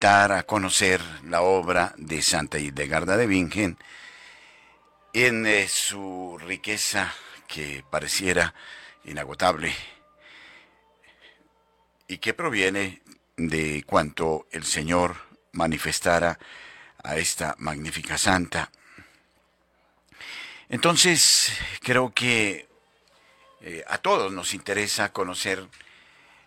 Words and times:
dar 0.00 0.32
a 0.32 0.44
conocer 0.44 1.00
la 1.24 1.42
obra 1.42 1.92
de 1.96 2.22
Santa 2.22 2.58
Hildegarda 2.58 3.16
de 3.16 3.26
Bingen 3.26 3.78
en 5.12 5.46
eh, 5.46 5.66
su 5.66 6.38
riqueza 6.40 7.12
que 7.48 7.84
pareciera 7.90 8.54
inagotable 9.04 9.74
y 12.06 12.18
que 12.18 12.32
proviene 12.32 13.02
de 13.36 13.82
cuanto 13.86 14.46
el 14.52 14.64
Señor 14.64 15.16
manifestara 15.52 16.38
a 17.02 17.16
esta 17.16 17.56
magnífica 17.58 18.18
santa. 18.18 18.70
Entonces, 20.68 21.52
creo 21.82 22.12
que 22.12 22.68
eh, 23.62 23.84
a 23.88 23.98
todos 23.98 24.32
nos 24.32 24.54
interesa 24.54 25.12
conocer 25.12 25.66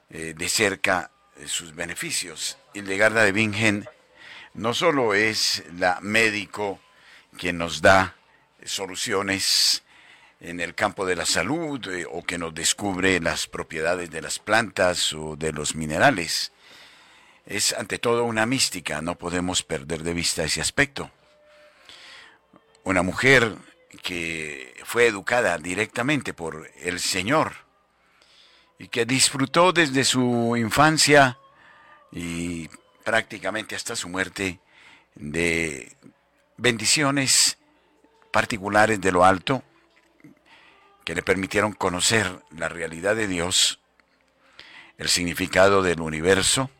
eh, 0.09 0.33
de 0.38 0.49
cerca 0.49 1.11
sus 1.45 1.75
beneficios. 1.75 2.57
Hildegarda 2.73 3.23
de 3.23 3.32
Bingen 3.32 3.88
no 4.54 4.73
solo 4.73 5.14
es 5.14 5.64
la 5.78 6.00
médico 6.01 6.79
que 7.38 7.54
nos 7.54 7.82
da 7.82 8.15
soluciones 8.64 9.83
en 10.39 10.60
el 10.60 10.75
campo 10.75 11.05
de 11.05 11.15
la 11.15 11.25
salud 11.25 11.79
o 12.11 12.24
que 12.24 12.38
nos 12.38 12.54
descubre 12.54 13.19
las 13.19 13.47
propiedades 13.47 14.10
de 14.10 14.21
las 14.21 14.39
plantas 14.39 15.14
o 15.14 15.36
de 15.36 15.54
los 15.54 15.75
minerales. 15.75 16.52
Es 17.46 17.74
ante 17.74 18.00
todo 18.00 18.24
una 18.24 18.46
mística, 18.46 19.02
no 19.02 19.18
podemos 19.18 19.63
perder 19.63 20.04
de 20.04 20.13
vista 20.13 20.43
ese 20.43 20.61
aspecto. 20.61 21.11
Una 22.83 23.04
mujer 23.04 23.55
que 24.02 24.74
fue 24.83 25.07
educada 25.07 25.57
directamente 25.57 26.33
por 26.33 26.69
el 26.82 27.00
Señor 27.00 27.54
y 28.81 28.87
que 28.87 29.05
disfrutó 29.05 29.71
desde 29.73 30.03
su 30.03 30.57
infancia 30.57 31.37
y 32.11 32.67
prácticamente 33.03 33.75
hasta 33.75 33.95
su 33.95 34.09
muerte 34.09 34.59
de 35.13 35.95
bendiciones 36.57 37.59
particulares 38.31 38.99
de 38.99 39.11
lo 39.11 39.23
alto 39.23 39.61
que 41.05 41.13
le 41.13 41.21
permitieron 41.21 41.73
conocer 41.73 42.41
la 42.57 42.69
realidad 42.69 43.15
de 43.15 43.27
Dios, 43.27 43.79
el 44.97 45.09
significado 45.09 45.83
del 45.83 46.01
universo 46.01 46.71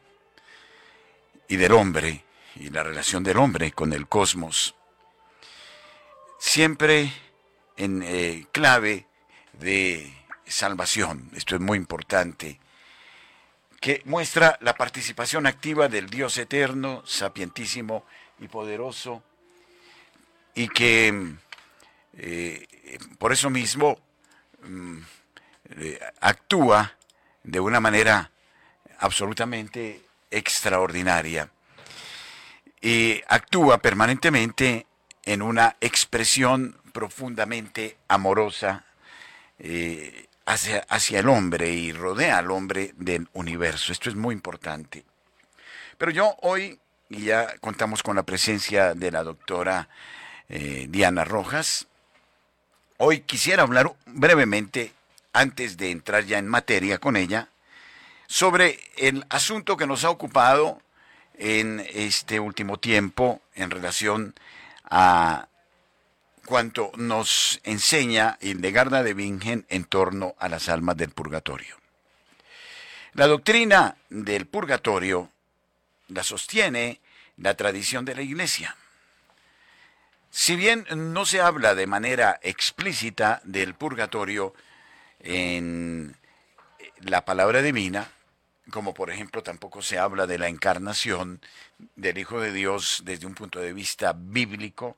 y 1.48 1.58
del 1.58 1.74
hombre 1.74 2.24
y 2.56 2.72
la 2.72 2.82
relación 2.82 3.24
del 3.24 3.38
hombre 3.38 3.74
con 3.74 3.94
el 3.94 4.08
cosmos. 4.08 4.74
Siempre 6.40 7.14
en 7.78 8.02
eh, 8.02 8.48
clave 8.52 9.06
de 9.54 10.21
salvación. 10.52 11.30
Esto 11.36 11.56
es 11.56 11.62
muy 11.62 11.78
importante. 11.78 12.60
Que 13.80 14.02
muestra 14.06 14.58
la 14.62 14.76
participación 14.76 15.48
activa 15.48 15.88
del 15.88 16.10
Dios 16.10 16.38
eterno, 16.38 17.02
sapientísimo 17.06 18.06
y 18.40 18.48
poderoso, 18.48 19.24
y 20.54 20.68
que 20.68 21.34
eh, 22.14 22.68
por 23.18 23.32
eso 23.32 23.50
mismo 23.50 23.98
mm, 24.64 24.98
eh, 25.78 26.00
actúa 26.20 26.96
de 27.44 27.60
una 27.60 27.80
manera 27.80 28.32
absolutamente 29.00 30.02
extraordinaria. 30.30 31.50
Y 32.82 33.22
actúa 33.28 33.78
permanentemente 33.78 34.88
en 35.24 35.42
una 35.42 35.78
expresión 35.82 36.78
profundamente 36.92 37.98
amorosa 38.08 38.86
eh, 39.60 40.28
hacia, 40.54 41.20
el 41.20 41.30
hombre 41.30 41.70
y 41.72 41.94
rodea 41.94 42.38
al 42.38 42.52
hombre 42.52 42.94
del 42.98 43.28
universo. 43.34 43.92
Esto 43.92 44.10
es 44.10 44.16
muy 44.16 44.34
importante. 44.34 45.06
Pero 45.98 46.12
yo 46.12 46.36
hoy, 46.42 46.80
y 47.10 47.26
ya 47.26 47.56
contamos 47.60 48.04
con 48.04 48.16
la 48.16 48.24
presencia 48.24 48.94
de 48.94 49.12
la 49.12 49.24
doctora 49.24 49.88
eh, 50.50 50.88
Diana 50.90 51.24
Rojas, 51.24 51.88
hoy 52.98 53.22
quisiera 53.22 53.64
hablar 53.64 53.94
brevemente, 54.06 54.94
antes 55.34 55.78
de 55.78 55.92
entrar 55.92 56.26
ya 56.26 56.38
en 56.38 56.48
materia 56.48 56.98
con 56.98 57.16
ella, 57.16 57.48
sobre 58.28 58.80
el 58.98 59.26
asunto 59.30 59.78
que 59.78 59.88
nos 59.88 60.04
ha 60.04 60.10
ocupado 60.10 60.82
en 61.36 61.86
este 61.94 62.40
último 62.40 62.78
tiempo 62.78 63.42
en 63.56 63.72
relación 63.72 64.36
a 64.90 65.48
cuanto 66.46 66.92
nos 66.96 67.60
enseña 67.64 68.38
Hildegarda 68.42 69.04
de 69.04 69.14
Bingen 69.14 69.66
en 69.70 69.84
torno 69.86 70.36
a 70.40 70.50
las 70.50 70.70
almas 70.70 70.98
del 70.98 71.12
purgatorio. 71.12 71.78
La 73.14 73.28
doctrina 73.28 73.98
del 74.10 74.48
purgatorio 74.48 75.30
la 76.08 76.24
sostiene 76.24 77.02
la 77.38 77.56
tradición 77.56 78.06
de 78.06 78.16
la 78.16 78.22
Iglesia. 78.22 78.76
Si 80.30 80.56
bien 80.56 80.86
no 80.96 81.26
se 81.26 81.42
habla 81.42 81.76
de 81.76 81.88
manera 81.88 82.40
explícita 82.42 83.42
del 83.44 83.74
purgatorio 83.74 84.54
en 85.20 86.16
la 87.00 87.26
palabra 87.26 87.62
divina, 87.62 88.10
como 88.72 88.94
por 88.94 89.10
ejemplo 89.10 89.44
tampoco 89.44 89.82
se 89.82 90.00
habla 90.00 90.28
de 90.28 90.38
la 90.38 90.48
encarnación 90.48 91.42
del 91.96 92.18
Hijo 92.18 92.40
de 92.40 92.54
Dios 92.54 93.02
desde 93.04 93.28
un 93.28 93.36
punto 93.36 93.60
de 93.60 93.74
vista 93.74 94.14
bíblico, 94.16 94.98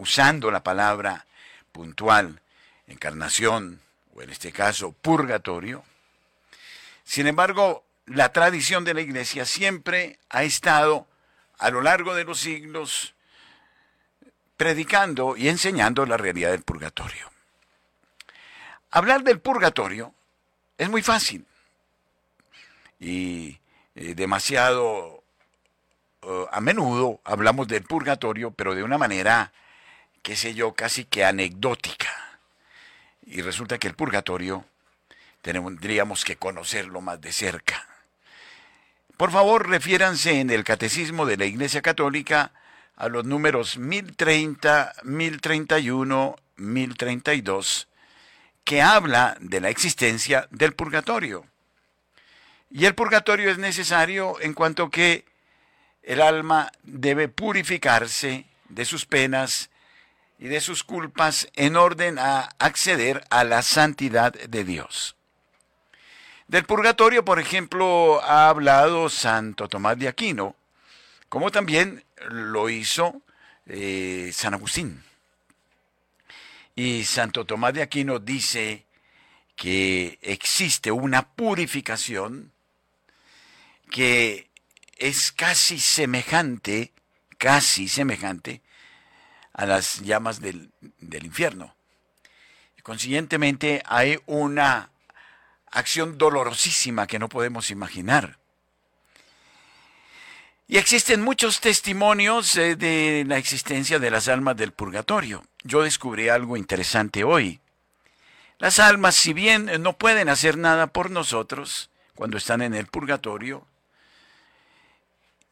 usando 0.00 0.50
la 0.50 0.62
palabra 0.62 1.26
puntual, 1.72 2.40
encarnación, 2.86 3.80
o 4.14 4.22
en 4.22 4.30
este 4.30 4.50
caso 4.50 4.92
purgatorio. 4.92 5.84
Sin 7.04 7.26
embargo, 7.26 7.84
la 8.06 8.32
tradición 8.32 8.84
de 8.84 8.94
la 8.94 9.02
Iglesia 9.02 9.44
siempre 9.44 10.18
ha 10.30 10.42
estado 10.42 11.06
a 11.58 11.70
lo 11.70 11.82
largo 11.82 12.14
de 12.14 12.24
los 12.24 12.40
siglos 12.40 13.14
predicando 14.56 15.36
y 15.36 15.48
enseñando 15.48 16.06
la 16.06 16.16
realidad 16.16 16.50
del 16.50 16.62
purgatorio. 16.62 17.30
Hablar 18.90 19.22
del 19.22 19.38
purgatorio 19.40 20.14
es 20.78 20.88
muy 20.88 21.02
fácil 21.02 21.46
y 22.98 23.58
eh, 23.94 24.14
demasiado 24.14 25.22
eh, 26.22 26.46
a 26.50 26.60
menudo 26.60 27.20
hablamos 27.24 27.68
del 27.68 27.82
purgatorio, 27.82 28.50
pero 28.50 28.74
de 28.74 28.82
una 28.82 28.98
manera, 28.98 29.52
qué 30.22 30.36
sé 30.36 30.54
yo, 30.54 30.74
casi 30.74 31.04
que 31.04 31.24
anecdótica. 31.24 32.08
Y 33.26 33.42
resulta 33.42 33.78
que 33.78 33.88
el 33.88 33.94
purgatorio 33.94 34.64
tendríamos 35.42 36.24
que 36.24 36.36
conocerlo 36.36 37.00
más 37.00 37.20
de 37.20 37.32
cerca. 37.32 37.86
Por 39.16 39.30
favor, 39.30 39.68
refiéranse 39.68 40.40
en 40.40 40.50
el 40.50 40.64
Catecismo 40.64 41.26
de 41.26 41.36
la 41.36 41.44
Iglesia 41.44 41.82
Católica 41.82 42.52
a 42.96 43.08
los 43.08 43.24
números 43.24 43.78
1030, 43.78 44.94
1031, 45.04 46.36
1032, 46.56 47.88
que 48.64 48.82
habla 48.82 49.36
de 49.40 49.60
la 49.60 49.68
existencia 49.68 50.48
del 50.50 50.74
purgatorio. 50.74 51.44
Y 52.70 52.86
el 52.86 52.94
purgatorio 52.94 53.50
es 53.50 53.58
necesario 53.58 54.40
en 54.40 54.54
cuanto 54.54 54.90
que 54.90 55.24
el 56.02 56.22
alma 56.22 56.70
debe 56.82 57.28
purificarse 57.28 58.46
de 58.68 58.84
sus 58.84 59.06
penas 59.06 59.70
y 60.40 60.48
de 60.48 60.62
sus 60.62 60.82
culpas 60.82 61.48
en 61.54 61.76
orden 61.76 62.18
a 62.18 62.48
acceder 62.58 63.22
a 63.28 63.44
la 63.44 63.60
santidad 63.60 64.32
de 64.32 64.64
Dios. 64.64 65.14
Del 66.48 66.64
purgatorio, 66.64 67.26
por 67.26 67.38
ejemplo, 67.38 68.22
ha 68.24 68.48
hablado 68.48 69.10
Santo 69.10 69.68
Tomás 69.68 69.98
de 69.98 70.08
Aquino, 70.08 70.56
como 71.28 71.50
también 71.50 72.04
lo 72.30 72.70
hizo 72.70 73.20
eh, 73.66 74.30
San 74.32 74.54
Agustín. 74.54 75.04
Y 76.74 77.04
Santo 77.04 77.44
Tomás 77.44 77.74
de 77.74 77.82
Aquino 77.82 78.18
dice 78.18 78.86
que 79.56 80.18
existe 80.22 80.90
una 80.90 81.28
purificación 81.28 82.50
que 83.90 84.48
es 84.96 85.32
casi 85.32 85.78
semejante, 85.78 86.92
casi 87.36 87.88
semejante 87.88 88.62
a 89.60 89.66
las 89.66 90.00
llamas 90.00 90.40
del, 90.40 90.70
del 91.00 91.26
infierno. 91.26 91.74
Consiguientemente 92.82 93.82
hay 93.84 94.18
una 94.24 94.88
acción 95.70 96.16
dolorosísima 96.16 97.06
que 97.06 97.18
no 97.18 97.28
podemos 97.28 97.70
imaginar. 97.70 98.38
Y 100.66 100.78
existen 100.78 101.20
muchos 101.20 101.60
testimonios 101.60 102.56
eh, 102.56 102.74
de 102.74 103.24
la 103.26 103.36
existencia 103.36 103.98
de 103.98 104.10
las 104.10 104.28
almas 104.28 104.56
del 104.56 104.72
purgatorio. 104.72 105.44
Yo 105.62 105.82
descubrí 105.82 106.30
algo 106.30 106.56
interesante 106.56 107.22
hoy. 107.22 107.60
Las 108.58 108.78
almas, 108.78 109.14
si 109.14 109.34
bien 109.34 109.70
no 109.82 109.92
pueden 109.92 110.30
hacer 110.30 110.56
nada 110.56 110.86
por 110.86 111.10
nosotros 111.10 111.90
cuando 112.14 112.38
están 112.38 112.62
en 112.62 112.72
el 112.72 112.86
purgatorio, 112.86 113.66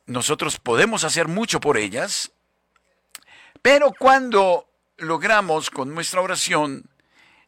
nosotros 0.07 0.59
podemos 0.59 1.05
hacer 1.05 1.29
mucho 1.29 1.61
por 1.61 1.77
ellas, 1.77 2.33
pero 3.63 3.93
cuando 3.99 4.69
logramos 4.97 5.71
con 5.71 5.95
nuestra 5.95 6.21
oración 6.21 6.85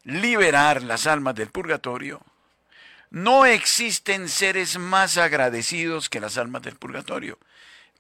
liberar 0.05 0.83
las 0.83 1.07
almas 1.07 1.35
del 1.35 1.51
purgatorio, 1.51 2.21
no 3.11 3.45
existen 3.45 4.29
seres 4.29 4.79
más 4.79 5.17
agradecidos 5.19 6.09
que 6.09 6.21
las 6.21 6.39
almas 6.39 6.63
del 6.63 6.77
purgatorio. 6.77 7.39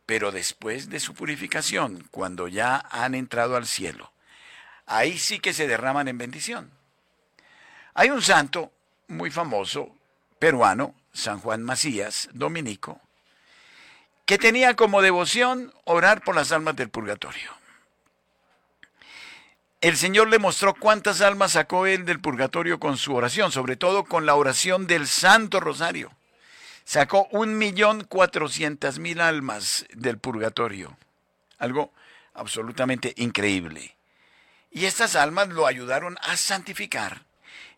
pero 0.06 0.32
después 0.32 0.90
de 0.90 0.98
su 0.98 1.14
purificación, 1.14 2.08
cuando 2.10 2.48
ya 2.48 2.84
han 2.90 3.14
entrado 3.14 3.54
al 3.54 3.64
cielo, 3.64 4.12
ahí 4.86 5.16
sí 5.16 5.38
que 5.38 5.52
se 5.52 5.68
derraman 5.68 6.08
en 6.08 6.18
bendición. 6.18 6.72
Hay 7.94 8.10
un 8.10 8.20
santo 8.20 8.72
muy 9.06 9.30
famoso, 9.30 9.94
peruano, 10.40 10.96
San 11.12 11.38
Juan 11.38 11.62
Macías, 11.62 12.28
dominico, 12.32 13.00
que 14.26 14.36
tenía 14.36 14.74
como 14.74 15.00
devoción 15.00 15.72
orar 15.84 16.22
por 16.22 16.34
las 16.34 16.50
almas 16.50 16.74
del 16.74 16.90
purgatorio. 16.90 17.59
El 19.80 19.96
Señor 19.96 20.28
le 20.28 20.38
mostró 20.38 20.74
cuántas 20.74 21.22
almas 21.22 21.52
sacó 21.52 21.86
él 21.86 22.04
del 22.04 22.20
purgatorio 22.20 22.78
con 22.78 22.98
su 22.98 23.14
oración, 23.14 23.50
sobre 23.50 23.76
todo 23.76 24.04
con 24.04 24.26
la 24.26 24.34
oración 24.34 24.86
del 24.86 25.06
Santo 25.06 25.58
Rosario. 25.58 26.12
Sacó 26.84 27.28
un 27.30 27.56
millón 27.56 28.04
cuatrocientas 28.04 28.98
mil 28.98 29.22
almas 29.22 29.86
del 29.94 30.18
purgatorio. 30.18 30.98
Algo 31.58 31.94
absolutamente 32.34 33.14
increíble. 33.16 33.96
Y 34.70 34.84
estas 34.84 35.16
almas 35.16 35.48
lo 35.48 35.66
ayudaron 35.66 36.18
a 36.20 36.36
santificar, 36.36 37.24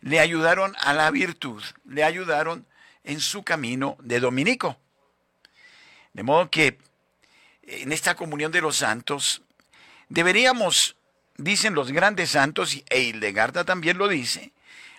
le 0.00 0.19
ayudaron 0.19 0.75
a 0.81 0.94
la 0.94 1.08
virtud, 1.12 1.62
le 1.84 2.02
ayudaron 2.02 2.66
en 3.05 3.20
su 3.20 3.44
camino 3.44 3.96
de 4.00 4.19
dominico. 4.19 4.76
De 6.14 6.25
modo 6.25 6.50
que 6.50 6.78
en 7.62 7.93
esta 7.93 8.16
comunión 8.16 8.50
de 8.50 8.60
los 8.60 8.76
santos 8.76 9.43
deberíamos 10.08 10.96
dicen 11.44 11.75
los 11.75 11.93
grandes 11.93 12.31
santos, 12.31 12.77
e 12.89 13.00
Hildegarda 13.00 13.65
también 13.65 13.99
lo 13.99 14.09
dice, 14.09 14.53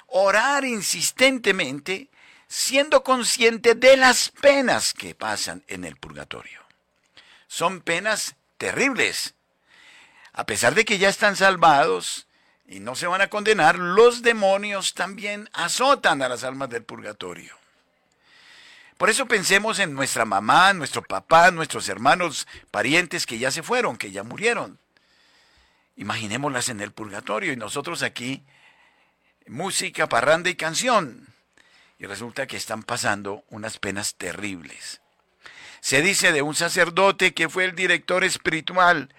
orar 0.07 0.65
insistentemente 0.65 2.09
siendo 2.47 3.03
consciente 3.03 3.73
de 3.73 3.97
las 3.97 4.29
penas 4.29 4.93
que 4.93 5.15
pasan 5.15 5.63
en 5.67 5.85
el 5.85 5.95
purgatorio. 5.95 6.61
Son 7.47 7.81
penas 7.81 8.35
terribles. 8.57 9.33
A 10.33 10.45
pesar 10.45 10.75
de 10.75 10.85
que 10.85 10.97
ya 10.97 11.09
están 11.09 11.35
salvados 11.35 12.27
y 12.67 12.79
no 12.79 12.95
se 12.95 13.07
van 13.07 13.21
a 13.21 13.29
condenar, 13.29 13.77
los 13.77 14.21
demonios 14.21 14.93
también 14.93 15.49
azotan 15.53 16.21
a 16.21 16.29
las 16.29 16.43
almas 16.43 16.69
del 16.69 16.83
purgatorio. 16.83 17.55
Por 18.97 19.09
eso 19.09 19.27
pensemos 19.27 19.79
en 19.79 19.93
nuestra 19.93 20.23
mamá, 20.23 20.73
nuestro 20.73 21.01
papá, 21.01 21.51
nuestros 21.51 21.89
hermanos, 21.89 22.47
parientes 22.71 23.25
que 23.25 23.37
ya 23.39 23.51
se 23.51 23.63
fueron, 23.63 23.97
que 23.97 24.11
ya 24.11 24.23
murieron. 24.23 24.79
Imaginémoslas 25.95 26.69
en 26.69 26.81
el 26.81 26.91
purgatorio 26.91 27.53
y 27.53 27.55
nosotros 27.55 28.03
aquí, 28.03 28.43
música, 29.47 30.07
parranda 30.07 30.49
y 30.49 30.55
canción. 30.55 31.27
Y 31.99 32.05
resulta 32.05 32.47
que 32.47 32.57
están 32.57 32.83
pasando 32.83 33.43
unas 33.49 33.77
penas 33.77 34.15
terribles. 34.15 35.01
Se 35.79 36.01
dice 36.01 36.31
de 36.31 36.41
un 36.41 36.55
sacerdote 36.55 37.33
que 37.33 37.49
fue 37.49 37.65
el 37.65 37.75
director 37.75 38.23
espiritual 38.23 39.13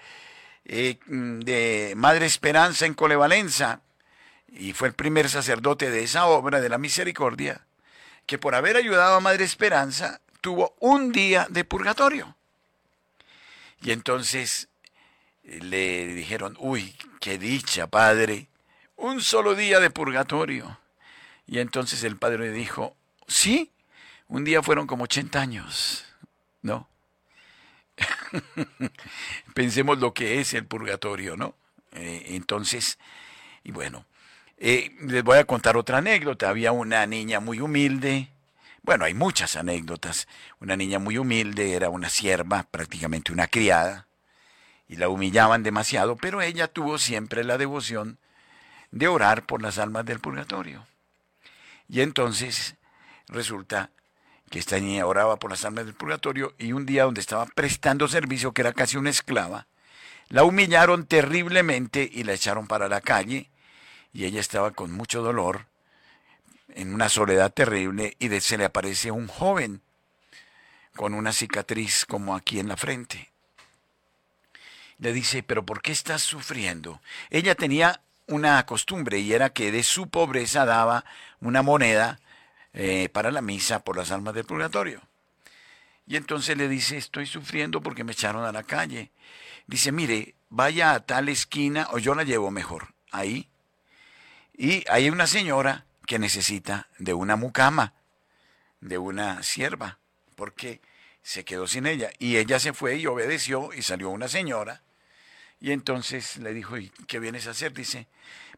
eh, 0.64 0.98
de 1.06 1.92
Madre 1.96 2.26
Esperanza 2.26 2.86
en 2.86 2.94
Colevalenza 2.94 3.82
y 4.48 4.72
fue 4.72 4.88
el 4.88 4.94
primer 4.94 5.28
sacerdote 5.28 5.90
de 5.90 6.02
esa 6.02 6.26
obra 6.26 6.60
de 6.60 6.68
la 6.68 6.78
misericordia, 6.78 7.66
que 8.26 8.38
por 8.38 8.54
haber 8.54 8.76
ayudado 8.76 9.16
a 9.16 9.20
Madre 9.20 9.44
Esperanza 9.44 10.20
tuvo 10.40 10.74
un 10.78 11.12
día 11.12 11.46
de 11.50 11.64
purgatorio. 11.64 12.36
Y 13.82 13.90
entonces 13.90 14.68
le 15.44 16.06
dijeron, 16.06 16.56
uy, 16.58 16.96
qué 17.20 17.38
dicha, 17.38 17.86
padre, 17.86 18.48
un 18.96 19.20
solo 19.20 19.54
día 19.54 19.80
de 19.80 19.90
purgatorio. 19.90 20.78
Y 21.46 21.58
entonces 21.58 22.02
el 22.04 22.16
padre 22.16 22.38
le 22.38 22.52
dijo, 22.52 22.96
sí, 23.26 23.70
un 24.28 24.44
día 24.44 24.62
fueron 24.62 24.86
como 24.86 25.04
80 25.04 25.40
años, 25.40 26.04
¿no? 26.62 26.88
Pensemos 29.54 29.98
lo 29.98 30.14
que 30.14 30.40
es 30.40 30.54
el 30.54 30.66
purgatorio, 30.66 31.36
¿no? 31.36 31.54
Eh, 31.92 32.26
entonces, 32.30 32.98
y 33.62 33.70
bueno, 33.70 34.06
eh, 34.56 34.96
les 35.02 35.22
voy 35.22 35.38
a 35.38 35.44
contar 35.44 35.76
otra 35.76 35.98
anécdota. 35.98 36.48
Había 36.48 36.72
una 36.72 37.06
niña 37.06 37.40
muy 37.40 37.60
humilde, 37.60 38.30
bueno, 38.84 39.06
hay 39.06 39.14
muchas 39.14 39.56
anécdotas. 39.56 40.28
Una 40.60 40.76
niña 40.76 40.98
muy 40.98 41.16
humilde, 41.16 41.72
era 41.72 41.88
una 41.88 42.10
sierva, 42.10 42.64
prácticamente 42.70 43.32
una 43.32 43.46
criada, 43.46 44.06
y 44.88 44.96
la 44.96 45.08
humillaban 45.08 45.62
demasiado, 45.62 46.16
pero 46.16 46.42
ella 46.42 46.68
tuvo 46.68 46.98
siempre 46.98 47.44
la 47.44 47.58
devoción 47.58 48.18
de 48.90 49.08
orar 49.08 49.44
por 49.44 49.62
las 49.62 49.78
almas 49.78 50.04
del 50.04 50.20
purgatorio. 50.20 50.86
Y 51.88 52.00
entonces 52.00 52.76
resulta 53.28 53.90
que 54.50 54.58
esta 54.58 54.78
niña 54.78 55.06
oraba 55.06 55.36
por 55.36 55.50
las 55.50 55.64
almas 55.64 55.86
del 55.86 55.94
purgatorio 55.94 56.54
y 56.58 56.72
un 56.72 56.86
día 56.86 57.04
donde 57.04 57.20
estaba 57.20 57.46
prestando 57.46 58.08
servicio, 58.08 58.52
que 58.52 58.62
era 58.62 58.72
casi 58.72 58.96
una 58.96 59.10
esclava, 59.10 59.66
la 60.28 60.44
humillaron 60.44 61.06
terriblemente 61.06 62.08
y 62.10 62.24
la 62.24 62.34
echaron 62.34 62.66
para 62.66 62.88
la 62.88 63.00
calle 63.00 63.50
y 64.12 64.24
ella 64.24 64.40
estaba 64.40 64.70
con 64.70 64.92
mucho 64.92 65.22
dolor, 65.22 65.66
en 66.68 66.94
una 66.94 67.08
soledad 67.08 67.52
terrible 67.52 68.16
y 68.18 68.28
de, 68.28 68.40
se 68.40 68.56
le 68.56 68.64
aparece 68.64 69.10
un 69.10 69.28
joven 69.28 69.82
con 70.96 71.14
una 71.14 71.32
cicatriz 71.32 72.04
como 72.06 72.34
aquí 72.34 72.58
en 72.58 72.68
la 72.68 72.76
frente 72.76 73.33
le 75.04 75.12
dice, 75.12 75.42
pero 75.42 75.64
¿por 75.64 75.82
qué 75.82 75.92
estás 75.92 76.22
sufriendo? 76.22 77.00
Ella 77.28 77.54
tenía 77.54 78.00
una 78.26 78.64
costumbre 78.64 79.18
y 79.18 79.34
era 79.34 79.50
que 79.50 79.70
de 79.70 79.82
su 79.82 80.08
pobreza 80.08 80.64
daba 80.64 81.04
una 81.40 81.62
moneda 81.62 82.18
eh, 82.72 83.10
para 83.10 83.30
la 83.30 83.42
misa 83.42 83.84
por 83.84 83.98
las 83.98 84.10
almas 84.10 84.34
del 84.34 84.46
purgatorio. 84.46 85.02
Y 86.06 86.16
entonces 86.16 86.56
le 86.56 86.68
dice, 86.68 86.96
estoy 86.96 87.26
sufriendo 87.26 87.82
porque 87.82 88.02
me 88.02 88.12
echaron 88.12 88.44
a 88.46 88.52
la 88.52 88.62
calle. 88.62 89.10
Dice, 89.66 89.92
mire, 89.92 90.34
vaya 90.48 90.94
a 90.94 91.00
tal 91.00 91.28
esquina 91.28 91.86
o 91.92 91.98
yo 91.98 92.14
la 92.14 92.24
llevo 92.24 92.50
mejor, 92.50 92.94
ahí. 93.10 93.50
Y 94.56 94.84
hay 94.88 95.10
una 95.10 95.26
señora 95.26 95.84
que 96.06 96.18
necesita 96.18 96.88
de 96.98 97.12
una 97.12 97.36
mucama, 97.36 97.92
de 98.80 98.96
una 98.96 99.42
sierva, 99.42 99.98
porque 100.34 100.80
se 101.22 101.44
quedó 101.44 101.66
sin 101.66 101.86
ella. 101.86 102.10
Y 102.18 102.38
ella 102.38 102.58
se 102.58 102.72
fue 102.72 102.96
y 102.96 103.06
obedeció 103.06 103.74
y 103.74 103.82
salió 103.82 104.08
una 104.08 104.28
señora. 104.28 104.80
Y 105.64 105.72
entonces 105.72 106.36
le 106.36 106.52
dijo, 106.52 106.76
¿y 106.76 106.90
qué 107.08 107.18
vienes 107.18 107.46
a 107.46 107.52
hacer? 107.52 107.72
Dice, 107.72 108.06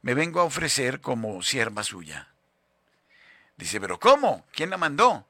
me 0.03 0.15
vengo 0.15 0.41
a 0.41 0.43
ofrecer 0.43 1.01
como 1.01 1.41
sierva 1.41 1.85
suya. 1.85 2.27
Dice, 3.57 3.81
pero 3.81 4.01
¿cómo? 4.01 4.45
¿Quién 4.51 4.71
la 4.71 4.77
mandó? 4.77 5.25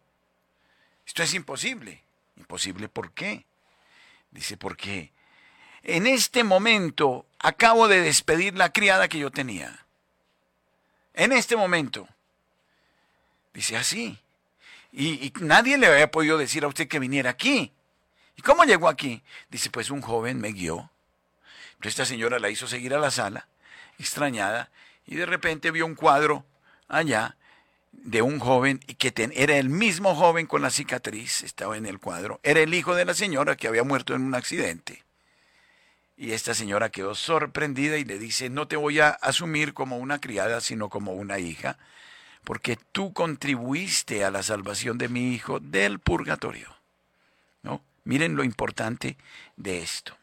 Esto 1.06 1.23
es 1.23 1.34
imposible. 1.34 2.02
¿Imposible 2.38 2.88
por 2.88 3.12
qué? 3.12 3.44
Dice, 4.31 4.56
porque 4.56 5.12
en 5.82 6.06
este 6.06 6.45
momento 6.45 7.26
acabo 7.40 7.88
de 7.88 8.00
despedir 8.00 8.56
la 8.56 8.73
criada 8.73 9.09
que 9.09 9.18
yo 9.18 9.30
tenía. 9.30 9.85
En 11.12 11.30
este 11.30 11.56
momento. 11.56 12.09
Dice, 13.52 13.76
así. 13.76 14.18
Y, 14.92 15.30
nadie 15.42 15.76
le 15.76 15.88
había 15.88 16.11
podido 16.11 16.38
decir 16.38 16.64
a 16.64 16.68
usted 16.68 16.88
que 16.88 17.00
viniera 17.00 17.28
aquí. 17.28 17.71
¿Y 18.35 18.40
cómo 18.40 18.64
llegó 18.64 18.88
aquí? 18.88 19.23
Dice, 19.50 19.68
pues 19.68 19.90
un 19.90 20.00
joven 20.00 20.40
me 20.40 20.52
guió. 20.52 20.90
Esta 21.83 22.04
señora 22.04 22.38
la 22.38 22.50
hizo 22.50 22.66
seguir 22.66 22.95
a 22.95 22.99
la 22.99 23.11
sala, 23.11 23.49
extrañada, 23.99 24.71
y 25.06 25.16
de 25.16 25.26
repente 25.26 25.71
vio 25.71 25.87
un 25.87 25.95
cuadro 25.95 26.45
allá 26.88 27.37
de 27.92 28.23
un 28.23 28.38
joven 28.38 28.80
y 28.87 28.95
que 28.95 29.12
era 29.35 29.56
el 29.56 29.68
mismo 29.68 30.14
joven 30.14 30.47
con 30.47 30.62
la 30.62 30.71
cicatriz, 30.71 31.42
estaba 31.42 31.76
en 31.76 31.87
el 31.87 31.99
cuadro. 31.99 32.40
Era 32.42 32.61
el 32.61 32.75
hijo 32.75 32.95
de 32.95 33.04
la 33.04 33.14
señora 33.14 33.56
que 33.56 33.68
había 33.68 33.85
muerto 33.85 34.14
en 34.14 34.23
un 34.23 34.35
accidente. 34.35 35.04
Y 36.16 36.33
esta 36.33 36.54
señora 36.54 36.90
quedó 36.90 37.14
sorprendida 37.14 37.99
y 37.99 38.04
le 38.04 38.18
dice, 38.18 38.49
no 38.49 38.68
te 38.68 38.76
voy 38.76 39.00
a 39.00 39.11
asumir 39.11 39.75
como 39.75 39.99
una 39.99 40.21
criada, 40.21 40.61
sino 40.61 40.88
como 40.88 41.12
una 41.12 41.38
hija 41.38 41.78
porque 42.47 42.78
tú 42.92 43.12
contribuiste 43.12 44.25
a 44.25 44.30
la 44.30 44.45
salvación 44.45 44.99
de 44.99 45.09
mi 45.09 45.35
hijo 45.35 45.59
del 45.59 45.99
purgatorio. 45.99 46.76
¿No? 47.64 47.83
Miren 48.04 48.37
lo 48.37 48.45
importante 48.45 49.16
de 49.56 49.83
esto. 49.83 50.16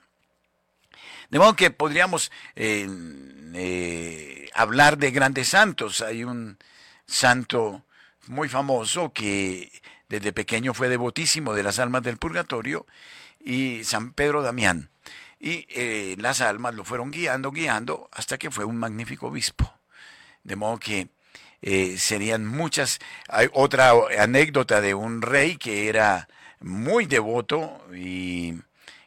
De 1.29 1.39
modo 1.39 1.55
que 1.55 1.71
podríamos 1.71 2.31
eh, 2.55 2.87
eh, 3.53 4.49
hablar 4.53 4.97
de 4.97 5.11
grandes 5.11 5.49
santos. 5.49 6.01
Hay 6.01 6.23
un 6.23 6.57
santo 7.07 7.83
muy 8.27 8.49
famoso 8.49 9.11
que 9.13 9.71
desde 10.09 10.33
pequeño 10.33 10.73
fue 10.73 10.89
devotísimo 10.89 11.53
de 11.53 11.63
las 11.63 11.79
almas 11.79 12.03
del 12.03 12.17
purgatorio, 12.17 12.85
y 13.39 13.83
San 13.83 14.13
Pedro 14.13 14.41
Damián. 14.41 14.89
Y 15.39 15.65
eh, 15.69 16.15
las 16.19 16.39
almas 16.39 16.75
lo 16.75 16.85
fueron 16.85 17.11
guiando, 17.11 17.51
guiando, 17.51 18.09
hasta 18.13 18.37
que 18.37 18.51
fue 18.51 18.63
un 18.63 18.77
magnífico 18.77 19.27
obispo. 19.27 19.73
De 20.43 20.55
modo 20.55 20.79
que 20.79 21.09
serían 21.97 22.45
muchas. 22.45 22.99
Hay 23.29 23.47
otra 23.53 23.93
anécdota 24.19 24.81
de 24.81 24.93
un 24.93 25.21
rey 25.21 25.55
que 25.55 25.87
era 25.87 26.27
muy 26.59 27.05
devoto 27.05 27.85
y 27.95 28.53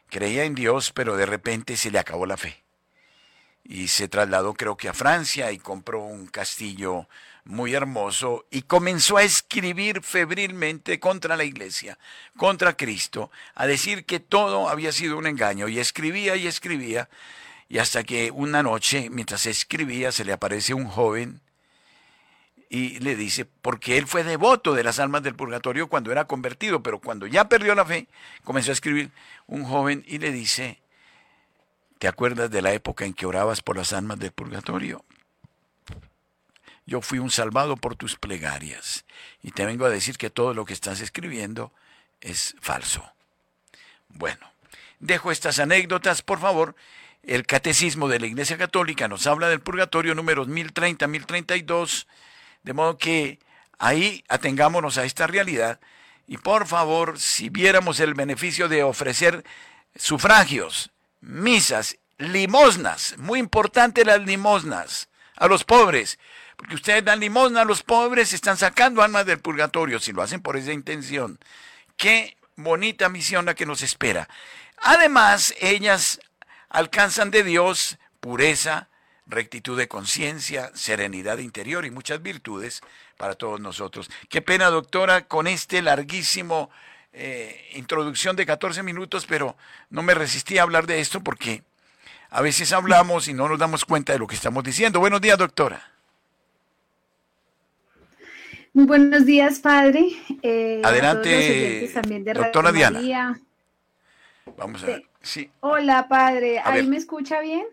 creía 0.09 0.43
en 0.43 0.55
Dios, 0.55 0.91
pero 0.91 1.17
de 1.17 1.25
repente 1.25 1.77
se 1.77 1.91
le 1.91 1.99
acabó 1.99 2.25
la 2.25 2.37
fe. 2.37 2.63
Y 3.63 3.89
se 3.89 4.07
trasladó 4.07 4.53
creo 4.53 4.77
que 4.77 4.89
a 4.89 4.93
Francia 4.93 5.51
y 5.51 5.57
compró 5.57 6.03
un 6.03 6.27
castillo 6.27 7.07
muy 7.43 7.73
hermoso 7.73 8.45
y 8.51 8.63
comenzó 8.63 9.17
a 9.17 9.23
escribir 9.23 10.01
febrilmente 10.03 10.99
contra 10.99 11.35
la 11.35 11.43
iglesia, 11.43 11.97
contra 12.37 12.75
Cristo, 12.75 13.31
a 13.55 13.67
decir 13.67 14.05
que 14.05 14.19
todo 14.19 14.69
había 14.69 14.91
sido 14.91 15.17
un 15.17 15.27
engaño 15.27 15.67
y 15.67 15.79
escribía 15.79 16.35
y 16.35 16.47
escribía 16.47 17.09
y 17.69 17.79
hasta 17.79 18.03
que 18.03 18.31
una 18.31 18.63
noche, 18.63 19.09
mientras 19.09 19.45
escribía, 19.45 20.11
se 20.11 20.23
le 20.23 20.33
aparece 20.33 20.73
un 20.73 20.85
joven 20.85 21.41
y 22.69 22.99
le 22.99 23.15
dice, 23.15 23.45
porque 23.45 23.97
él 23.97 24.07
fue 24.07 24.23
devoto 24.23 24.73
de 24.73 24.83
las 24.83 24.99
almas 24.99 25.23
del 25.23 25.35
purgatorio 25.35 25.87
cuando 25.87 26.11
era 26.11 26.25
convertido, 26.25 26.83
pero 26.83 26.99
cuando 26.99 27.25
ya 27.27 27.47
perdió 27.47 27.75
la 27.75 27.85
fe, 27.85 28.07
comenzó 28.43 28.71
a 28.71 28.73
escribir 28.73 29.11
un 29.45 29.63
joven 29.63 30.03
y 30.07 30.19
le 30.19 30.31
dice, 30.31 30.81
¿te 31.97 32.07
acuerdas 32.07 32.51
de 32.51 32.61
la 32.61 32.73
época 32.73 33.05
en 33.05 33.13
que 33.13 33.25
orabas 33.25 33.61
por 33.61 33.77
las 33.77 33.93
almas 33.93 34.19
del 34.19 34.31
purgatorio? 34.31 35.05
Yo 36.85 37.01
fui 37.01 37.19
un 37.19 37.31
salvado 37.31 37.75
por 37.77 37.95
tus 37.95 38.15
plegarias 38.15 39.05
y 39.41 39.51
te 39.51 39.65
vengo 39.65 39.85
a 39.85 39.89
decir 39.89 40.17
que 40.17 40.29
todo 40.29 40.53
lo 40.53 40.65
que 40.65 40.73
estás 40.73 41.01
escribiendo 41.01 41.73
es 42.21 42.55
falso. 42.61 43.03
Bueno, 44.09 44.51
dejo 44.99 45.31
estas 45.31 45.59
anécdotas, 45.59 46.21
por 46.21 46.39
favor. 46.39 46.75
El 47.23 47.45
Catecismo 47.45 48.07
de 48.07 48.19
la 48.19 48.27
Iglesia 48.27 48.57
Católica 48.57 49.09
nos 49.09 49.27
habla 49.27 49.49
del 49.49 49.59
purgatorio 49.59 50.15
números 50.15 50.47
1030, 50.47 51.07
1032, 51.07 52.07
de 52.67 52.73
modo 52.73 52.97
que 52.97 53.39
ahí 53.79 54.25
atengámonos 54.27 54.97
a 54.97 55.05
esta 55.05 55.25
realidad 55.25 55.79
y 56.27 56.37
por 56.37 56.67
favor, 56.67 57.17
si 57.17 57.47
viéramos 57.47 58.01
el 58.01 58.13
beneficio 58.13 58.67
de 58.67 58.83
ofrecer 58.83 59.45
sufragios, 59.95 60.91
misas, 61.21 61.97
limosnas, 62.17 63.15
muy 63.17 63.39
importante 63.39 64.03
las 64.03 64.19
limosnas, 64.19 65.07
a 65.37 65.47
los 65.47 65.63
pobres, 65.63 66.19
porque 66.57 66.75
ustedes 66.75 67.05
dan 67.05 67.21
limosna 67.21 67.61
a 67.61 67.65
los 67.65 67.83
pobres, 67.83 68.33
están 68.33 68.57
sacando 68.57 69.01
almas 69.01 69.25
del 69.25 69.39
purgatorio, 69.39 69.99
si 69.99 70.11
lo 70.11 70.21
hacen 70.21 70.41
por 70.41 70.57
esa 70.57 70.73
intención. 70.73 71.39
Qué 71.95 72.35
bonita 72.57 73.07
misión 73.07 73.45
la 73.45 73.55
que 73.55 73.65
nos 73.65 73.81
espera. 73.81 74.27
Además, 74.77 75.53
ellas 75.61 76.19
alcanzan 76.67 77.31
de 77.31 77.43
Dios 77.43 77.97
pureza, 78.19 78.89
rectitud 79.27 79.77
de 79.77 79.87
conciencia, 79.87 80.71
serenidad 80.73 81.37
interior 81.39 81.85
y 81.85 81.91
muchas 81.91 82.21
virtudes 82.21 82.81
para 83.17 83.35
todos 83.35 83.59
nosotros. 83.59 84.09
Qué 84.29 84.41
pena, 84.41 84.67
doctora, 84.67 85.27
con 85.27 85.47
este 85.47 85.81
larguísimo 85.81 86.69
eh, 87.13 87.69
introducción 87.73 88.35
de 88.35 88.45
14 88.45 88.83
minutos, 88.83 89.25
pero 89.25 89.55
no 89.89 90.01
me 90.01 90.13
resistí 90.13 90.57
a 90.57 90.63
hablar 90.63 90.85
de 90.87 90.99
esto 90.99 91.21
porque 91.21 91.63
a 92.29 92.41
veces 92.41 92.71
hablamos 92.73 93.27
y 93.27 93.33
no 93.33 93.47
nos 93.47 93.59
damos 93.59 93.85
cuenta 93.85 94.13
de 94.13 94.19
lo 94.19 94.27
que 94.27 94.35
estamos 94.35 94.63
diciendo. 94.63 94.99
Buenos 94.99 95.21
días, 95.21 95.37
doctora. 95.37 95.91
Muy 98.73 98.85
buenos 98.85 99.25
días, 99.25 99.59
padre. 99.59 100.05
Eh, 100.43 100.81
Adelante, 100.83 101.89
doctora 102.33 102.71
Diana. 102.71 103.39
Vamos 104.55 104.83
a 104.83 104.85
ver. 104.85 105.03
Sí. 105.21 105.49
Hola, 105.61 106.07
padre. 106.07 106.59
¿Ahí 106.59 106.85
me 106.85 106.97
escucha 106.97 107.41
bien? 107.41 107.65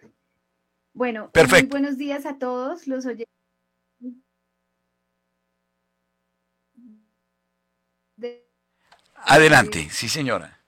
Bueno, 0.95 1.29
muy 1.51 1.63
buenos 1.63 1.99
días 1.99 2.25
a 2.25 2.39
todos 2.39 2.87
los 2.87 3.05
oyentes. 3.05 3.27
Adelante, 9.17 9.89
sí, 9.91 10.09
señora. 10.09 10.65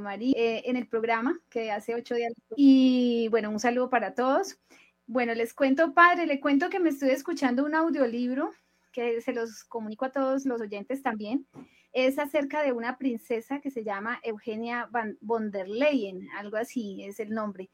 María, 0.00 0.32
eh, 0.34 0.62
en 0.64 0.76
el 0.76 0.88
programa 0.88 1.38
que 1.50 1.70
hace 1.70 1.94
ocho 1.94 2.14
días. 2.14 2.32
Y 2.56 3.28
bueno, 3.28 3.50
un 3.50 3.60
saludo 3.60 3.90
para 3.90 4.14
todos. 4.14 4.58
Bueno, 5.06 5.34
les 5.34 5.52
cuento, 5.52 5.92
padre, 5.92 6.24
le 6.24 6.40
cuento 6.40 6.70
que 6.70 6.80
me 6.80 6.88
estoy 6.88 7.10
escuchando 7.10 7.66
un 7.66 7.74
audiolibro 7.74 8.50
que 8.92 9.20
se 9.20 9.32
los 9.32 9.64
comunico 9.64 10.04
a 10.04 10.12
todos 10.12 10.44
los 10.44 10.60
oyentes 10.60 11.02
también, 11.02 11.46
es 11.92 12.18
acerca 12.18 12.62
de 12.62 12.72
una 12.72 12.98
princesa 12.98 13.60
que 13.60 13.70
se 13.70 13.84
llama 13.84 14.20
Eugenia 14.22 14.88
van, 14.90 15.18
von 15.20 15.50
der 15.50 15.68
Leyen, 15.68 16.28
algo 16.36 16.56
así 16.56 17.02
es 17.04 17.18
el 17.18 17.30
nombre. 17.30 17.70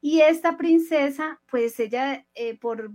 Y 0.00 0.20
esta 0.20 0.56
princesa, 0.56 1.40
pues 1.50 1.78
ella, 1.78 2.26
eh, 2.34 2.58
por, 2.58 2.90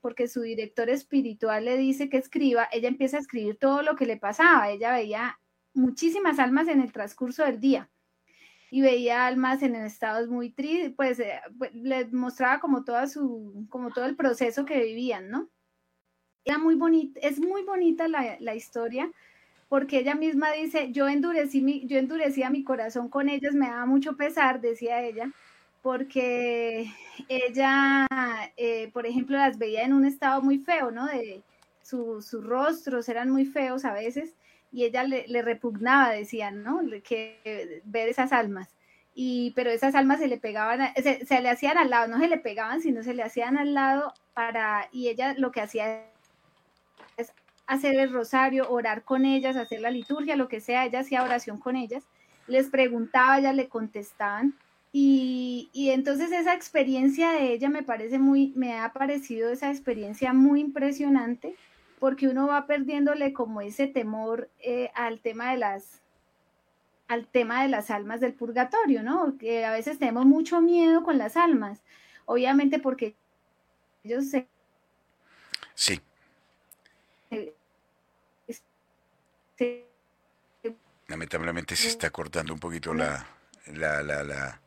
porque 0.00 0.28
su 0.28 0.42
director 0.42 0.88
espiritual 0.90 1.64
le 1.64 1.76
dice 1.76 2.08
que 2.08 2.18
escriba, 2.18 2.68
ella 2.72 2.88
empieza 2.88 3.16
a 3.16 3.20
escribir 3.20 3.56
todo 3.58 3.82
lo 3.82 3.96
que 3.96 4.06
le 4.06 4.16
pasaba. 4.16 4.70
Ella 4.70 4.92
veía 4.92 5.40
muchísimas 5.74 6.38
almas 6.38 6.68
en 6.68 6.80
el 6.80 6.92
transcurso 6.92 7.44
del 7.44 7.60
día 7.60 7.90
y 8.70 8.82
veía 8.82 9.26
almas 9.26 9.62
en 9.62 9.76
estados 9.76 10.28
muy 10.28 10.50
tristes, 10.50 10.92
pues, 10.96 11.20
eh, 11.20 11.40
pues 11.58 11.72
les 11.74 12.12
mostraba 12.12 12.60
como 12.60 12.84
toda 12.84 13.06
su, 13.06 13.66
como 13.70 13.90
todo 13.90 14.04
el 14.06 14.16
proceso 14.16 14.64
que 14.64 14.82
vivían, 14.82 15.30
¿no? 15.30 15.48
muy 16.56 16.76
bonita, 16.76 17.20
es 17.20 17.38
muy 17.38 17.62
bonita 17.62 18.08
la, 18.08 18.54
historia, 18.54 19.10
porque 19.68 19.98
ella 19.98 20.14
misma 20.14 20.52
dice, 20.52 20.90
yo 20.92 21.08
endurecí 21.08 21.60
mi, 21.60 21.86
yo 21.86 21.98
endurecía 21.98 22.48
mi 22.48 22.64
corazón 22.64 23.10
con 23.10 23.28
ellas, 23.28 23.54
me 23.54 23.68
daba 23.68 23.84
mucho 23.84 24.16
pesar, 24.16 24.62
decía 24.62 25.02
ella, 25.02 25.30
porque 25.82 26.90
ella, 27.28 28.06
eh, 28.56 28.90
por 28.92 29.06
ejemplo, 29.06 29.36
las 29.36 29.58
veía 29.58 29.84
en 29.84 29.92
un 29.92 30.04
estado 30.04 30.42
muy 30.42 30.58
feo, 30.58 30.90
¿no? 30.90 31.06
De 31.06 31.42
sus 31.82 32.32
rostros 32.32 33.08
eran 33.08 33.30
muy 33.30 33.46
feos 33.46 33.84
a 33.84 33.94
veces, 33.94 34.34
y 34.70 34.84
ella 34.84 35.04
le, 35.04 35.42
repugnaba, 35.42 36.10
decían, 36.10 36.62
¿no? 36.62 36.80
Que 37.02 37.82
ver 37.84 38.08
esas 38.08 38.32
almas. 38.32 38.68
Y, 39.14 39.52
pero 39.56 39.70
esas 39.70 39.94
almas 39.94 40.20
se 40.20 40.28
le 40.28 40.38
pegaban, 40.38 40.92
se, 40.96 41.26
se, 41.26 41.40
le 41.40 41.50
hacían 41.50 41.78
al 41.78 41.90
lado, 41.90 42.08
no 42.08 42.20
se 42.20 42.28
le 42.28 42.38
pegaban, 42.38 42.80
sino 42.82 43.02
se 43.02 43.14
le 43.14 43.22
hacían 43.22 43.56
al 43.58 43.74
lado 43.74 44.12
para, 44.34 44.88
y 44.92 45.08
ella 45.08 45.34
lo 45.36 45.50
que 45.50 45.60
hacía 45.60 46.04
hacer 47.68 47.96
el 47.96 48.12
rosario, 48.12 48.68
orar 48.70 49.04
con 49.04 49.24
ellas, 49.24 49.56
hacer 49.56 49.80
la 49.80 49.90
liturgia, 49.90 50.36
lo 50.36 50.48
que 50.48 50.60
sea, 50.60 50.86
ella 50.86 51.00
hacía 51.00 51.22
oración 51.22 51.58
con 51.58 51.76
ellas, 51.76 52.02
les 52.48 52.70
preguntaba, 52.70 53.38
ellas 53.38 53.54
le 53.54 53.68
contestaban. 53.68 54.54
Y, 54.92 55.68
y, 55.72 55.90
entonces 55.90 56.32
esa 56.32 56.54
experiencia 56.54 57.32
de 57.32 57.52
ella 57.52 57.68
me 57.68 57.82
parece 57.82 58.18
muy, 58.18 58.52
me 58.56 58.78
ha 58.78 58.92
parecido 58.92 59.50
esa 59.50 59.70
experiencia 59.70 60.32
muy 60.32 60.60
impresionante, 60.60 61.56
porque 61.98 62.28
uno 62.28 62.46
va 62.46 62.66
perdiéndole 62.66 63.32
como 63.34 63.60
ese 63.60 63.86
temor 63.86 64.48
eh, 64.60 64.90
al 64.94 65.20
tema 65.20 65.50
de 65.50 65.58
las 65.58 66.00
al 67.08 67.26
tema 67.26 67.62
de 67.62 67.68
las 67.68 67.90
almas 67.90 68.20
del 68.20 68.34
purgatorio, 68.34 69.02
¿no? 69.02 69.38
Que 69.38 69.64
a 69.64 69.72
veces 69.72 69.98
tenemos 69.98 70.26
mucho 70.26 70.60
miedo 70.60 71.02
con 71.02 71.16
las 71.16 71.36
almas, 71.38 71.80
obviamente 72.26 72.78
porque 72.78 73.16
ellos 74.04 74.28
se... 74.28 74.46
Sí. 75.74 76.00
Lamentablemente 81.06 81.74
se 81.74 81.88
está 81.88 82.10
cortando 82.10 82.52
un 82.52 82.60
poquito 82.60 82.92
la, 82.92 83.26
la, 83.72 84.02
la, 84.02 84.60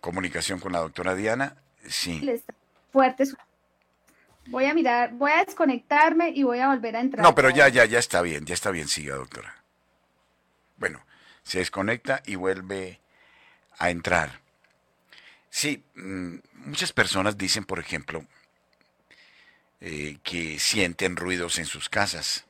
comunicación 0.00 0.60
con 0.60 0.72
la 0.72 0.80
doctora 0.80 1.14
Diana. 1.14 1.56
Sí. 1.86 2.22
Fuerte. 2.92 3.24
Voy 4.46 4.64
a 4.64 4.72
mirar, 4.72 5.12
voy 5.12 5.30
a 5.30 5.44
desconectarme 5.44 6.30
y 6.30 6.42
voy 6.42 6.58
a 6.60 6.68
volver 6.68 6.96
a 6.96 7.00
entrar. 7.00 7.22
No, 7.22 7.34
pero 7.34 7.50
ya, 7.50 7.68
ya, 7.68 7.84
ya 7.84 7.98
está 7.98 8.22
bien, 8.22 8.46
ya 8.46 8.54
está 8.54 8.70
bien, 8.70 8.88
siga, 8.88 9.14
doctora. 9.14 9.62
Bueno, 10.78 11.04
se 11.42 11.58
desconecta 11.58 12.22
y 12.24 12.36
vuelve 12.36 13.00
a 13.78 13.90
entrar. 13.90 14.40
Sí, 15.50 15.84
mm, 15.94 16.36
muchas 16.54 16.92
personas 16.92 17.36
dicen, 17.36 17.64
por 17.64 17.78
ejemplo, 17.78 18.24
eh, 19.80 20.18
que 20.22 20.58
sienten 20.58 21.16
ruidos 21.16 21.58
en 21.58 21.66
sus 21.66 21.88
casas. 21.88 22.44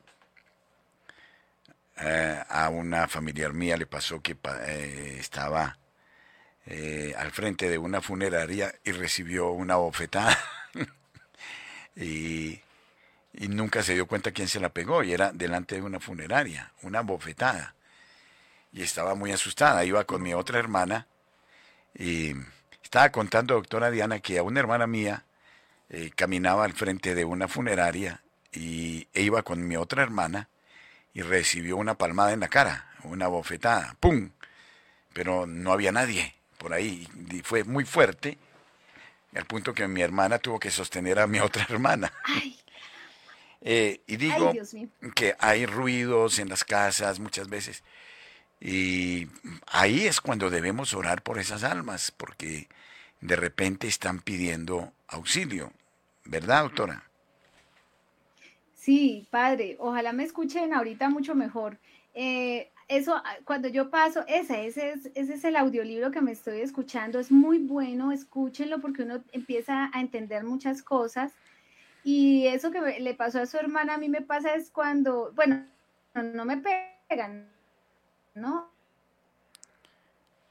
Eh, 2.00 2.42
a 2.48 2.68
una 2.68 3.08
familiar 3.08 3.52
mía 3.52 3.76
le 3.76 3.86
pasó 3.86 4.22
que 4.22 4.36
eh, 4.66 5.16
estaba 5.18 5.76
eh, 6.70 7.14
al 7.16 7.30
frente 7.30 7.70
de 7.70 7.78
una 7.78 8.02
funeraria 8.02 8.74
y 8.84 8.92
recibió 8.92 9.52
una 9.52 9.76
bofetada 9.76 10.38
y, 11.96 12.60
y, 13.32 13.48
nunca 13.48 13.82
se 13.82 13.94
dio 13.94 14.06
cuenta 14.06 14.32
quién 14.32 14.48
se 14.48 14.60
la 14.60 14.68
pegó 14.68 15.02
y 15.02 15.14
era 15.14 15.32
delante 15.32 15.76
de 15.76 15.80
una 15.80 15.98
funeraria, 15.98 16.74
una 16.82 17.00
bofetada. 17.00 17.74
Y 18.70 18.82
estaba 18.82 19.14
muy 19.14 19.32
asustada, 19.32 19.82
iba 19.86 20.04
con 20.04 20.20
mi 20.20 20.34
otra 20.34 20.58
hermana 20.58 21.06
y 21.94 22.34
estaba 22.82 23.10
contando, 23.12 23.54
doctora 23.54 23.90
Diana, 23.90 24.20
que 24.20 24.36
a 24.36 24.42
una 24.42 24.60
hermana 24.60 24.86
mía 24.86 25.24
caminaba 26.16 26.66
al 26.66 26.74
frente 26.74 27.14
de 27.14 27.24
una 27.24 27.48
funeraria 27.48 28.22
y 28.52 29.08
e 29.14 29.22
iba 29.22 29.42
con 29.42 29.66
mi 29.66 29.76
otra 29.76 30.02
hermana 30.02 30.50
y 31.14 31.22
recibió 31.22 31.78
una 31.78 31.94
palmada 31.94 32.34
en 32.34 32.40
la 32.40 32.48
cara, 32.48 32.90
una 33.04 33.26
bofetada, 33.26 33.96
¡pum! 34.00 34.32
Pero 35.14 35.46
no 35.46 35.72
había 35.72 35.92
nadie 35.92 36.37
por 36.58 36.72
ahí, 36.72 37.08
y 37.30 37.40
fue 37.40 37.64
muy 37.64 37.84
fuerte, 37.84 38.36
al 39.34 39.46
punto 39.46 39.72
que 39.72 39.86
mi 39.88 40.02
hermana 40.02 40.38
tuvo 40.38 40.58
que 40.58 40.70
sostener 40.70 41.18
a 41.18 41.26
mi 41.26 41.38
otra 41.40 41.66
hermana. 41.68 42.12
Eh, 43.60 44.02
y 44.06 44.16
digo 44.18 44.52
que 45.16 45.34
hay 45.40 45.66
ruidos 45.66 46.38
en 46.38 46.48
las 46.48 46.62
casas 46.62 47.18
muchas 47.18 47.48
veces, 47.48 47.82
y 48.60 49.26
ahí 49.66 50.06
es 50.06 50.20
cuando 50.20 50.48
debemos 50.48 50.94
orar 50.94 51.22
por 51.22 51.40
esas 51.40 51.64
almas, 51.64 52.12
porque 52.12 52.68
de 53.20 53.34
repente 53.34 53.88
están 53.88 54.20
pidiendo 54.20 54.92
auxilio, 55.08 55.72
¿verdad, 56.24 56.62
doctora? 56.62 57.02
Sí, 58.74 59.26
padre, 59.30 59.76
ojalá 59.80 60.12
me 60.12 60.24
escuchen 60.24 60.72
ahorita 60.72 61.08
mucho 61.08 61.34
mejor. 61.34 61.78
Eh, 62.14 62.70
eso, 62.88 63.14
ah, 63.16 63.36
cuando 63.44 63.68
yo 63.68 63.90
paso, 63.90 64.24
ese, 64.26 64.66
ese, 64.66 64.90
es, 64.92 65.10
ese 65.14 65.34
es 65.34 65.44
el 65.44 65.56
audiolibro 65.56 66.10
que 66.10 66.22
me 66.22 66.32
estoy 66.32 66.60
escuchando, 66.60 67.18
es 67.18 67.30
muy 67.30 67.58
bueno, 67.58 68.12
escúchenlo 68.12 68.80
porque 68.80 69.02
uno 69.02 69.22
empieza 69.32 69.90
a 69.92 70.00
entender 70.00 70.44
muchas 70.44 70.82
cosas. 70.82 71.32
Y 72.02 72.46
eso 72.46 72.70
que 72.70 72.80
le 73.00 73.14
pasó 73.14 73.40
a 73.40 73.46
su 73.46 73.58
hermana, 73.58 73.94
a 73.94 73.98
mí 73.98 74.08
me 74.08 74.22
pasa 74.22 74.54
es 74.54 74.70
cuando, 74.70 75.32
bueno, 75.34 75.66
no, 76.14 76.44
me 76.46 76.62
pegan, 77.08 77.48
¿no? 78.34 78.70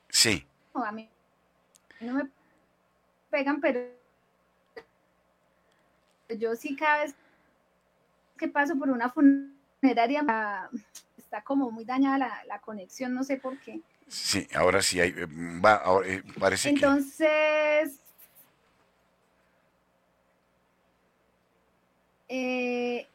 Sí. 0.10 0.46
a 0.74 0.92
mí 0.92 1.10
no 2.00 2.14
me 2.14 2.30
pegan, 3.30 3.60
pero 3.60 3.80
yo 6.30 6.56
sí 6.56 6.76
cada 6.76 7.04
vez 7.04 7.16
que 8.38 8.48
paso 8.48 8.78
por 8.78 8.90
una 8.90 9.10
funeraria 9.10 10.24
está 11.28 11.42
como 11.42 11.72
muy 11.72 11.84
dañada 11.84 12.42
la, 12.48 12.60
conexión, 12.62 13.14
no 13.14 13.26
sé 13.26 13.36
por 13.36 13.60
qué. 13.60 13.82
Sí, 14.08 14.48
ahora 14.56 14.82
sí 14.82 15.02
hay, 15.02 15.10
eh, 15.10 15.28
va, 15.62 15.84
eh, 16.06 16.24
parece 16.40 16.70
Entonces, 16.70 18.00
eh, 22.30 23.08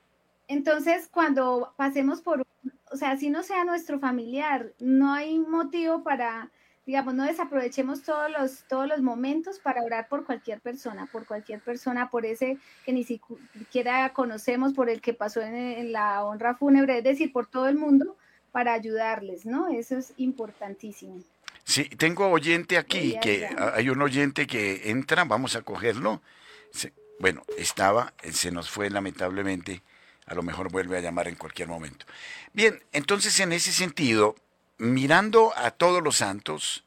entonces 0.47 1.09
cuando 1.09 1.73
pasemos 1.79 2.21
por, 2.21 2.47
o 2.91 2.97
sea, 2.97 3.17
si 3.17 3.31
no 3.31 3.43
sea 3.43 3.65
nuestro 3.65 3.99
familiar, 3.99 4.75
no 4.79 5.15
hay 5.15 5.39
motivo 5.39 6.03
para 6.03 6.51
digamos, 6.85 7.15
no 7.15 7.25
desaprovechemos 7.25 8.03
todos 8.03 8.31
los, 8.31 8.65
todos 8.69 8.89
los 8.89 9.01
momentos 9.01 9.61
para 9.61 9.83
orar 9.83 10.09
por 10.09 10.25
cualquier 10.25 10.61
persona, 10.61 11.07
por 11.07 11.27
cualquier 11.27 11.61
persona, 11.61 12.11
por 12.11 12.27
ese 12.27 12.59
que 12.85 12.93
ni 12.93 13.05
siquiera 13.05 14.13
conocemos, 14.13 14.73
por 14.73 14.91
el 14.91 15.01
que 15.01 15.15
pasó 15.15 15.41
en, 15.43 15.93
la 15.93 16.25
honra 16.25 16.57
fúnebre, 16.57 16.99
es 16.99 17.05
decir, 17.05 17.33
por 17.33 17.47
todo 17.47 17.69
el 17.69 17.77
mundo, 17.77 18.17
para 18.51 18.73
ayudarles, 18.73 19.47
¿no? 19.47 19.69
Eso 19.69 19.97
es 19.97 20.13
importantísimo. 20.17 21.23
Sí, 21.65 21.85
tengo 21.85 22.29
oyente 22.29 22.77
aquí, 22.77 23.17
que 23.23 23.49
hay 23.57 23.89
un 23.89 24.03
oyente 24.03 24.47
que 24.49 24.91
entra, 24.91 25.25
vamos 25.25 25.55
a 25.55 25.63
cogerlo. 25.63 26.21
bueno, 27.21 27.45
estaba, 27.57 28.13
se 28.33 28.51
nos 28.51 28.69
fue 28.69 28.91
lamentablemente, 28.91 29.83
a 30.27 30.35
lo 30.35 30.43
mejor 30.43 30.73
vuelve 30.73 30.99
a 30.99 31.01
llamar 31.01 31.29
en 31.29 31.37
cualquier 31.37 31.69
momento. 31.69 32.07
Bien, 32.53 32.83
entonces 32.93 33.39
en 33.39 33.53
ese 33.53 33.71
sentido, 33.71 34.35
mirando 34.83 35.57
a 35.57 35.71
todos 35.71 36.03
los 36.03 36.17
santos, 36.17 36.83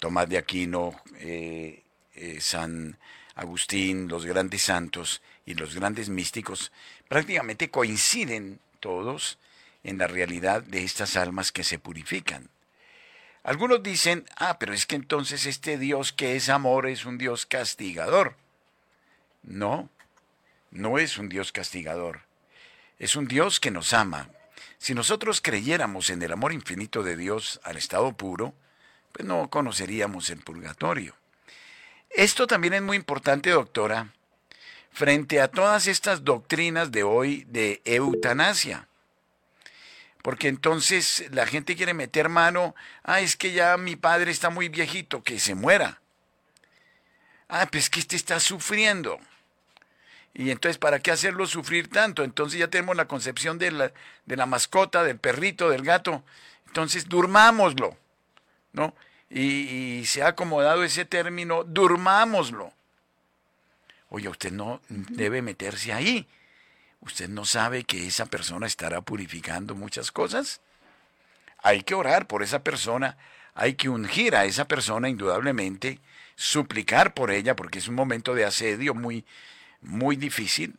Tomás 0.00 0.28
de 0.28 0.36
Aquino, 0.36 1.00
eh, 1.20 1.84
eh, 2.16 2.40
San 2.40 2.98
Agustín, 3.36 4.08
los 4.08 4.26
grandes 4.26 4.62
santos 4.62 5.22
y 5.44 5.54
los 5.54 5.76
grandes 5.76 6.08
místicos, 6.08 6.72
prácticamente 7.08 7.70
coinciden 7.70 8.58
todos 8.80 9.38
en 9.84 9.96
la 9.96 10.08
realidad 10.08 10.62
de 10.62 10.82
estas 10.82 11.16
almas 11.16 11.52
que 11.52 11.62
se 11.62 11.78
purifican. 11.78 12.50
Algunos 13.44 13.80
dicen, 13.80 14.24
ah, 14.36 14.58
pero 14.58 14.74
es 14.74 14.84
que 14.84 14.96
entonces 14.96 15.46
este 15.46 15.78
Dios 15.78 16.12
que 16.12 16.34
es 16.34 16.48
amor 16.48 16.88
es 16.88 17.04
un 17.04 17.16
Dios 17.16 17.46
castigador. 17.46 18.34
No, 19.44 19.88
no 20.72 20.98
es 20.98 21.16
un 21.16 21.28
Dios 21.28 21.52
castigador. 21.52 22.22
Es 22.98 23.14
un 23.14 23.28
Dios 23.28 23.60
que 23.60 23.70
nos 23.70 23.92
ama, 23.92 24.30
si 24.78 24.94
nosotros 24.94 25.40
creyéramos 25.40 26.10
en 26.10 26.22
el 26.22 26.32
amor 26.32 26.52
infinito 26.52 27.02
de 27.02 27.16
Dios 27.16 27.60
al 27.64 27.76
estado 27.76 28.12
puro, 28.12 28.54
pues 29.12 29.26
no 29.26 29.48
conoceríamos 29.48 30.30
el 30.30 30.38
purgatorio. 30.40 31.14
Esto 32.10 32.46
también 32.46 32.74
es 32.74 32.82
muy 32.82 32.96
importante, 32.96 33.50
doctora, 33.50 34.12
frente 34.92 35.40
a 35.40 35.48
todas 35.48 35.86
estas 35.86 36.24
doctrinas 36.24 36.90
de 36.90 37.02
hoy 37.02 37.44
de 37.48 37.82
eutanasia. 37.84 38.88
Porque 40.22 40.48
entonces 40.48 41.26
la 41.30 41.46
gente 41.46 41.76
quiere 41.76 41.94
meter 41.94 42.28
mano, 42.28 42.74
ah, 43.04 43.20
es 43.20 43.36
que 43.36 43.52
ya 43.52 43.76
mi 43.76 43.96
padre 43.96 44.30
está 44.30 44.50
muy 44.50 44.68
viejito, 44.68 45.22
que 45.22 45.38
se 45.38 45.54
muera. 45.54 46.00
Ah, 47.48 47.68
pues 47.70 47.90
que 47.90 48.00
este 48.00 48.16
está 48.16 48.40
sufriendo. 48.40 49.20
Y 50.38 50.50
entonces, 50.50 50.76
¿para 50.76 50.98
qué 50.98 51.10
hacerlo 51.10 51.46
sufrir 51.46 51.88
tanto? 51.88 52.22
Entonces 52.22 52.60
ya 52.60 52.68
tenemos 52.68 52.94
la 52.94 53.08
concepción 53.08 53.56
de 53.56 53.70
la, 53.70 53.92
de 54.26 54.36
la 54.36 54.44
mascota, 54.44 55.02
del 55.02 55.18
perrito, 55.18 55.70
del 55.70 55.82
gato. 55.82 56.22
Entonces, 56.66 57.08
durmámoslo, 57.08 57.96
¿no? 58.74 58.94
Y, 59.30 60.04
se 60.04 60.22
ha 60.22 60.28
acomodado 60.28 60.84
ese 60.84 61.06
término, 61.06 61.64
durmámoslo. 61.64 62.70
Oye, 64.10 64.28
usted 64.28 64.52
no 64.52 64.82
debe 64.90 65.40
meterse 65.40 65.94
ahí. 65.94 66.28
¿Usted 67.00 67.30
no 67.30 67.46
sabe 67.46 67.84
que 67.84 68.06
esa 68.06 68.26
persona 68.26 68.66
estará 68.66 69.00
purificando 69.00 69.74
muchas 69.74 70.12
cosas? 70.12 70.60
Hay 71.62 71.82
que 71.82 71.94
orar 71.94 72.26
por 72.26 72.42
esa 72.42 72.62
persona, 72.62 73.16
hay 73.54 73.72
que 73.72 73.88
ungir 73.88 74.36
a 74.36 74.44
esa 74.44 74.68
persona 74.68 75.08
indudablemente, 75.08 75.98
suplicar 76.34 77.14
por 77.14 77.30
ella, 77.30 77.56
porque 77.56 77.78
es 77.78 77.88
un 77.88 77.94
momento 77.94 78.34
de 78.34 78.44
asedio 78.44 78.94
muy, 78.94 79.24
muy 79.86 80.16
difícil 80.16 80.74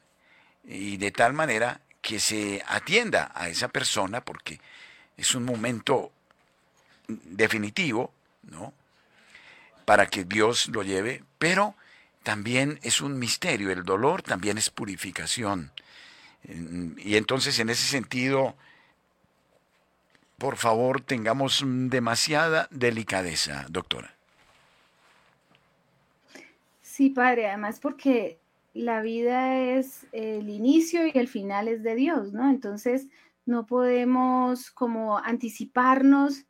y 0.65 0.97
de 0.97 1.11
tal 1.11 1.33
manera 1.33 1.81
que 2.01 2.19
se 2.19 2.63
atienda 2.67 3.31
a 3.33 3.49
esa 3.49 3.69
persona 3.69 4.21
porque 4.21 4.59
es 5.15 5.33
un 5.33 5.45
momento 5.45 6.11
definitivo, 7.07 8.13
¿no? 8.43 8.73
Para 9.85 10.07
que 10.07 10.25
Dios 10.25 10.67
lo 10.67 10.83
lleve, 10.83 11.23
pero 11.39 11.75
también 12.23 12.79
es 12.83 13.01
un 13.01 13.17
misterio, 13.17 13.71
el 13.71 13.83
dolor 13.83 14.21
también 14.21 14.57
es 14.57 14.69
purificación. 14.69 15.71
Y 16.43 17.15
entonces 17.15 17.57
en 17.59 17.69
ese 17.69 17.87
sentido, 17.87 18.55
por 20.37 20.57
favor, 20.57 21.01
tengamos 21.01 21.63
demasiada 21.65 22.67
delicadeza, 22.69 23.65
doctora. 23.69 24.13
Sí, 26.81 27.09
padre, 27.09 27.47
además 27.47 27.79
porque 27.79 28.39
la 28.73 29.01
vida 29.01 29.59
es 29.77 30.07
el 30.11 30.49
inicio 30.49 31.07
y 31.07 31.11
el 31.15 31.27
final 31.27 31.67
es 31.67 31.83
de 31.83 31.95
Dios, 31.95 32.33
¿no? 32.33 32.49
Entonces 32.49 33.07
no 33.45 33.65
podemos 33.65 34.71
como 34.71 35.17
anticiparnos 35.17 36.45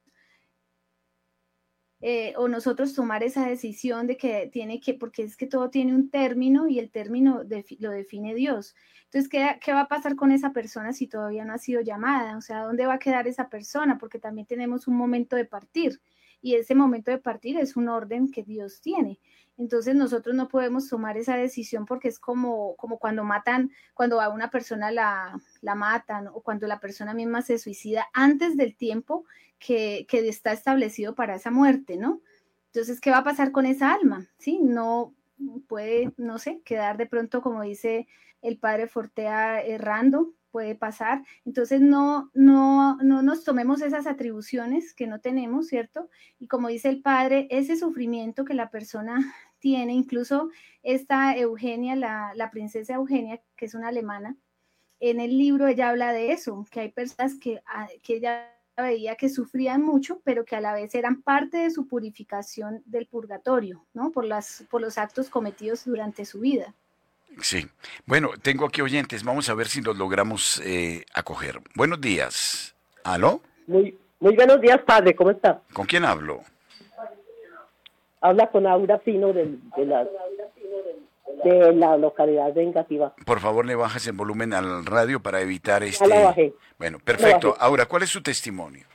eh, 2.00 2.34
o 2.38 2.48
nosotros 2.48 2.94
tomar 2.94 3.24
esa 3.24 3.48
decisión 3.48 4.06
de 4.06 4.18
que 4.18 4.50
tiene 4.52 4.80
que, 4.80 4.94
porque 4.94 5.24
es 5.24 5.36
que 5.36 5.48
todo 5.48 5.70
tiene 5.70 5.96
un 5.96 6.12
término 6.12 6.68
y 6.68 6.78
el 6.80 6.92
término 6.92 7.44
lo 7.80 7.92
define 7.92 8.36
Dios. 8.36 8.76
Entonces, 9.06 9.30
¿qué, 9.30 9.58
¿qué 9.62 9.74
va 9.74 9.82
a 9.82 9.88
pasar 9.88 10.16
con 10.16 10.32
esa 10.32 10.52
persona 10.54 10.94
si 10.94 11.08
todavía 11.08 11.46
no 11.46 11.54
ha 11.54 11.58
sido 11.58 11.82
llamada? 11.82 12.38
O 12.38 12.42
sea, 12.42 12.62
¿dónde 12.62 12.86
va 12.86 12.96
a 12.96 13.00
quedar 13.00 13.28
esa 13.28 13.50
persona? 13.50 13.98
Porque 13.98 14.20
también 14.20 14.46
tenemos 14.46 14.88
un 14.88 14.96
momento 14.96 15.36
de 15.36 15.46
partir 15.46 16.00
y 16.42 16.56
ese 16.56 16.76
momento 16.76 17.12
de 17.12 17.18
partir 17.18 17.58
es 17.58 17.76
un 17.76 17.90
orden 17.90 18.32
que 18.32 18.44
Dios 18.44 18.82
tiene. 18.82 19.20
Entonces 19.58 19.96
nosotros 19.96 20.36
no 20.36 20.48
podemos 20.48 20.88
tomar 20.88 21.18
esa 21.18 21.36
decisión 21.36 21.86
porque 21.86 22.08
es 22.10 22.20
como, 22.20 22.76
como 22.76 23.00
cuando 23.00 23.24
matan, 23.24 23.72
cuando 23.96 24.22
a 24.22 24.30
una 24.30 24.52
persona 24.52 24.92
la, 24.92 25.40
la 25.62 25.76
matan 25.76 26.28
o 26.28 26.42
cuando 26.42 26.68
la 26.68 26.80
persona 26.80 27.14
misma 27.14 27.42
se 27.42 27.58
suicida 27.58 28.08
antes 28.14 28.56
del 28.56 28.76
tiempo 28.76 29.26
que, 29.58 30.06
que 30.08 30.28
está 30.28 30.52
establecido 30.52 31.16
para 31.16 31.36
esa 31.36 31.50
muerte, 31.50 31.98
¿no? 31.98 32.22
Entonces, 32.68 33.02
¿qué 33.02 33.10
va 33.10 33.20
a 33.20 33.24
pasar 33.24 33.52
con 33.52 33.66
esa 33.66 33.92
alma? 33.92 34.28
¿Sí? 34.38 34.60
No 34.62 35.16
puede, 35.68 36.14
no 36.18 36.38
sé, 36.38 36.62
quedar 36.64 36.98
de 36.98 37.08
pronto, 37.08 37.42
como 37.42 37.64
dice 37.64 38.08
el 38.44 38.60
padre 38.60 38.88
Fortea, 38.88 39.62
errando, 39.62 40.34
puede 40.52 40.76
pasar. 40.76 41.24
Entonces, 41.46 41.82
no, 41.82 42.32
no, 42.34 42.98
no 42.98 43.22
nos 43.22 43.44
tomemos 43.44 43.82
esas 43.82 44.08
atribuciones 44.08 44.94
que 44.94 45.08
no 45.08 45.20
tenemos, 45.20 45.68
¿cierto? 45.68 46.10
Y 46.40 46.48
como 46.48 46.68
dice 46.70 46.90
el 46.90 47.02
padre, 47.02 47.48
ese 47.52 47.78
sufrimiento 47.78 48.46
que 48.46 48.54
la 48.54 48.70
persona 48.70 49.18
tiene, 49.60 49.94
incluso 49.94 50.50
esta 50.84 51.36
Eugenia, 51.38 51.96
la, 51.96 52.34
la 52.36 52.52
princesa 52.52 52.96
Eugenia, 52.96 53.42
que 53.56 53.66
es 53.66 53.74
una 53.74 53.90
alemana, 53.90 54.38
en 55.00 55.20
el 55.20 55.38
libro 55.38 55.68
ella 55.68 55.90
habla 55.90 56.12
de 56.12 56.32
eso, 56.32 56.66
que 56.72 56.80
hay 56.82 56.92
personas 56.92 57.36
que, 57.40 57.62
ah, 57.68 57.88
que 58.04 58.16
ella 58.16 58.54
veía 58.76 59.16
que 59.16 59.30
sufrían 59.30 59.82
mucho, 59.82 60.22
pero 60.24 60.46
que 60.46 60.56
a 60.56 60.62
la 60.62 60.74
vez 60.74 60.94
eran 60.96 61.22
parte 61.22 61.58
de 61.58 61.72
su 61.72 61.88
purificación 61.88 62.84
del 62.86 63.08
purgatorio, 63.08 63.86
¿no? 63.94 64.12
Por, 64.12 64.26
las, 64.26 64.66
por 64.70 64.82
los 64.82 64.98
actos 64.98 65.30
cometidos 65.30 65.86
durante 65.86 66.26
su 66.26 66.40
vida. 66.40 66.76
Sí. 67.42 67.68
Bueno, 68.06 68.32
tengo 68.42 68.66
aquí 68.66 68.82
oyentes. 68.82 69.24
Vamos 69.24 69.50
a 69.50 69.54
ver 69.54 69.68
si 69.68 69.82
los 69.82 69.98
logramos 69.98 70.62
eh, 70.66 71.06
acoger. 71.14 71.60
Buenos 71.76 72.02
días. 72.02 72.76
¿Aló? 73.04 73.42
Muy, 73.68 73.98
muy 74.20 74.36
buenos 74.36 74.60
días, 74.62 74.80
padre. 74.86 75.16
¿Cómo 75.16 75.32
está? 75.32 75.62
¿Con 75.74 75.86
quién 75.86 76.06
hablo? 76.06 76.42
Habla 78.22 78.50
con 78.50 78.66
Aura 78.66 78.98
Pino 78.98 79.32
de, 79.32 79.58
la, 79.78 80.08
de 81.44 81.74
la 81.74 81.98
localidad 81.98 82.52
de 82.52 82.64
Engativá. 82.64 83.14
Por 83.26 83.40
favor, 83.40 83.66
le 83.66 83.76
bajas 83.76 84.08
el 84.08 84.14
volumen 84.14 84.54
al 84.54 84.86
radio 84.86 85.22
para 85.22 85.40
evitar 85.42 85.84
este... 85.84 86.08
Ya 86.08 86.24
bajé. 86.24 86.54
Bueno, 86.80 86.98
perfecto. 87.00 87.56
Aura, 87.60 87.86
¿cuál 87.86 88.04
es 88.04 88.10
su 88.10 88.22
testimonio? 88.22 88.86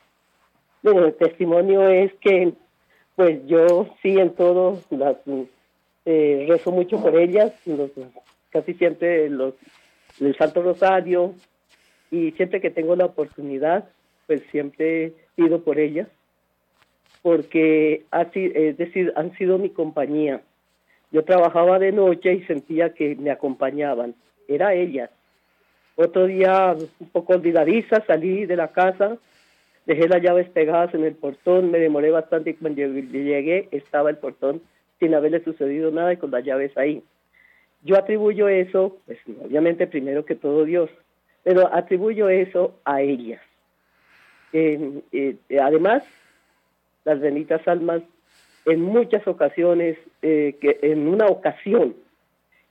Bueno, 0.83 1.05
el 1.07 1.15
testimonio 1.15 1.89
es 1.89 2.13
que, 2.21 2.53
pues 3.15 3.41
yo 3.47 3.89
sí 4.03 4.19
en 4.19 4.35
todo 4.35 4.81
las, 4.91 5.17
rezo 6.05 6.73
mucho 6.73 7.01
por 7.01 7.17
ellas, 7.17 7.53
casi 8.53 8.75
siempre 8.75 9.29
los, 9.31 9.55
el 10.21 10.37
Santo 10.37 10.63
Rosario, 10.63 11.35
y 12.13 12.33
siempre 12.33 12.61
que 12.61 12.71
tengo 12.71 12.95
la 12.95 13.07
oportunidad, 13.07 13.89
pues 14.27 14.43
siempre 14.51 15.15
pido 15.35 15.65
por 15.65 15.79
ellas, 15.79 16.09
porque 17.23 18.05
así, 18.11 18.53
es 18.55 18.77
decir, 18.77 19.13
han 19.17 19.33
sido 19.37 19.59
mi 19.59 19.71
compañía. 19.71 20.43
Yo 21.11 21.25
trabajaba 21.25 21.79
de 21.79 21.91
noche 21.91 22.35
y 22.35 22.45
sentía 22.45 22.93
que 22.93 23.17
me 23.17 23.31
acompañaban, 23.31 24.15
era 24.47 24.75
ellas. 24.75 25.11
Otro 25.97 26.27
día, 26.27 26.77
un 27.01 27.09
poco 27.09 27.33
olvidadiza, 27.35 28.05
salí 28.07 28.45
de 28.45 28.57
la 28.57 28.69
casa, 28.69 29.17
dejé 29.87 30.07
las 30.07 30.23
llaves 30.23 30.49
pegadas 30.51 30.95
en 30.95 31.05
el 31.05 31.15
portón, 31.15 31.71
me 31.71 31.79
demoré 31.79 32.11
bastante 32.11 32.51
y 32.51 32.55
cuando 32.55 32.83
llegué 32.83 33.69
estaba 33.73 34.11
el 34.11 34.19
portón 34.19 34.61
sin 35.01 35.15
haberle 35.15 35.43
sucedido 35.43 35.91
nada 35.91 36.13
y 36.13 36.19
con 36.19 36.31
las 36.31 36.45
llaves 36.45 36.77
ahí. 36.77 37.03
Yo 37.83 37.97
atribuyo 37.97 38.49
eso, 38.49 38.99
pues 39.07 39.19
obviamente 39.45 39.87
primero 39.87 40.25
que 40.25 40.35
todo 40.35 40.65
Dios, 40.65 40.91
pero 41.43 41.73
atribuyo 41.75 42.29
eso 42.29 42.79
a 42.85 43.03
ellas. 43.03 43.41
Eh, 44.53 45.37
además, 45.61 46.05
las 47.05 47.21
benditas 47.21 47.67
almas, 47.67 48.03
en 48.67 48.83
muchas 48.83 49.27
ocasiones, 49.27 49.99
eh, 50.21 50.57
que 50.61 50.79
en 50.83 51.09
una 51.09 51.27
ocasión 51.27 51.97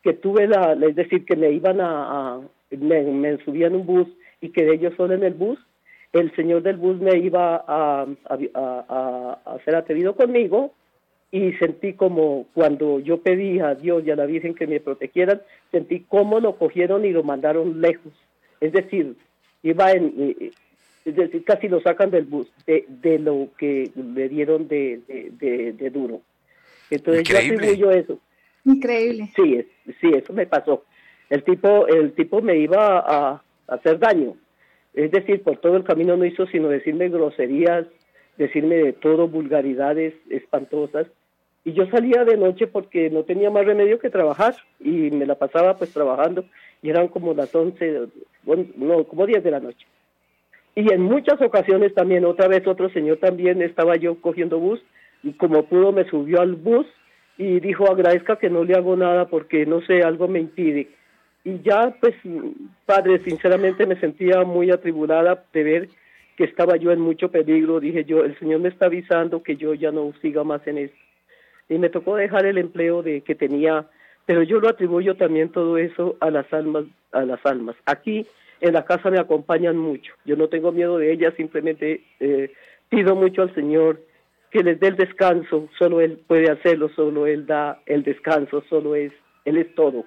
que 0.03 0.13
tuve 0.13 0.47
la, 0.47 0.73
es 0.73 0.95
decir, 0.95 1.25
que 1.25 1.35
me 1.35 1.51
iban 1.51 1.79
a, 1.81 2.39
me, 2.69 3.03
me 3.03 3.37
subían 3.43 3.75
un 3.75 3.85
bus 3.85 4.07
y 4.39 4.49
que 4.49 4.63
de 4.63 4.75
ellos 4.75 4.93
solo 4.95 5.13
en 5.13 5.23
el 5.23 5.33
bus, 5.33 5.59
el 6.13 6.33
señor 6.35 6.61
del 6.63 6.77
bus 6.77 6.99
me 6.99 7.17
iba 7.17 7.63
a, 7.67 8.05
a, 8.25 9.37
a, 9.45 9.57
ser 9.63 9.75
atrevido 9.75 10.15
conmigo 10.15 10.73
y 11.31 11.53
sentí 11.53 11.93
como 11.93 12.47
cuando 12.53 12.99
yo 12.99 13.21
pedí 13.21 13.59
a 13.59 13.75
Dios 13.75 14.03
y 14.05 14.11
a 14.11 14.15
la 14.15 14.25
Virgen 14.25 14.53
que 14.53 14.67
me 14.67 14.79
protegieran, 14.79 15.41
sentí 15.71 16.05
cómo 16.07 16.39
lo 16.39 16.57
cogieron 16.57 17.05
y 17.05 17.11
lo 17.11 17.23
mandaron 17.23 17.79
lejos. 17.79 18.11
Es 18.59 18.73
decir, 18.73 19.15
iba 19.63 19.91
en, 19.91 20.13
eh, 20.17 20.51
es 21.05 21.15
decir, 21.15 21.43
casi 21.43 21.67
lo 21.67 21.81
sacan 21.81 22.11
del 22.11 22.25
bus, 22.25 22.51
de, 22.67 22.85
de 22.87 23.17
lo 23.17 23.47
que 23.57 23.91
le 23.95 24.29
dieron 24.29 24.67
de, 24.67 24.99
de, 25.07 25.73
de, 25.73 25.89
duro. 25.89 26.21
Entonces 26.89 27.23
yo 27.23 27.37
atribuyo 27.37 27.91
eso. 27.91 28.19
Increíble. 28.65 29.29
Sí, 29.35 29.65
sí, 29.99 30.11
eso 30.13 30.33
me 30.33 30.45
pasó. 30.45 30.83
El 31.29 31.43
tipo, 31.43 31.87
el 31.87 32.13
tipo 32.13 32.41
me 32.41 32.57
iba 32.57 32.99
a, 32.99 33.41
hacer 33.67 33.99
daño. 33.99 34.35
Es 34.93 35.11
decir, 35.11 35.41
por 35.41 35.57
todo 35.57 35.77
el 35.77 35.85
camino 35.85 36.17
no 36.17 36.25
hizo 36.25 36.45
sino 36.47 36.67
decirme 36.67 37.07
groserías, 37.07 37.87
decirme 38.37 38.75
de 38.75 38.93
todo, 38.93 39.29
vulgaridades 39.29 40.13
espantosas. 40.29 41.07
Y 41.63 41.73
yo 41.73 41.85
salía 41.87 42.23
de 42.25 42.37
noche 42.37 42.67
porque 42.67 43.09
no 43.09 43.23
tenía 43.23 43.51
más 43.51 43.65
remedio 43.65 43.99
que 43.99 44.09
trabajar 44.09 44.55
y 44.79 45.11
me 45.11 45.25
la 45.25 45.35
pasaba 45.35 45.77
pues 45.77 45.93
trabajando 45.93 46.45
y 46.81 46.89
eran 46.89 47.07
como 47.07 47.33
las 47.33 47.53
11, 47.53 48.07
bueno, 48.43 48.65
no, 48.75 49.03
como 49.03 49.27
10 49.27 49.43
de 49.43 49.51
la 49.51 49.59
noche. 49.59 49.85
Y 50.75 50.91
en 50.91 51.01
muchas 51.01 51.39
ocasiones 51.41 51.93
también, 51.93 52.25
otra 52.25 52.47
vez 52.47 52.65
otro 52.65 52.89
señor 52.89 53.17
también 53.17 53.61
estaba 53.61 53.95
yo 53.97 54.19
cogiendo 54.21 54.57
bus 54.57 54.81
y 55.21 55.33
como 55.33 55.65
pudo 55.65 55.91
me 55.91 56.05
subió 56.05 56.41
al 56.41 56.55
bus 56.55 56.87
y 57.37 57.59
dijo 57.59 57.91
agradezca 57.91 58.37
que 58.37 58.49
no 58.49 58.63
le 58.63 58.75
hago 58.75 58.95
nada 58.95 59.27
porque 59.27 59.65
no 59.65 59.81
sé, 59.81 60.01
algo 60.01 60.27
me 60.27 60.39
impide. 60.39 60.87
Y 61.43 61.59
ya 61.61 61.95
pues 61.99 62.15
padre, 62.85 63.19
sinceramente 63.19 63.85
me 63.85 63.99
sentía 63.99 64.43
muy 64.43 64.71
atribulada 64.71 65.43
de 65.53 65.63
ver 65.63 65.89
que 66.37 66.45
estaba 66.45 66.77
yo 66.77 66.91
en 66.91 67.01
mucho 67.01 67.29
peligro. 67.29 67.79
Dije 67.79 68.05
yo, 68.05 68.23
el 68.23 68.37
Señor 68.39 68.61
me 68.61 68.69
está 68.69 68.85
avisando 68.85 69.43
que 69.43 69.57
yo 69.57 69.73
ya 69.73 69.91
no 69.91 70.13
siga 70.21 70.43
más 70.43 70.65
en 70.67 70.77
esto. 70.77 70.97
Y 71.71 71.77
me 71.77 71.87
tocó 71.87 72.17
dejar 72.17 72.45
el 72.45 72.57
empleo 72.57 73.01
de 73.01 73.21
que 73.21 73.33
tenía, 73.33 73.85
pero 74.25 74.43
yo 74.43 74.59
lo 74.59 74.67
atribuyo 74.67 75.15
también 75.15 75.47
todo 75.47 75.77
eso 75.77 76.17
a 76.19 76.29
las 76.29 76.51
almas, 76.51 76.83
a 77.13 77.21
las 77.21 77.39
almas. 77.45 77.77
Aquí 77.85 78.27
en 78.59 78.73
la 78.73 78.83
casa 78.83 79.09
me 79.09 79.19
acompañan 79.19 79.77
mucho. 79.77 80.13
Yo 80.25 80.35
no 80.35 80.49
tengo 80.49 80.73
miedo 80.73 80.97
de 80.97 81.13
ellas, 81.13 81.33
simplemente 81.37 82.03
eh, 82.19 82.51
pido 82.89 83.15
mucho 83.15 83.43
al 83.43 83.55
Señor 83.55 84.01
que 84.49 84.63
les 84.63 84.81
dé 84.81 84.89
el 84.89 84.97
descanso. 84.97 85.69
Solo 85.79 86.01
Él 86.01 86.19
puede 86.27 86.51
hacerlo, 86.51 86.89
solo 86.89 87.25
Él 87.25 87.45
da 87.45 87.79
el 87.85 88.03
descanso, 88.03 88.65
solo 88.69 88.93
es, 88.95 89.13
Él 89.45 89.55
es 89.55 89.73
todo. 89.73 90.03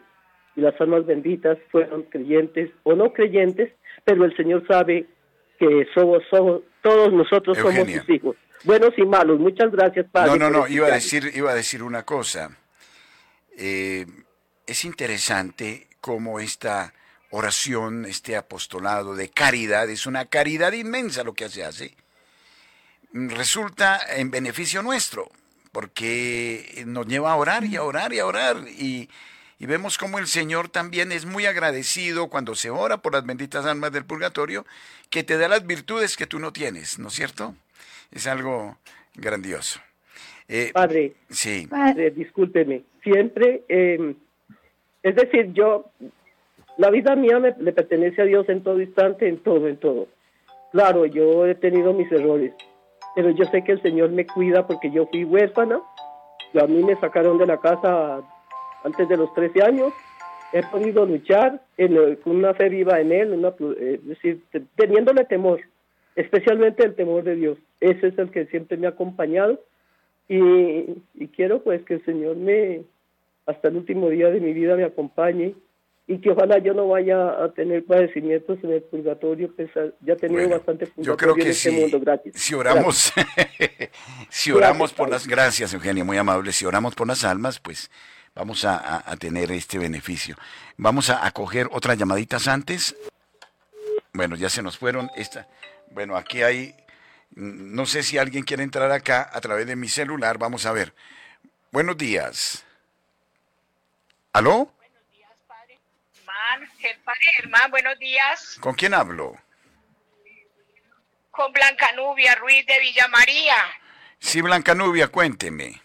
Y 0.56 0.60
las 0.60 0.78
almas 0.82 1.06
benditas 1.06 1.56
fueron 1.70 2.02
creyentes 2.02 2.72
o 2.82 2.94
no 2.94 3.14
creyentes, 3.14 3.72
pero 4.04 4.26
el 4.26 4.36
Señor 4.36 4.66
sabe 4.66 5.06
que 5.58 5.86
somos, 5.94 6.22
somos 6.28 6.60
todos 6.82 7.10
nosotros 7.10 7.56
somos 7.56 7.90
sus 7.90 8.10
hijos, 8.10 8.36
buenos 8.62 8.94
y 8.96 9.04
malos. 9.04 9.40
Muchas 9.40 9.70
gracias, 9.72 10.06
Padre. 10.10 10.30
No, 10.30 10.36
no, 10.36 10.50
no, 10.50 10.68
iba 10.68 10.86
a 10.86 10.92
decir, 10.92 11.32
iba 11.34 11.50
a 11.50 11.54
decir 11.54 11.82
una 11.82 12.04
cosa. 12.04 12.56
Eh, 13.56 14.06
es 14.66 14.84
interesante 14.84 15.88
cómo 16.00 16.40
esta 16.40 16.92
oración, 17.30 18.04
este 18.04 18.36
apostolado 18.36 19.16
de 19.16 19.28
caridad, 19.28 19.90
es 19.90 20.06
una 20.06 20.26
caridad 20.26 20.72
inmensa 20.72 21.24
lo 21.24 21.34
que 21.34 21.48
se 21.48 21.64
hace, 21.64 21.96
resulta 23.12 24.00
en 24.16 24.30
beneficio 24.30 24.82
nuestro, 24.82 25.30
porque 25.72 26.84
nos 26.86 27.06
lleva 27.06 27.32
a 27.32 27.36
orar 27.36 27.64
y 27.64 27.76
a 27.76 27.82
orar 27.82 28.12
y 28.12 28.20
a 28.20 28.26
orar. 28.26 28.56
Y, 28.68 29.08
vemos 29.58 29.96
como 29.96 30.18
el 30.18 30.26
Señor 30.26 30.68
también 30.68 31.10
es 31.10 31.24
muy 31.24 31.46
agradecido 31.46 32.28
cuando 32.28 32.54
se 32.54 32.68
ora 32.68 32.98
por 32.98 33.14
las 33.14 33.24
benditas 33.24 33.64
almas 33.64 33.92
del 33.92 34.04
purgatorio, 34.04 34.66
que 35.08 35.24
te 35.24 35.38
da 35.38 35.48
las 35.48 35.66
virtudes 35.66 36.18
que 36.18 36.26
tú 36.26 36.38
no 36.38 36.52
tienes, 36.52 36.98
¿no 36.98 37.08
es 37.08 37.14
cierto? 37.14 37.56
Es 38.12 38.26
algo 38.26 38.76
grandioso. 39.14 39.80
Eh, 40.48 40.70
padre, 40.72 41.14
sí. 41.30 41.66
Padre, 41.68 42.10
discúlpeme, 42.10 42.82
siempre, 43.02 43.62
eh, 43.68 44.14
es 45.02 45.16
decir, 45.16 45.52
yo 45.52 45.90
la 46.76 46.90
vida 46.90 47.16
mía 47.16 47.38
le 47.38 47.72
pertenece 47.72 48.22
a 48.22 48.26
Dios 48.26 48.48
en 48.48 48.62
todo 48.62 48.80
instante, 48.80 49.28
en 49.28 49.38
todo, 49.38 49.68
en 49.68 49.76
todo. 49.78 50.08
Claro, 50.72 51.06
yo 51.06 51.46
he 51.46 51.54
tenido 51.54 51.92
mis 51.92 52.10
errores, 52.10 52.52
pero 53.14 53.30
yo 53.30 53.44
sé 53.46 53.62
que 53.62 53.72
el 53.72 53.82
Señor 53.82 54.10
me 54.10 54.26
cuida 54.26 54.66
porque 54.66 54.90
yo 54.90 55.06
fui 55.06 55.24
huérfana. 55.24 55.80
Y 56.52 56.58
a 56.58 56.66
mí 56.66 56.82
me 56.82 56.96
sacaron 56.96 57.38
de 57.38 57.46
la 57.46 57.60
casa 57.60 58.22
antes 58.82 59.08
de 59.08 59.16
los 59.16 59.32
13 59.34 59.62
años. 59.62 59.92
He 60.52 60.62
podido 60.64 61.06
luchar 61.06 61.60
con 62.22 62.36
una 62.36 62.54
fe 62.54 62.68
viva 62.68 63.00
en 63.00 63.12
Él, 63.12 63.44
eh, 63.44 64.00
es 64.00 64.06
decir, 64.06 64.42
teniéndole 64.76 65.24
temor, 65.24 65.60
especialmente 66.14 66.84
el 66.84 66.94
temor 66.94 67.24
de 67.24 67.34
Dios. 67.36 67.58
Ese 67.80 68.08
es 68.08 68.18
el 68.18 68.30
que 68.30 68.46
siempre 68.46 68.76
me 68.76 68.86
ha 68.86 68.90
acompañado. 68.90 69.60
Y, 70.28 71.02
y 71.14 71.28
quiero 71.34 71.62
pues 71.62 71.82
que 71.82 71.94
el 71.94 72.04
Señor 72.04 72.36
me, 72.36 72.82
hasta 73.46 73.68
el 73.68 73.76
último 73.76 74.08
día 74.08 74.30
de 74.30 74.40
mi 74.40 74.52
vida 74.52 74.76
me 74.76 74.84
acompañe 74.84 75.54
y 76.06 76.18
que 76.18 76.30
ojalá 76.30 76.58
yo 76.58 76.74
no 76.74 76.88
vaya 76.88 77.42
a 77.42 77.52
tener 77.52 77.84
padecimientos 77.84 78.58
en 78.62 78.72
el 78.72 78.82
purgatorio, 78.82 79.50
pues 79.56 79.70
ya 80.00 80.12
he 80.12 80.16
tenido 80.16 80.50
bastante 80.50 80.86
purgatorio 80.86 81.12
yo 81.12 81.16
creo 81.16 81.34
que 81.34 81.42
en 81.42 81.48
este 81.48 81.70
mundo 81.70 82.00
gratis. 82.00 82.34
Si 82.36 82.54
oramos, 82.54 83.12
si 84.28 84.52
oramos 84.52 84.92
por 84.92 85.08
las 85.08 85.26
gracias, 85.26 85.72
Eugenia, 85.72 86.04
muy 86.04 86.18
amable, 86.18 86.52
si 86.52 86.66
oramos 86.66 86.94
por 86.94 87.06
las 87.06 87.24
almas, 87.24 87.58
pues 87.58 87.90
vamos 88.34 88.66
a, 88.66 89.10
a, 89.10 89.16
tener 89.16 89.50
este 89.52 89.78
beneficio. 89.78 90.36
Vamos 90.76 91.08
a 91.08 91.26
acoger 91.26 91.68
otras 91.72 91.96
llamaditas 91.96 92.48
antes. 92.48 92.94
Bueno, 94.12 94.36
ya 94.36 94.50
se 94.50 94.62
nos 94.62 94.76
fueron. 94.76 95.10
Esta, 95.16 95.48
bueno, 95.90 96.16
aquí 96.16 96.42
hay, 96.42 96.74
no 97.30 97.86
sé 97.86 98.02
si 98.02 98.18
alguien 98.18 98.44
quiere 98.44 98.62
entrar 98.62 98.90
acá 98.92 99.28
a 99.32 99.40
través 99.40 99.66
de 99.66 99.76
mi 99.76 99.88
celular. 99.88 100.38
Vamos 100.38 100.66
a 100.66 100.72
ver. 100.72 100.94
Buenos 101.70 101.96
días. 101.96 102.64
¿Aló? 104.32 104.74
Germán, 107.36 107.70
buenos 107.70 107.98
días. 107.98 108.56
¿Con 108.60 108.74
quién 108.74 108.94
hablo? 108.94 109.36
Con 111.30 111.52
Blanca 111.52 111.92
Nubia 111.92 112.34
Ruiz 112.36 112.64
de 112.66 112.78
Villa 112.78 113.08
María. 113.08 113.56
Sí, 114.18 114.40
Blanca 114.40 114.74
Nubia, 114.74 115.08
cuénteme. 115.08 115.80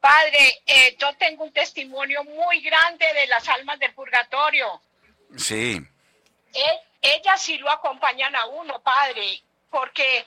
Padre, 0.00 0.62
eh, 0.66 0.96
yo 0.98 1.16
tengo 1.16 1.44
un 1.44 1.52
testimonio 1.52 2.22
muy 2.24 2.60
grande 2.60 3.06
de 3.14 3.26
las 3.26 3.48
almas 3.48 3.78
del 3.78 3.92
purgatorio. 3.94 4.80
Sí. 5.36 5.80
E, 6.52 6.80
ellas 7.02 7.42
sí 7.42 7.58
lo 7.58 7.70
acompañan 7.70 8.36
a 8.36 8.46
uno, 8.46 8.80
padre, 8.82 9.42
porque 9.70 10.26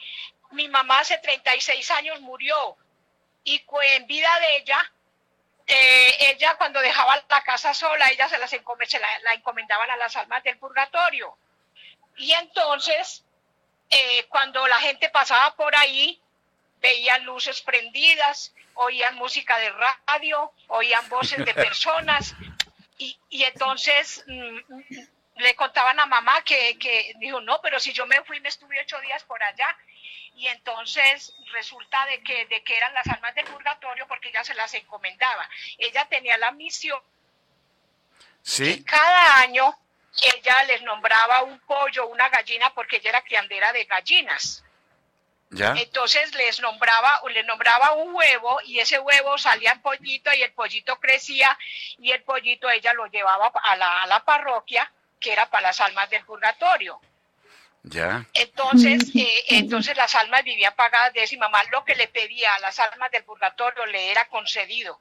mi 0.51 0.67
mamá 0.67 0.99
hace 0.99 1.17
36 1.17 1.91
años 1.91 2.21
murió 2.21 2.77
y 3.43 3.63
en 3.95 4.07
vida 4.07 4.39
de 4.39 4.57
ella 4.57 4.91
eh, 5.71 6.31
ella 6.31 6.55
cuando 6.57 6.81
dejaba 6.81 7.23
la 7.29 7.43
casa 7.43 7.75
sola, 7.75 8.09
ella 8.09 8.27
se, 8.27 8.39
las 8.39 8.51
la, 8.51 9.33
encomendaban 9.35 9.89
a 9.91 9.97
las 9.97 10.15
almas 10.15 10.43
del 10.43 10.57
purgatorio. 10.57 11.37
Y 12.17 12.31
entonces, 12.31 13.23
eh, 13.91 14.25
cuando 14.29 14.67
la 14.67 14.79
gente 14.79 15.09
pasaba 15.09 15.55
por 15.55 15.75
ahí, 15.75 16.19
veían 16.81 17.23
luces 17.23 17.61
prendidas, 17.61 18.51
oían 18.73 19.15
música 19.15 19.59
de 19.59 19.69
radio, 19.69 20.51
oían 20.69 21.07
voces 21.07 21.45
de 21.45 21.53
personas, 21.53 22.33
y, 22.97 23.43
entonces 23.43 24.25
mm, 24.27 24.57
mm, 24.73 25.07
le 25.39 25.55
contaban 25.55 25.99
a 25.99 26.05
mamá 26.05 26.41
que, 26.43 26.77
que 26.77 27.13
dijo, 27.17 27.41
no, 27.41 27.59
pero 27.61 27.79
si 27.79 27.91
yo 27.93 28.05
me 28.05 28.23
fui, 28.23 28.39
me 28.39 28.49
estuve 28.49 28.79
ocho 28.81 28.99
días 29.01 29.23
por 29.23 29.41
allá, 29.41 29.75
y 30.35 30.47
entonces 30.47 31.33
resulta 31.51 32.05
de 32.05 32.23
que, 32.23 32.45
de 32.45 32.63
que 32.63 32.77
eran 32.77 32.93
las 32.93 33.07
almas 33.07 33.35
del 33.35 33.45
purgatorio 33.45 34.07
porque 34.07 34.29
ella 34.29 34.43
se 34.43 34.53
las 34.53 34.73
encomendaba. 34.73 35.49
Ella 35.77 36.05
tenía 36.05 36.37
la 36.37 36.51
misión 36.51 37.01
¿Sí? 38.41 38.83
cada 38.85 39.41
año 39.41 39.77
ella 40.21 40.63
les 40.63 40.81
nombraba 40.81 41.43
un 41.43 41.59
pollo, 41.61 42.07
una 42.07 42.29
gallina, 42.29 42.73
porque 42.73 42.97
ella 42.97 43.09
era 43.09 43.21
criandera 43.21 43.71
de 43.71 43.85
gallinas. 43.85 44.63
¿Ya? 45.51 45.73
Entonces 45.77 46.33
les 46.35 46.59
nombraba, 46.59 47.21
les 47.33 47.45
nombraba 47.45 47.93
un 47.93 48.13
huevo 48.13 48.59
y 48.65 48.79
ese 48.79 48.99
huevo 48.99 49.37
salía 49.37 49.71
en 49.71 49.81
pollito 49.81 50.31
y 50.33 50.43
el 50.43 50.53
pollito 50.53 50.99
crecía 50.99 51.57
y 51.97 52.11
el 52.11 52.21
pollito 52.23 52.69
ella 52.69 52.93
lo 52.93 53.07
llevaba 53.07 53.51
a 53.63 53.75
la, 53.75 54.03
a 54.03 54.07
la 54.07 54.23
parroquia, 54.23 54.91
que 55.19 55.31
era 55.33 55.49
para 55.49 55.67
las 55.67 55.79
almas 55.81 56.09
del 56.09 56.23
purgatorio. 56.25 56.99
¿Ya? 57.83 58.25
Entonces, 58.33 59.15
eh, 59.15 59.43
entonces 59.49 59.95
las 59.95 60.13
almas 60.15 60.43
vivían 60.43 60.73
pagadas 60.75 61.13
de 61.13 61.23
eso 61.23 61.35
y 61.35 61.37
mamá 61.37 61.63
lo 61.71 61.85
que 61.85 61.95
le 61.95 62.07
pedía 62.09 62.53
a 62.55 62.59
las 62.59 62.77
almas 62.79 63.09
del 63.11 63.23
purgatorio 63.23 63.85
le 63.85 64.11
era 64.11 64.25
concedido. 64.27 64.99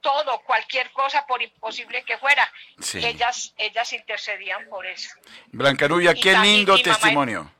Todo, 0.00 0.40
cualquier 0.40 0.90
cosa, 0.92 1.26
por 1.26 1.42
imposible 1.42 2.02
que 2.04 2.16
fuera, 2.18 2.50
Sí. 2.80 3.04
ellas, 3.04 3.52
ellas 3.58 3.92
intercedían 3.92 4.66
por 4.68 4.86
eso. 4.86 5.10
Blanca 5.48 5.86
Nubia, 5.88 6.12
Y 6.16 6.20
qué 6.20 6.32
lindo 6.38 6.72
mamá- 6.72 6.82
testimonio. 6.82 7.52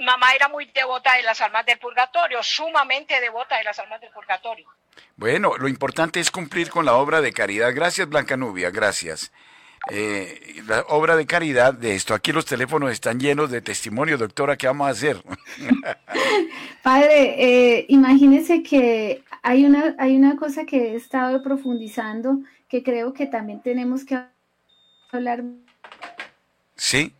Mamá 0.00 0.34
era 0.34 0.48
muy 0.48 0.64
devota 0.66 1.14
de 1.14 1.22
las 1.22 1.40
almas 1.40 1.64
del 1.64 1.78
purgatorio, 1.78 2.42
sumamente 2.42 3.20
devota 3.20 3.56
de 3.56 3.64
las 3.64 3.78
almas 3.78 4.00
del 4.00 4.10
purgatorio. 4.10 4.68
Bueno, 5.16 5.56
lo 5.56 5.68
importante 5.68 6.18
es 6.18 6.30
cumplir 6.30 6.70
con 6.70 6.84
la 6.84 6.94
obra 6.94 7.20
de 7.20 7.32
caridad. 7.32 7.70
Gracias, 7.72 8.08
Blanca 8.08 8.36
Nubia, 8.36 8.70
gracias. 8.70 9.30
Eh, 9.90 10.62
la 10.68 10.82
obra 10.88 11.16
de 11.16 11.26
caridad 11.26 11.74
de 11.74 11.94
esto. 11.94 12.14
Aquí 12.14 12.32
los 12.32 12.44
teléfonos 12.44 12.92
están 12.92 13.18
llenos 13.18 13.50
de 13.50 13.60
testimonio, 13.60 14.16
doctora, 14.16 14.56
¿qué 14.56 14.66
vamos 14.66 14.86
a 14.86 14.90
hacer? 14.90 15.22
Padre, 16.82 17.34
eh, 17.38 17.86
imagínese 17.88 18.62
que 18.62 19.22
hay 19.42 19.64
una, 19.64 19.94
hay 19.98 20.16
una 20.16 20.36
cosa 20.36 20.64
que 20.64 20.92
he 20.92 20.94
estado 20.94 21.42
profundizando 21.42 22.38
que 22.68 22.82
creo 22.82 23.12
que 23.12 23.26
también 23.26 23.60
tenemos 23.60 24.04
que 24.04 24.18
hablar 25.10 25.44
sí, 26.76 27.12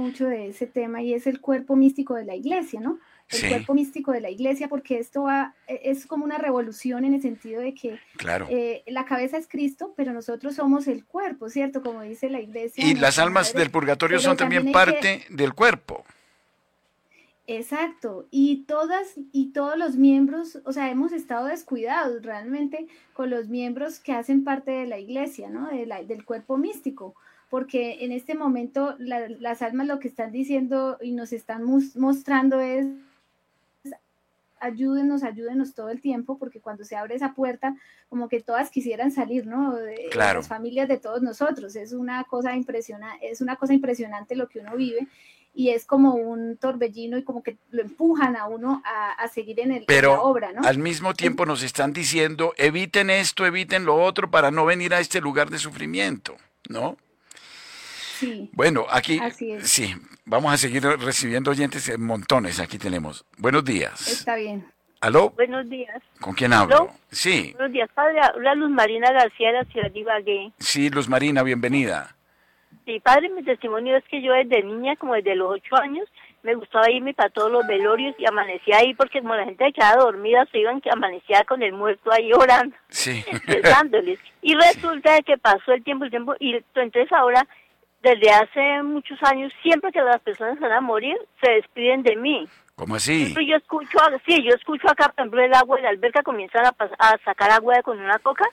mucho 0.00 0.26
de 0.26 0.48
ese 0.48 0.66
tema 0.66 1.02
y 1.02 1.14
es 1.14 1.26
el 1.26 1.40
cuerpo 1.40 1.76
místico 1.76 2.14
de 2.14 2.24
la 2.24 2.34
iglesia, 2.34 2.80
¿no? 2.80 2.98
El 3.28 3.38
Sí. 3.38 3.48
cuerpo 3.48 3.74
místico 3.74 4.12
de 4.12 4.20
la 4.20 4.30
iglesia, 4.30 4.68
porque 4.68 4.98
esto 4.98 5.22
va, 5.24 5.54
e- 5.66 5.80
es 5.84 6.06
como 6.06 6.24
una 6.24 6.38
revolución 6.38 7.04
en 7.04 7.14
el 7.14 7.22
sentido 7.22 7.60
de 7.60 7.74
que 7.74 7.98
claro. 8.16 8.46
eh, 8.48 8.84
la 8.86 9.04
cabeza 9.04 9.36
es 9.36 9.48
Cristo, 9.48 9.94
pero 9.96 10.12
nosotros 10.12 10.54
somos 10.54 10.86
el 10.86 11.04
cuerpo, 11.04 11.48
¿cierto? 11.48 11.82
Como 11.82 12.02
dice 12.02 12.30
la 12.30 12.40
iglesia. 12.40 12.84
Y 12.86 12.94
las 12.94 13.18
almas 13.18 13.48
madre. 13.48 13.58
del 13.60 13.70
purgatorio 13.70 14.20
son 14.20 14.36
también 14.36 14.66
que- 14.66 14.70
parte 14.72 15.24
del 15.30 15.54
cuerpo. 15.54 16.04
Exacto, 17.48 18.26
y 18.32 18.64
todas 18.64 19.14
y 19.32 19.52
todos 19.52 19.78
los 19.78 19.94
miembros, 19.96 20.58
o 20.64 20.72
sea, 20.72 20.90
hemos 20.90 21.12
estado 21.12 21.46
descuidados 21.46 22.24
realmente 22.24 22.88
con 23.12 23.30
los 23.30 23.46
miembros 23.46 24.00
que 24.00 24.12
hacen 24.12 24.42
parte 24.42 24.72
de 24.72 24.86
la 24.86 24.98
iglesia, 24.98 25.48
¿no? 25.48 25.68
De 25.68 25.86
la- 25.86 26.02
del 26.02 26.24
cuerpo 26.24 26.56
místico, 26.56 27.14
porque 27.50 28.04
en 28.04 28.12
este 28.12 28.34
momento 28.34 28.94
la- 28.98 29.28
las 29.28 29.62
almas 29.62 29.86
lo 29.86 29.98
que 30.00 30.08
están 30.08 30.32
diciendo 30.32 30.98
y 31.00 31.12
nos 31.12 31.32
están 31.32 31.62
mostrando 31.64 32.60
es 32.60 32.86
ayúdenos, 34.58 35.22
ayúdenos 35.22 35.74
todo 35.74 35.90
el 35.90 36.00
tiempo, 36.00 36.38
porque 36.38 36.60
cuando 36.60 36.82
se 36.84 36.96
abre 36.96 37.14
esa 37.14 37.34
puerta, 37.34 37.76
como 38.08 38.28
que 38.28 38.40
todas 38.40 38.70
quisieran 38.70 39.10
salir, 39.12 39.46
¿no? 39.46 39.74
De 39.76 40.08
Claro. 40.10 40.38
las 40.40 40.48
familias 40.48 40.88
de 40.88 40.96
todos 40.98 41.20
nosotros. 41.22 41.76
Es 41.76 41.92
una 41.92 42.24
cosa 42.24 42.56
impresionante, 42.56 43.28
es 43.30 43.40
una 43.42 43.56
cosa 43.56 43.74
impresionante 43.74 44.34
lo 44.34 44.48
que 44.48 44.60
uno 44.60 44.74
vive 44.74 45.06
y 45.54 45.70
es 45.70 45.84
como 45.84 46.14
un 46.14 46.56
torbellino 46.56 47.16
y 47.18 47.22
como 47.22 47.42
que 47.42 47.58
lo 47.70 47.82
empujan 47.82 48.34
a 48.36 48.46
uno 48.46 48.82
a, 48.84 49.12
a 49.12 49.28
seguir 49.28 49.60
en, 49.60 49.72
el, 49.72 49.84
en 49.86 50.02
la 50.04 50.20
obra, 50.20 50.52
¿no? 50.52 50.62
al 50.66 50.78
mismo 50.78 51.14
tiempo 51.14 51.44
nos 51.46 51.62
están 51.62 51.92
diciendo, 51.92 52.52
eviten 52.56 53.08
esto, 53.10 53.44
eviten 53.46 53.84
lo 53.84 53.96
otro 53.96 54.30
para 54.30 54.50
no 54.50 54.64
venir 54.66 54.92
a 54.94 55.00
este 55.00 55.20
lugar 55.20 55.48
de 55.50 55.58
sufrimiento, 55.58 56.36
¿no? 56.68 56.96
Sí, 58.18 58.50
Bueno, 58.52 58.86
aquí 58.90 59.18
Así 59.22 59.52
es. 59.52 59.68
sí, 59.68 59.94
vamos 60.24 60.52
a 60.52 60.56
seguir 60.56 60.82
recibiendo 60.84 61.50
oyentes 61.50 61.88
en 61.88 62.02
montones. 62.04 62.60
Aquí 62.60 62.78
tenemos. 62.78 63.24
Buenos 63.38 63.64
días. 63.64 64.06
está 64.08 64.36
bien. 64.36 64.66
¿Aló? 65.00 65.30
Buenos 65.30 65.68
días. 65.68 66.02
¿Con 66.20 66.34
quién 66.34 66.52
hablo? 66.54 66.74
¿Aló? 66.76 66.90
Sí, 67.10 67.52
Buenos 67.56 67.72
días, 67.72 67.90
padre. 67.94 68.18
Habla 68.22 68.54
Luz 68.54 68.70
Marina 68.70 69.12
García 69.12 69.48
de 69.48 69.58
la 69.58 69.64
ciudad 69.64 69.90
de 69.90 70.00
Ibagué. 70.00 70.52
sí, 70.58 70.88
Luz 70.90 71.08
Marina, 71.08 71.42
bienvenida. 71.42 72.16
Sí, 72.86 73.00
padre, 73.00 73.28
mi 73.30 73.42
testimonio 73.42 73.96
es 73.96 74.04
que 74.04 74.22
yo 74.22 74.32
desde 74.32 74.62
niña, 74.62 74.96
como 74.96 75.14
desde 75.14 75.34
los 75.34 75.50
ocho 75.52 75.76
años, 75.76 76.08
me 76.42 76.54
gustaba 76.54 76.88
irme 76.90 77.12
para 77.14 77.30
todos 77.30 77.50
los 77.50 77.66
velorios 77.66 78.14
y 78.18 78.26
amanecía 78.26 78.78
ahí 78.78 78.94
porque 78.94 79.20
como 79.20 79.34
la 79.34 79.44
gente 79.44 79.72
quedaba 79.72 80.04
dormida, 80.04 80.46
se 80.52 80.58
iban 80.60 80.80
que 80.80 80.90
amanecía 80.90 81.42
con 81.44 81.62
el 81.62 81.72
muerto 81.72 82.10
ahí 82.12 82.32
orando, 82.32 82.74
Sí. 82.88 83.24
rezándoles. 83.46 84.18
Y 84.40 84.54
resulta 84.54 85.20
que 85.22 85.36
pasó 85.36 85.72
el 85.72 85.82
tiempo, 85.82 86.04
el 86.04 86.10
tiempo, 86.10 86.34
y 86.38 86.54
entonces 86.54 87.12
ahora, 87.12 87.46
desde 88.06 88.30
hace 88.30 88.82
muchos 88.84 89.18
años, 89.24 89.52
siempre 89.62 89.90
que 89.90 90.00
las 90.00 90.20
personas 90.20 90.60
van 90.60 90.70
a 90.72 90.80
morir, 90.80 91.16
se 91.42 91.50
despiden 91.52 92.02
de 92.04 92.14
mí. 92.14 92.46
¿Cómo 92.76 92.94
así? 92.94 93.32
Pero 93.34 93.46
yo 93.46 93.56
escucho, 93.56 93.98
sí, 94.26 94.42
yo 94.44 94.54
escucho 94.54 94.88
acá, 94.88 95.06
por 95.08 95.14
ejemplo, 95.18 95.42
el 95.42 95.54
agua 95.54 95.76
de 95.76 95.82
la 95.84 95.88
alberca 95.88 96.22
comienzan 96.22 96.66
a, 96.66 97.18
sacar 97.24 97.50
agua 97.50 97.82
con 97.82 97.98
una 97.98 98.18
coca 98.20 98.44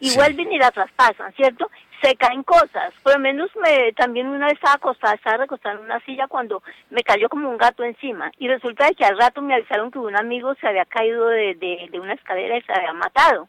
y 0.00 0.10
Sí. 0.10 0.18
vuelven 0.18 0.52
y 0.52 0.58
la 0.58 0.70
traspasan, 0.72 1.32
¿cierto? 1.34 1.70
Se 2.02 2.16
caen 2.16 2.42
cosas. 2.42 2.92
Por 3.02 3.14
lo 3.14 3.20
menos 3.20 3.50
me, 3.56 3.92
también 3.92 4.26
una 4.26 4.46
vez 4.46 4.54
estaba 4.56 4.74
acostada, 4.74 5.14
estaba 5.14 5.38
recostada 5.38 5.76
en 5.76 5.84
una 5.84 6.00
silla 6.00 6.26
cuando 6.28 6.62
me 6.90 7.02
cayó 7.02 7.28
como 7.30 7.48
un 7.48 7.56
gato 7.56 7.82
encima. 7.82 8.30
Y 8.38 8.48
resulta 8.48 8.86
de 8.86 8.94
que 8.94 9.04
al 9.06 9.16
rato 9.16 9.40
me 9.40 9.54
avisaron 9.54 9.90
que 9.90 9.98
un 10.00 10.16
amigo 10.16 10.54
se 10.56 10.66
había 10.68 10.84
caído 10.84 11.28
de, 11.28 11.54
de, 11.54 11.88
de 11.90 12.00
una 12.00 12.12
escalera 12.12 12.58
y 12.58 12.62
se 12.62 12.72
había 12.72 12.92
matado. 12.92 13.48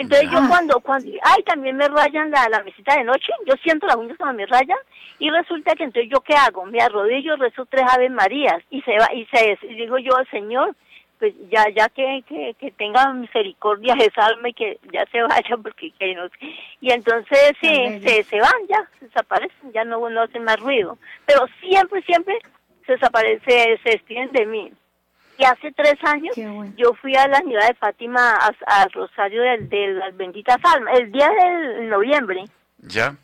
Entonces 0.00 0.30
yo 0.30 0.38
Ah. 0.38 0.46
cuando, 0.48 0.80
cuando, 0.80 1.10
ay, 1.22 1.42
también 1.44 1.76
me 1.76 1.86
rayan 1.88 2.30
la, 2.30 2.48
la 2.48 2.62
mesita 2.62 2.96
de 2.96 3.04
noche, 3.04 3.32
yo 3.46 3.54
siento 3.62 3.86
las 3.86 3.96
uñas 3.96 4.16
cuando 4.18 4.36
me 4.38 4.46
rayan, 4.46 4.78
y 5.18 5.30
resulta 5.30 5.74
que 5.74 5.84
entonces 5.84 6.10
yo 6.10 6.20
qué 6.20 6.34
hago, 6.34 6.64
me 6.64 6.80
arrodillo, 6.80 7.36
rezo 7.36 7.66
tres 7.66 7.84
Aves 7.88 8.10
Marías, 8.10 8.62
y 8.70 8.80
se 8.82 8.92
va, 8.98 9.08
y 9.14 9.26
se, 9.26 9.58
y 9.62 9.74
digo 9.74 9.98
yo 9.98 10.16
al 10.16 10.28
Señor, 10.30 10.74
pues 11.18 11.34
ya, 11.50 11.68
ya 11.68 11.88
que, 11.90 12.24
que, 12.26 12.54
que 12.58 12.70
tenga 12.70 13.12
misericordia 13.12 13.94
de 13.94 14.06
esa 14.06 14.24
alma 14.24 14.48
y 14.48 14.54
que 14.54 14.78
ya 14.90 15.04
se 15.12 15.20
vaya, 15.22 15.56
porque 15.62 15.90
que 15.98 16.14
no. 16.14 16.22
Y 16.80 16.90
entonces 16.92 17.52
sí, 17.60 17.68
Amén. 17.68 18.02
se, 18.02 18.22
se 18.24 18.40
van 18.40 18.66
ya, 18.68 18.88
se 18.98 19.04
desaparecen, 19.06 19.72
ya 19.72 19.84
no, 19.84 20.08
no 20.08 20.22
hacen 20.22 20.44
más 20.44 20.58
ruido. 20.58 20.96
Pero 21.26 21.46
siempre, 21.60 22.00
siempre 22.02 22.38
se 22.86 22.92
desaparece, 22.92 23.78
se 23.84 23.90
despiden 23.90 24.32
de 24.32 24.46
mí. 24.46 24.72
Y 25.40 25.44
hace 25.46 25.72
tres 25.72 25.94
años 26.02 26.34
bueno. 26.36 26.70
yo 26.76 26.92
fui 27.00 27.16
a 27.16 27.26
la 27.26 27.38
ciudad 27.38 27.66
de 27.66 27.74
Fátima 27.74 28.34
a, 28.34 28.52
a 28.66 28.86
Rosario 28.92 29.40
de, 29.42 29.56
de 29.58 29.86
las 29.94 30.14
benditas 30.14 30.58
almas, 30.62 30.98
el 30.98 31.10
día 31.10 31.30
del 31.30 31.88
noviembre, 31.88 32.44
¿Ya? 32.78 33.14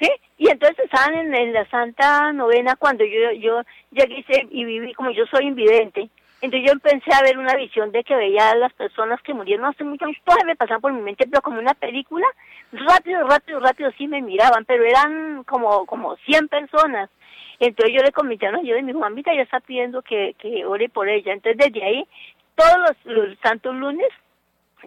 ¿sí? 0.00 0.08
Y 0.38 0.48
entonces 0.48 0.78
estaban 0.86 1.12
en, 1.14 1.34
en 1.34 1.52
la 1.52 1.68
Santa 1.68 2.32
Novena 2.32 2.74
cuando 2.76 3.04
yo, 3.04 3.32
yo 3.38 3.60
llegué 3.90 4.20
y, 4.20 4.22
se- 4.22 4.46
y 4.50 4.64
viví, 4.64 4.94
como 4.94 5.10
yo 5.10 5.26
soy 5.26 5.44
invidente, 5.46 6.08
entonces 6.40 6.68
yo 6.68 6.72
empecé 6.72 7.12
a 7.14 7.22
ver 7.22 7.36
una 7.36 7.54
visión 7.56 7.90
de 7.90 8.04
que 8.04 8.14
veía 8.14 8.50
a 8.50 8.54
las 8.54 8.72
personas 8.72 9.20
que 9.22 9.34
murieron 9.34 9.66
hace 9.66 9.82
muchos 9.82 10.06
años, 10.06 10.22
todas 10.24 10.44
me 10.44 10.54
pasaban 10.56 10.80
por 10.80 10.92
mi 10.92 11.00
mente, 11.00 11.26
pero 11.28 11.42
como 11.42 11.58
una 11.58 11.74
película, 11.74 12.26
rápido, 12.72 13.26
rápido, 13.26 13.58
rápido, 13.58 13.90
sí 13.98 14.06
me 14.06 14.22
miraban, 14.22 14.64
pero 14.64 14.84
eran 14.84 15.42
como, 15.44 15.84
como 15.86 16.16
100 16.16 16.48
personas. 16.48 17.10
Entonces 17.58 17.94
yo 17.96 18.02
le 18.04 18.12
comenté 18.12 18.46
a 18.46 18.52
yo 18.62 18.74
de 18.76 18.82
mi 18.82 18.92
mamita 18.92 19.34
ya 19.34 19.42
está 19.42 19.58
pidiendo 19.58 20.02
que, 20.02 20.34
que 20.38 20.64
ore 20.64 20.88
por 20.88 21.08
ella. 21.08 21.32
Entonces 21.32 21.58
desde 21.58 21.84
ahí, 21.84 22.06
todos 22.54 22.78
los, 22.78 23.16
los 23.16 23.38
santos 23.40 23.74
lunes, 23.74 24.08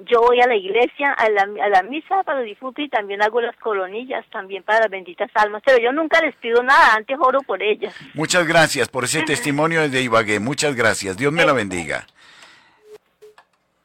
yo 0.06 0.22
voy 0.22 0.42
a 0.42 0.48
la 0.48 0.56
iglesia, 0.56 1.12
a 1.14 1.30
la, 1.30 1.44
a 1.44 1.70
la 1.70 1.84
misa 1.84 2.24
para 2.24 2.40
los 2.40 2.48
difuntos 2.48 2.84
y 2.84 2.90
también 2.90 3.22
hago 3.22 3.42
las 3.42 3.56
colonillas 3.58 4.26
también 4.32 4.64
para 4.64 4.82
las 4.82 4.90
benditas 4.90 5.30
almas. 5.36 5.62
Pero 5.66 5.78
yo 5.80 5.92
nunca 5.92 6.20
les 6.22 6.36
pido 6.36 6.64
nada, 6.64 6.96
antes 6.96 7.18
oro 7.20 7.40
por 7.42 7.62
ellas. 7.62 7.94
Muchas 8.14 8.48
gracias 8.48 8.90
por 8.90 9.04
ese 9.04 9.22
testimonio 9.26 9.82
desde 9.82 10.02
Ibagué. 10.02 10.40
Muchas 10.40 10.76
gracias. 10.76 11.18
Dios 11.18 11.32
me 11.32 11.46
la 11.46 11.54
bendiga. 11.54 12.06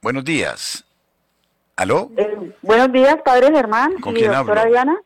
Buenos 0.02 0.24
días. 0.24 0.84
¿Aló? 1.76 2.10
Eh, 2.16 2.52
buenos 2.62 2.90
días, 2.90 3.16
Padre 3.22 3.52
Germán 3.52 3.94
¿Con 4.00 4.14
quién 4.14 4.32
doctora 4.32 4.62
hablo? 4.62 4.72
Diana. 4.72 4.96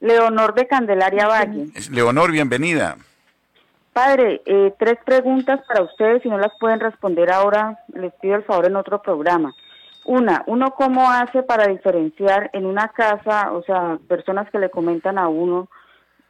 Leonor 0.00 0.54
de 0.54 0.66
Candelaria 0.66 1.26
Valle. 1.26 1.66
Leonor, 1.90 2.30
bienvenida. 2.30 2.96
Padre, 3.92 4.42
eh, 4.44 4.74
tres 4.78 4.98
preguntas 5.04 5.60
para 5.66 5.82
ustedes. 5.82 6.22
Si 6.22 6.28
no 6.28 6.36
las 6.36 6.52
pueden 6.58 6.80
responder 6.80 7.30
ahora, 7.30 7.78
les 7.94 8.12
pido 8.14 8.34
el 8.34 8.42
favor 8.44 8.66
en 8.66 8.76
otro 8.76 9.00
programa. 9.00 9.54
Una, 10.04 10.44
uno 10.46 10.74
cómo 10.74 11.10
hace 11.10 11.42
para 11.42 11.66
diferenciar 11.66 12.50
en 12.52 12.66
una 12.66 12.88
casa, 12.88 13.52
o 13.52 13.62
sea, 13.62 13.98
personas 14.06 14.50
que 14.50 14.58
le 14.58 14.70
comentan 14.70 15.18
a 15.18 15.28
uno, 15.28 15.68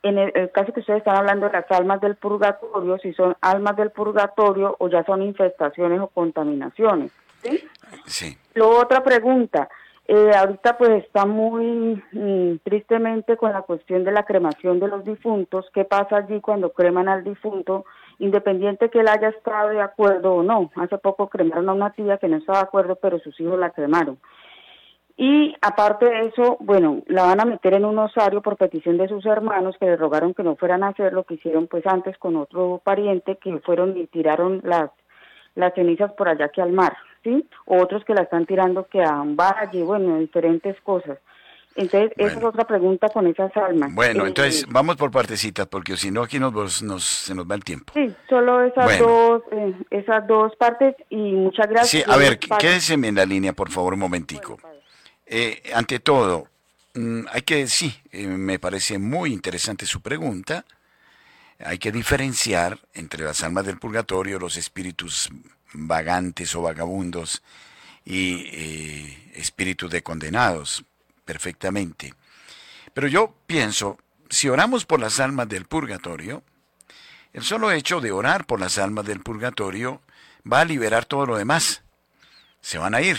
en 0.03 0.19
el, 0.19 0.33
el 0.35 0.53
caso 0.53 0.73
que 0.73 0.81
ustedes 0.81 0.99
están 0.99 1.17
hablando 1.17 1.47
de 1.47 1.53
las 1.53 1.71
almas 1.71 2.01
del 2.01 2.17
purgatorio, 2.17 2.99
si 2.99 3.13
son 3.15 3.37
almas 3.41 3.77
del 3.77 3.91
purgatorio 3.91 4.77
o 4.79 4.89
ya 4.89 5.03
son 5.05 5.23
infestaciones 5.23 6.01
o 6.01 6.09
contaminaciones. 6.09 7.11
¿sí? 7.43 7.65
Sí. 8.07 8.39
Luego 8.55 8.79
otra 8.79 9.03
pregunta. 9.03 9.69
Eh, 10.07 10.33
ahorita 10.37 10.77
pues 10.77 11.03
está 11.03 11.25
muy 11.25 12.03
mm, 12.13 12.59
tristemente 12.63 13.39
con 13.39 13.53
la 13.53 13.63
cuestión 13.63 14.05
de 14.05 14.13
la 14.13 14.25
cremación 14.25 14.79
de 14.79 14.89
los 14.89 15.05
difuntos. 15.05 15.67
¿Qué 15.73 15.85
pasa 15.85 16.19
allí 16.19 16.41
cuando 16.41 16.73
creman 16.73 17.09
al 17.09 17.25
difunto? 17.25 17.87
Independiente 18.19 18.91
que 18.91 19.01
él 19.01 19.09
haya 19.09 19.29
estado 19.29 19.71
de 19.71 19.81
acuerdo 19.81 20.35
o 20.35 20.43
no. 20.43 20.71
Hace 20.77 20.99
poco 20.99 21.29
cremaron 21.29 21.69
a 21.69 21.75
una 21.75 21.91
tía 21.91 22.19
que 22.19 22.29
no 22.29 22.37
estaba 22.37 22.59
de 22.59 22.65
acuerdo, 22.65 22.97
pero 22.97 23.19
sus 23.19 23.39
hijos 23.41 23.59
la 23.59 23.71
cremaron. 23.71 24.19
Y 25.17 25.55
aparte 25.61 26.07
de 26.07 26.27
eso, 26.27 26.57
bueno, 26.61 27.03
la 27.07 27.25
van 27.25 27.41
a 27.41 27.45
meter 27.45 27.75
en 27.75 27.85
un 27.85 27.99
osario 27.99 28.43
por 28.43 28.57
petición 28.57 28.99
de 28.99 29.09
sus 29.09 29.25
hermanos 29.27 29.77
que 29.79 29.87
le 29.87 29.97
rogaron 29.97 30.35
que 30.35 30.43
no 30.43 30.57
fueran 30.57 30.83
a 30.83 30.89
hacer 30.89 31.13
lo 31.13 31.23
que 31.23 31.35
hicieron 31.35 31.69
pues 31.69 31.87
antes 31.87 32.19
con 32.19 32.37
otro 32.37 32.81
pariente 32.83 33.37
que 33.37 33.61
fueron 33.61 33.97
y 33.97 34.07
tiraron 34.09 34.61
las 34.65 34.91
las 35.55 35.73
cenizas 35.75 36.13
por 36.15 36.29
allá 36.29 36.49
que 36.49 36.63
al 36.63 36.73
mar, 36.73 36.97
¿sí? 37.23 37.49
Otros 37.65 38.05
que 38.05 38.15
la 38.15 38.23
están 38.23 38.47
tirando 38.47 38.87
que 38.89 39.03
a 39.03 39.21
un 39.21 39.37
valle, 39.37 39.85
bueno, 39.85 40.19
diferentes 40.19 40.81
cosas. 40.81 41.19
Entonces, 41.77 42.13
esa 42.17 42.39
es 42.39 42.45
otra 42.45 42.65
pregunta 42.67 43.09
con 43.09 43.27
esas 43.27 43.55
almas. 43.57 43.93
Bueno, 43.93 44.25
eh, 44.25 44.29
entonces 44.29 44.65
vamos 44.69 44.97
por 44.97 45.11
partecitas, 45.11 45.67
porque 45.67 45.97
si 45.97 46.11
no 46.11 46.23
aquí 46.23 46.39
nos, 46.39 46.83
nos, 46.83 47.05
se 47.05 47.35
nos 47.35 47.51
va 47.51 47.57
el 47.57 47.65
tiempo. 47.65 47.93
Sí, 47.95 48.15
solo 48.29 48.63
esas, 48.63 48.99
dos, 48.99 49.43
eh, 49.51 49.75
esas 49.91 50.27
dos 50.29 50.55
partes 50.57 50.95
y 51.11 51.33
muchas 51.33 51.69
gracias. 51.69 52.05
Sí, 52.05 52.11
a 52.11 52.17
ver, 52.17 52.39
quédese 52.39 52.95
en 52.95 53.15
la 53.15 53.27
línea, 53.27 53.53
por 53.53 53.71
favor, 53.71 53.95
un 53.95 54.01
momentico. 54.01 54.59
Eh, 55.27 55.63
ante 55.75 55.99
todo, 55.99 56.47
mm, 56.95 57.23
hay 57.33 57.43
que, 57.43 57.67
sí, 57.67 57.93
me 58.13 58.61
parece 58.61 58.99
muy 58.99 59.33
interesante 59.33 59.85
su 59.85 60.01
pregunta. 60.01 60.65
Hay 61.59 61.79
que 61.79 61.91
diferenciar 61.91 62.79
entre 62.95 63.25
las 63.25 63.43
almas 63.43 63.67
del 63.67 63.79
purgatorio, 63.79 64.39
los 64.39 64.57
espíritus 64.57 65.29
vagantes 65.73 66.55
o 66.55 66.63
vagabundos 66.63 67.43
y 68.05 69.17
espíritus 69.35 69.91
de 69.91 70.03
condenados 70.03 70.85
perfectamente. 71.25 72.15
Pero 72.93 73.09
yo 73.09 73.35
pienso, 73.47 73.99
si 74.31 74.49
oramos 74.49 74.85
por 74.85 75.01
las 75.01 75.21
almas 75.21 75.49
del 75.49 75.65
purgatorio, 75.65 76.43
el 77.33 77.43
solo 77.43 77.73
hecho 77.73 78.01
de 78.01 78.13
orar 78.13 78.47
por 78.47 78.61
las 78.61 78.79
almas 78.79 79.05
del 79.07 79.21
purgatorio 79.21 80.01
va 80.51 80.61
a 80.61 80.65
liberar 80.65 81.05
todo 81.05 81.27
lo 81.27 81.37
demás. 81.37 81.83
Se 82.61 82.79
van 82.79 82.95
a 82.95 83.01
ir. 83.01 83.19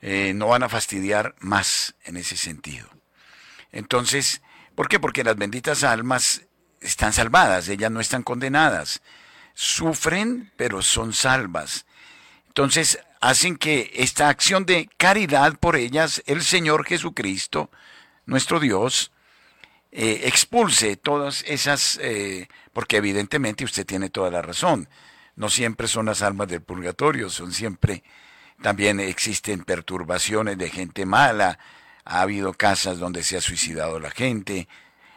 Eh, 0.00 0.32
no 0.34 0.48
van 0.48 0.62
a 0.62 0.68
fastidiar 0.68 1.34
más 1.40 1.94
en 2.04 2.16
ese 2.16 2.36
sentido. 2.36 2.88
Entonces, 3.72 4.42
¿por 4.74 4.88
qué? 4.88 5.00
Porque 5.00 5.24
las 5.24 5.36
benditas 5.36 5.84
almas 5.84 6.42
están 6.80 7.12
salvadas, 7.12 7.68
ellas 7.68 7.90
no 7.90 8.00
están 8.00 8.22
condenadas. 8.22 9.02
Sufren, 9.54 10.52
pero 10.56 10.82
son 10.82 11.12
salvas. 11.12 11.86
Entonces, 12.46 13.00
hacen 13.20 13.56
que 13.56 13.90
esta 13.94 14.28
acción 14.28 14.64
de 14.64 14.88
caridad 14.96 15.58
por 15.58 15.76
ellas, 15.76 16.22
el 16.26 16.42
Señor 16.42 16.84
Jesucristo, 16.84 17.70
nuestro 18.26 18.60
Dios, 18.60 19.10
eh, 19.90 20.22
expulse 20.24 20.96
todas 20.96 21.42
esas, 21.46 21.98
eh, 22.02 22.48
porque 22.72 22.98
evidentemente 22.98 23.64
usted 23.64 23.86
tiene 23.86 24.10
toda 24.10 24.30
la 24.30 24.42
razón, 24.42 24.88
no 25.34 25.48
siempre 25.48 25.88
son 25.88 26.06
las 26.06 26.22
almas 26.22 26.48
del 26.48 26.62
purgatorio, 26.62 27.30
son 27.30 27.52
siempre, 27.52 28.02
también 28.62 29.00
existen 29.00 29.64
perturbaciones 29.64 30.58
de 30.58 30.70
gente 30.70 31.06
mala, 31.06 31.58
ha 32.04 32.20
habido 32.20 32.52
casas 32.54 32.98
donde 32.98 33.22
se 33.22 33.36
ha 33.36 33.40
suicidado 33.40 33.98
la 34.00 34.10
gente, 34.10 34.68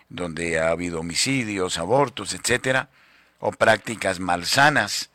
donde 0.10 0.60
ha 0.60 0.70
habido 0.70 1.00
homicidios, 1.00 1.78
abortos, 1.78 2.34
etcétera, 2.34 2.90
o 3.40 3.52
prácticas 3.52 4.20
malsanas 4.20 5.11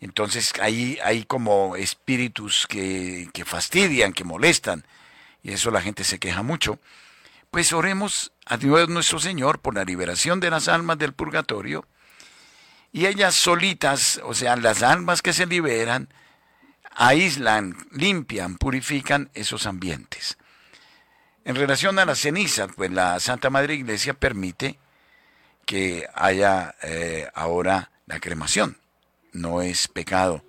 entonces 0.00 0.52
ahí 0.60 0.98
hay 1.02 1.24
como 1.24 1.76
espíritus 1.76 2.66
que, 2.66 3.28
que 3.32 3.44
fastidian, 3.44 4.12
que 4.12 4.24
molestan, 4.24 4.84
y 5.42 5.52
eso 5.52 5.70
la 5.70 5.80
gente 5.80 6.04
se 6.04 6.18
queja 6.18 6.42
mucho. 6.42 6.78
Pues 7.50 7.72
oremos 7.72 8.32
a 8.44 8.56
Dios 8.56 8.88
nuestro 8.88 9.18
Señor 9.18 9.60
por 9.60 9.74
la 9.74 9.84
liberación 9.84 10.40
de 10.40 10.50
las 10.50 10.68
almas 10.68 10.98
del 10.98 11.14
purgatorio, 11.14 11.86
y 12.92 13.06
ellas 13.06 13.34
solitas, 13.34 14.20
o 14.24 14.34
sea, 14.34 14.56
las 14.56 14.82
almas 14.82 15.22
que 15.22 15.32
se 15.32 15.46
liberan, 15.46 16.08
aíslan, 16.94 17.76
limpian, 17.90 18.56
purifican 18.56 19.30
esos 19.34 19.66
ambientes. 19.66 20.38
En 21.44 21.54
relación 21.56 21.98
a 21.98 22.04
la 22.04 22.14
ceniza, 22.14 22.68
pues 22.68 22.90
la 22.90 23.20
Santa 23.20 23.50
Madre 23.50 23.74
Iglesia 23.74 24.14
permite 24.14 24.78
que 25.64 26.06
haya 26.14 26.74
eh, 26.82 27.28
ahora 27.34 27.90
la 28.06 28.18
cremación 28.18 28.78
no 29.36 29.62
es 29.62 29.88
pecado. 29.88 30.44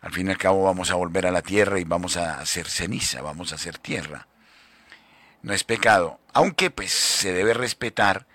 Al 0.00 0.12
fin 0.12 0.28
y 0.28 0.30
al 0.30 0.38
cabo 0.38 0.64
vamos 0.64 0.90
a 0.90 0.94
volver 0.94 1.26
a 1.26 1.30
la 1.30 1.42
tierra 1.42 1.80
y 1.80 1.84
vamos 1.84 2.16
a 2.16 2.38
hacer 2.38 2.68
ceniza, 2.68 3.22
vamos 3.22 3.52
a 3.52 3.54
hacer 3.54 3.78
tierra. 3.78 4.28
No 5.42 5.52
es 5.52 5.64
pecado, 5.64 6.20
aunque 6.32 6.70
pues 6.70 6.92
se 6.92 7.32
debe 7.32 7.54
respetar 7.54 8.26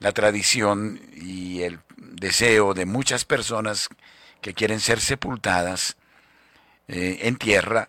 la 0.00 0.12
tradición 0.12 1.00
y 1.14 1.62
el 1.62 1.80
deseo 1.96 2.74
de 2.74 2.84
muchas 2.84 3.24
personas 3.24 3.88
que 4.40 4.54
quieren 4.54 4.80
ser 4.80 5.00
sepultadas 5.00 5.96
eh, 6.88 7.20
en 7.22 7.36
tierra 7.36 7.88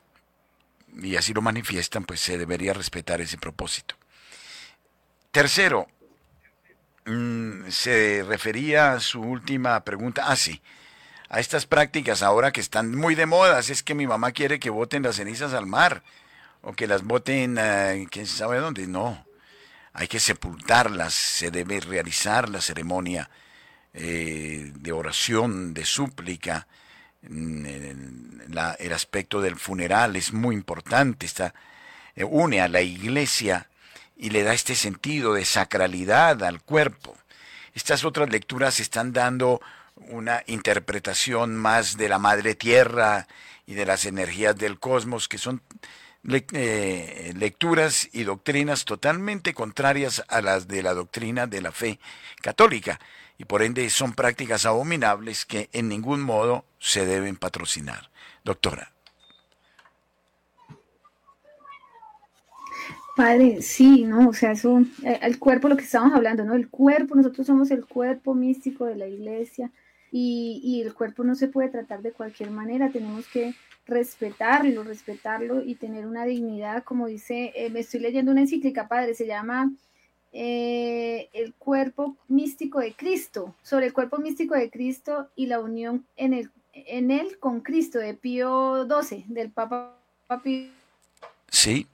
y 1.02 1.16
así 1.16 1.34
lo 1.34 1.42
manifiestan, 1.42 2.06
pues 2.06 2.22
se 2.22 2.38
debería 2.38 2.74
respetar 2.74 3.22
ese 3.22 3.38
propósito. 3.38 3.96
Tercero, 5.32 5.88
mm, 7.06 7.70
se 7.70 8.24
refería 8.26 8.94
a 8.94 9.00
su 9.00 9.22
última 9.22 9.84
pregunta, 9.84 10.24
ah 10.28 10.36
sí, 10.36 10.62
a 11.30 11.40
estas 11.40 11.66
prácticas 11.66 12.22
ahora 12.22 12.52
que 12.52 12.62
están 12.62 12.96
muy 12.96 13.16
de 13.16 13.26
moda. 13.26 13.60
Es 13.60 13.84
que 13.84 13.96
mi 13.96 14.08
mamá 14.08 14.32
quiere 14.32 14.60
que 14.60 14.70
boten 14.70 15.04
las 15.04 15.16
cenizas 15.16 15.54
al 15.54 15.66
mar 15.66 16.04
o 16.62 16.74
que 16.74 16.88
las 16.88 17.04
boten, 17.04 17.58
uh, 17.58 18.08
quién 18.10 18.28
sabe 18.28 18.58
dónde. 18.60 18.88
No, 18.88 19.26
hay 19.94 20.08
que 20.08 20.20
sepultarlas, 20.20 21.14
se 21.14 21.52
debe 21.52 21.80
realizar 21.80 22.50
la 22.50 22.62
ceremonia 22.62 23.30
eh, 23.94 24.72
de 24.76 24.92
oración, 24.92 25.74
de 25.74 25.86
súplica. 25.86 26.68
El 27.24 28.94
aspecto 28.94 29.42
del 29.42 29.56
funeral 29.56 30.16
es 30.16 30.34
muy 30.34 30.54
importante, 30.54 31.26
está, 31.26 31.56
eh, 32.16 32.24
une 32.24 32.62
a 32.62 32.68
la 32.68 32.82
iglesia 32.82 33.70
y 34.18 34.30
le 34.30 34.44
da 34.44 34.54
este 34.54 34.76
sentido 34.76 35.34
de 35.34 35.46
sacralidad 35.46 36.44
al 36.44 36.62
cuerpo. 36.62 37.18
Estas 37.74 38.04
otras 38.04 38.30
lecturas 38.30 38.80
están 38.80 39.14
dando 39.14 39.62
una 39.96 40.44
interpretación 40.48 41.56
más 41.56 41.98
de 41.98 42.10
la 42.10 42.20
madre 42.20 42.56
tierra 42.56 43.28
y 43.66 43.74
de 43.74 43.86
las 43.86 44.06
energías 44.06 44.56
del 44.56 44.80
cosmos, 44.80 45.28
que 45.28 45.38
son 45.38 45.62
eh, 46.28 47.34
lecturas 47.38 48.10
y 48.12 48.24
doctrinas 48.24 48.86
totalmente 48.86 49.54
contrarias 49.54 50.24
a 50.28 50.42
las 50.42 50.68
de 50.68 50.84
la 50.84 50.94
doctrina 50.94 51.48
de 51.48 51.62
la 51.62 51.72
fe 51.72 52.00
católica, 52.42 53.00
y 53.38 53.46
por 53.46 53.62
ende 53.62 53.90
son 53.90 54.14
prácticas 54.14 54.66
abominables 54.66 55.46
que 55.46 55.70
en 55.74 55.90
ningún 55.90 56.22
modo 56.22 56.66
se 56.80 57.06
deben 57.06 57.36
patrocinar. 57.36 58.10
Doctora. 58.44 58.92
Padre, 63.16 63.62
sí, 63.62 64.04
¿no? 64.04 64.30
O 64.30 64.34
sea, 64.34 64.52
eso, 64.52 64.82
eh, 65.04 65.20
el 65.22 65.40
cuerpo, 65.40 65.70
lo 65.70 65.78
que 65.78 65.86
estamos 65.86 66.14
hablando, 66.14 66.44
¿no? 66.44 66.54
El 66.54 66.70
cuerpo, 66.70 67.16
nosotros 67.16 67.48
somos 67.48 67.72
el 67.72 67.86
cuerpo 67.86 68.34
místico 68.34 68.86
de 68.86 68.96
la 68.96 69.08
iglesia, 69.08 69.72
y, 70.12 70.82
el 70.82 70.94
cuerpo 70.94 71.24
no 71.24 71.36
se 71.36 71.48
puede 71.48 71.70
tratar 71.70 72.02
de 72.02 72.12
cualquier 72.12 72.52
manera, 72.52 72.90
tenemos 72.90 73.28
que 73.28 73.54
respetarlo, 73.86 74.84
respetarlo 74.84 75.64
y 75.64 75.76
tener 75.76 76.08
una 76.08 76.26
dignidad, 76.26 76.84
como 76.84 77.08
dice, 77.08 77.52
eh, 77.56 77.70
me 77.70 77.82
estoy 77.82 78.00
leyendo 78.00 78.32
una 78.32 78.42
encíclica, 78.42 78.88
padre, 78.88 79.14
se 79.14 79.28
llama 79.28 79.72
eh, 80.32 81.30
El 81.34 81.54
cuerpo 81.54 82.18
místico 82.28 82.80
de 82.80 82.94
Cristo, 82.94 83.56
sobre 83.62 83.88
el 83.88 83.94
cuerpo 83.94 84.18
místico 84.18 84.56
de 84.56 84.70
Cristo 84.70 85.30
y 85.36 85.48
la 85.48 85.60
unión 85.60 86.06
en, 86.16 86.34
el, 86.34 86.50
en 86.74 87.12
él 87.12 87.38
con 87.40 87.62
Cristo, 87.62 88.00
de 88.00 88.14
Pío 88.14 88.88
XII, 88.88 89.26
del 89.28 89.52
Papa 89.52 89.98
Pío, 90.44 90.72
sí. 91.50 91.88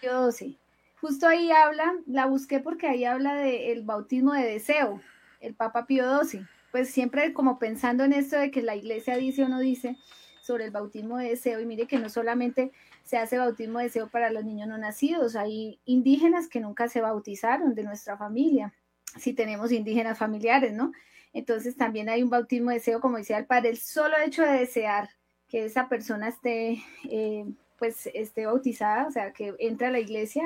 Pío 0.00 0.30
XII. 0.30 0.56
Justo 1.00 1.26
ahí 1.28 1.50
habla, 1.50 1.94
la 2.06 2.26
busqué 2.26 2.60
porque 2.60 2.86
ahí 2.86 3.04
habla 3.04 3.34
del 3.34 3.82
bautismo 3.82 4.32
de 4.32 4.44
deseo, 4.44 5.00
el 5.40 5.54
Papa 5.54 5.86
Pío 5.86 6.24
XII 6.24 6.46
pues 6.76 6.90
siempre 6.90 7.32
como 7.32 7.58
pensando 7.58 8.04
en 8.04 8.12
esto 8.12 8.36
de 8.36 8.50
que 8.50 8.60
la 8.60 8.76
iglesia 8.76 9.16
dice 9.16 9.44
o 9.44 9.48
no 9.48 9.60
dice 9.60 9.96
sobre 10.42 10.66
el 10.66 10.72
bautismo 10.72 11.16
de 11.16 11.30
deseo, 11.30 11.58
y 11.58 11.64
mire 11.64 11.86
que 11.86 11.98
no 11.98 12.10
solamente 12.10 12.70
se 13.02 13.16
hace 13.16 13.38
bautismo 13.38 13.78
de 13.78 13.86
deseo 13.86 14.10
para 14.10 14.28
los 14.28 14.44
niños 14.44 14.68
no 14.68 14.76
nacidos, 14.76 15.36
hay 15.36 15.80
indígenas 15.86 16.48
que 16.48 16.60
nunca 16.60 16.88
se 16.88 17.00
bautizaron 17.00 17.74
de 17.74 17.82
nuestra 17.82 18.18
familia, 18.18 18.74
si 19.18 19.32
tenemos 19.32 19.72
indígenas 19.72 20.18
familiares, 20.18 20.74
¿no? 20.74 20.92
Entonces 21.32 21.78
también 21.78 22.10
hay 22.10 22.22
un 22.22 22.28
bautismo 22.28 22.68
de 22.68 22.76
deseo, 22.76 23.00
como 23.00 23.16
decía 23.16 23.38
el 23.38 23.46
padre, 23.46 23.70
el 23.70 23.78
solo 23.78 24.14
hecho 24.22 24.42
de 24.42 24.58
desear 24.58 25.08
que 25.48 25.64
esa 25.64 25.88
persona 25.88 26.28
esté, 26.28 26.84
eh, 27.08 27.46
pues, 27.78 28.10
esté 28.12 28.44
bautizada, 28.44 29.06
o 29.06 29.10
sea, 29.10 29.32
que 29.32 29.54
entre 29.60 29.86
a 29.86 29.90
la 29.90 30.00
iglesia, 30.00 30.44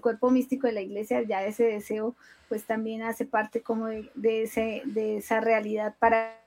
cuerpo 0.00 0.30
místico 0.30 0.66
de 0.66 0.72
la 0.72 0.80
iglesia, 0.80 1.22
ya 1.22 1.44
ese 1.44 1.64
deseo 1.64 2.14
pues 2.48 2.64
también 2.64 3.02
hace 3.02 3.24
parte 3.24 3.62
como 3.62 3.86
de, 3.86 4.42
ese, 4.42 4.82
de 4.84 5.18
esa 5.18 5.40
realidad 5.40 5.94
para, 5.98 6.40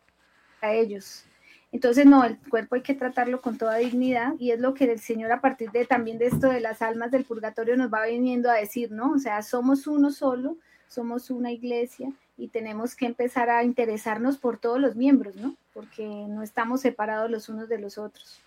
ellos. 0.62 1.24
Entonces, 1.72 2.06
no, 2.06 2.24
el 2.24 2.38
cuerpo 2.50 2.76
hay 2.76 2.82
que 2.82 2.96
tratarlo 2.96 3.42
con 3.42 3.58
toda 3.58 3.78
dignidad 3.78 4.34
y 4.40 4.52
es 4.52 4.60
lo 4.60 4.74
que 4.74 4.92
el 4.92 5.00
Señor 5.00 5.32
a 5.32 5.40
partir 5.40 5.70
de 5.72 5.86
también 5.86 6.18
de 6.18 6.26
esto 6.26 6.50
de 6.50 6.62
las 6.62 6.82
almas 6.82 7.12
del 7.12 7.26
purgatorio 7.26 7.78
nos 7.78 7.94
va 7.94 8.06
viniendo 8.06 8.50
a 8.50 8.56
decir, 8.56 8.92
¿no? 8.92 9.12
O 9.12 9.20
sea, 9.20 9.44
somos 9.44 9.86
uno 9.86 10.12
solo, 10.12 10.58
somos 10.88 11.30
una 11.30 11.52
iglesia 11.52 12.12
y 12.38 12.48
tenemos 12.48 12.96
que 12.96 13.06
empezar 13.06 13.50
a 13.50 13.64
interesarnos 13.64 14.38
por 14.38 14.58
todos 14.58 14.80
los 14.80 14.96
miembros, 14.96 15.36
¿no? 15.36 15.56
Porque 15.74 16.06
no 16.06 16.42
estamos 16.42 16.82
separados 16.82 17.30
los 17.30 17.50
unos 17.50 17.70
de 17.70 17.78
los 17.78 17.98
otros. 17.98 18.42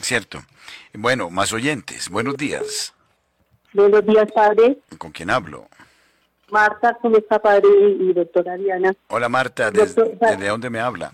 Cierto. 0.00 0.42
Bueno, 0.92 1.30
más 1.30 1.52
oyentes. 1.52 2.08
Buenos 2.08 2.36
días. 2.36 2.94
Buenos 3.74 4.06
días, 4.06 4.30
padre. 4.32 4.78
¿Con 4.98 5.10
quién 5.10 5.30
hablo? 5.30 5.66
Marta, 6.50 6.96
¿cómo 7.02 7.16
está, 7.16 7.40
padre? 7.40 7.68
Y 7.98 8.12
doctora 8.12 8.56
Diana. 8.56 8.94
Hola, 9.08 9.28
Marta. 9.28 9.72
¿Desde, 9.72 10.16
¿desde 10.20 10.48
dónde 10.48 10.70
me 10.70 10.78
habla? 10.78 11.10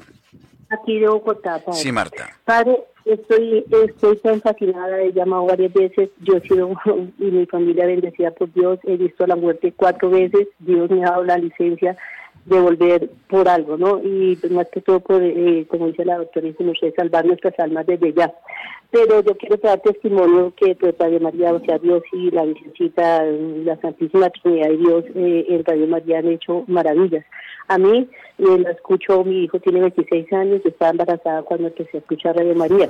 Aquí 0.68 0.98
de 0.98 1.08
Bogotá, 1.08 1.58
padre. 1.64 1.78
Sí, 1.78 1.90
Marta. 1.90 2.28
Padre, 2.44 2.84
estoy, 3.06 3.64
estoy 3.86 4.18
tan 4.18 4.42
fascinada, 4.42 5.00
he 5.00 5.10
llamado 5.12 5.46
varias 5.46 5.72
veces, 5.72 6.10
yo 6.20 6.36
he 6.36 6.40
sido 6.42 6.70
y 7.18 7.24
mi 7.24 7.46
familia 7.46 7.86
bendecida 7.86 8.30
por 8.30 8.52
Dios, 8.52 8.78
he 8.84 8.98
visto 8.98 9.26
la 9.26 9.36
muerte 9.36 9.72
cuatro 9.74 10.10
veces, 10.10 10.48
Dios 10.58 10.90
me 10.90 11.02
ha 11.02 11.12
dado 11.12 11.24
la 11.24 11.38
licencia 11.38 11.96
de 12.44 12.60
volver 12.60 13.10
por 13.28 13.48
algo, 13.48 13.76
¿no? 13.76 14.00
Y 14.02 14.36
pues, 14.36 14.52
más 14.52 14.68
que 14.68 14.80
todo, 14.80 15.00
por, 15.00 15.22
eh, 15.22 15.66
como 15.68 15.86
dice 15.88 16.04
la 16.04 16.18
doctora, 16.18 16.48
sé 16.80 16.92
salvar 16.96 17.26
nuestras 17.26 17.58
almas 17.58 17.86
desde 17.86 18.12
ya. 18.12 18.32
Pero 18.90 19.22
yo 19.22 19.36
quiero 19.36 19.56
dar 19.62 19.80
testimonio 19.80 20.52
que 20.56 20.74
pues, 20.74 20.94
Radio 20.98 21.20
María, 21.20 21.52
o 21.52 21.60
sea, 21.60 21.78
Dios 21.78 22.02
y 22.12 22.30
la 22.30 22.44
Virgencita, 22.44 23.24
la 23.24 23.76
Santísima 23.80 24.30
Trinidad 24.30 24.68
de 24.68 24.76
Dios 24.78 25.04
eh, 25.14 25.46
en 25.48 25.64
Radio 25.64 25.86
María 25.86 26.18
han 26.18 26.28
hecho 26.28 26.64
maravillas. 26.66 27.24
A 27.68 27.78
mí, 27.78 28.08
eh, 28.38 28.64
escucho, 28.68 29.22
mi 29.22 29.44
hijo 29.44 29.60
tiene 29.60 29.80
26 29.80 30.32
años, 30.32 30.60
estaba 30.64 30.90
embarazada 30.90 31.42
cuando 31.42 31.68
empecé 31.68 31.98
a 31.98 32.00
escuchar 32.00 32.36
Radio 32.36 32.56
María. 32.56 32.88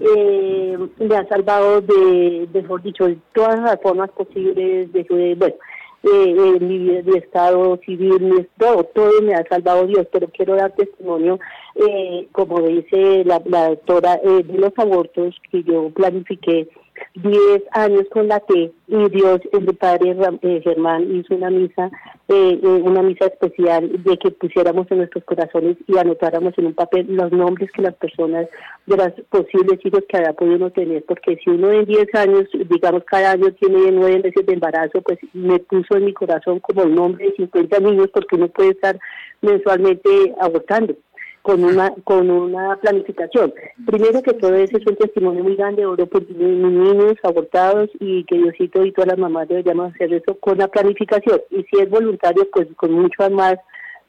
Eh, 0.00 0.78
me 1.00 1.16
ha 1.16 1.26
salvado 1.26 1.80
de, 1.80 2.46
mejor 2.54 2.80
dicho, 2.80 3.06
de 3.06 3.18
todas 3.34 3.58
las 3.58 3.80
formas 3.82 4.08
posibles, 4.10 4.92
de, 4.92 5.34
bueno, 5.36 5.56
eh, 6.02 6.58
mi, 6.60 7.02
mi, 7.02 7.16
estado 7.16 7.78
civil, 7.84 8.20
mi, 8.20 8.46
todo, 8.58 8.84
todo 8.84 9.20
me 9.22 9.34
ha 9.34 9.44
salvado 9.48 9.86
Dios, 9.86 10.06
pero 10.12 10.28
quiero 10.28 10.56
dar 10.56 10.72
testimonio, 10.72 11.38
eh, 11.74 12.26
como 12.32 12.60
dice 12.62 13.24
la, 13.24 13.42
la 13.44 13.68
doctora, 13.70 14.14
eh, 14.22 14.42
de 14.44 14.58
los 14.58 14.72
abortos 14.78 15.36
que 15.50 15.62
yo 15.62 15.90
planifiqué 15.90 16.68
10 17.14 17.62
años 17.72 18.04
con 18.10 18.28
la 18.28 18.40
T 18.40 18.72
y 18.88 19.08
Dios, 19.10 19.40
el 19.52 19.76
padre 19.76 20.16
eh, 20.42 20.60
Germán 20.62 21.14
hizo 21.14 21.34
una 21.34 21.50
misa, 21.50 21.90
eh, 22.32 22.60
eh, 22.62 22.66
una 22.84 23.02
misa 23.02 23.26
especial 23.26 23.90
de 24.04 24.16
que 24.16 24.30
pusiéramos 24.30 24.88
en 24.90 24.98
nuestros 24.98 25.24
corazones 25.24 25.76
y 25.88 25.98
anotáramos 25.98 26.56
en 26.58 26.66
un 26.66 26.74
papel 26.74 27.06
los 27.08 27.32
nombres 27.32 27.72
que 27.72 27.82
las 27.82 27.94
personas 27.94 28.46
de 28.86 28.96
las 28.96 29.12
posibles 29.30 29.84
hijos 29.84 30.04
que 30.08 30.16
había 30.16 30.32
podido 30.32 30.70
tener, 30.70 31.04
porque 31.06 31.36
si 31.42 31.50
uno 31.50 31.72
en 31.72 31.86
10 31.86 32.14
años, 32.14 32.44
digamos 32.68 33.02
cada 33.02 33.32
año 33.32 33.52
tiene 33.54 33.90
9 33.90 34.20
meses 34.22 34.46
de 34.46 34.52
embarazo, 34.52 35.02
pues 35.02 35.18
me 35.32 35.58
puso 35.58 35.96
en 35.96 36.04
mi 36.04 36.12
corazón 36.12 36.60
como 36.60 36.84
el 36.84 36.94
nombre 36.94 37.24
de 37.24 37.32
50 37.32 37.80
niños 37.80 38.08
porque 38.14 38.36
uno 38.36 38.46
puede 38.46 38.70
estar 38.70 38.96
mensualmente 39.42 40.32
abortando 40.40 40.94
con 41.42 41.64
una 41.64 41.92
con 42.04 42.30
una 42.30 42.76
planificación. 42.76 43.52
Primero 43.86 44.22
que 44.22 44.34
todo 44.34 44.54
ese 44.54 44.76
es 44.76 44.86
un 44.86 44.96
testimonio 44.96 45.42
muy 45.42 45.56
grande, 45.56 45.86
oro 45.86 46.06
por 46.06 46.28
niños 46.30 47.14
abortados 47.22 47.88
y 47.98 48.24
que 48.24 48.36
Diosito 48.36 48.84
y 48.84 48.92
todas 48.92 49.08
las 49.08 49.18
mamás 49.18 49.48
deberíamos 49.48 49.94
hacer 49.94 50.12
eso 50.12 50.36
con 50.38 50.58
la 50.58 50.68
planificación. 50.68 51.40
Y 51.50 51.62
si 51.64 51.80
es 51.80 51.88
voluntario, 51.88 52.46
pues 52.52 52.68
con 52.76 52.92
mucho 52.92 53.30
más 53.30 53.54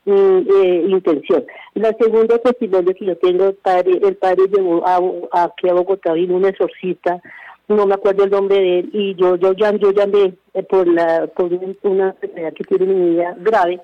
mm, 0.06 0.40
eh, 0.64 0.86
intención. 0.90 1.46
La 1.76 1.96
segunda 2.00 2.38
testimonio 2.40 2.94
que 2.94 3.06
yo 3.06 3.18
tengo, 3.18 3.46
el 3.46 3.56
padre, 3.56 4.00
el 4.04 4.16
padre 4.18 4.44
llevó 4.52 4.86
a, 4.86 5.00
aquí 5.44 5.70
a 5.70 5.74
Bogotá, 5.74 6.14
vino 6.14 6.36
un 6.36 6.46
exorcista, 6.46 7.22
no 7.70 7.86
me 7.86 7.94
acuerdo 7.94 8.26
el 8.26 8.32
nombre 8.32 8.58
de 8.58 8.80
él, 8.80 8.90
y 8.92 9.16
yo 9.16 9.36
yo, 9.38 9.54
yo, 9.54 9.72
yo 9.78 9.92
llamé 9.92 10.34
eh, 10.54 10.64
por, 10.64 10.88
la, 10.88 11.28
por 11.28 11.46
una 11.54 12.10
enfermedad 12.10 12.54
que 12.54 12.64
tiene 12.66 12.86
mi 12.86 12.94
niña 12.94 13.36
grave, 13.40 13.80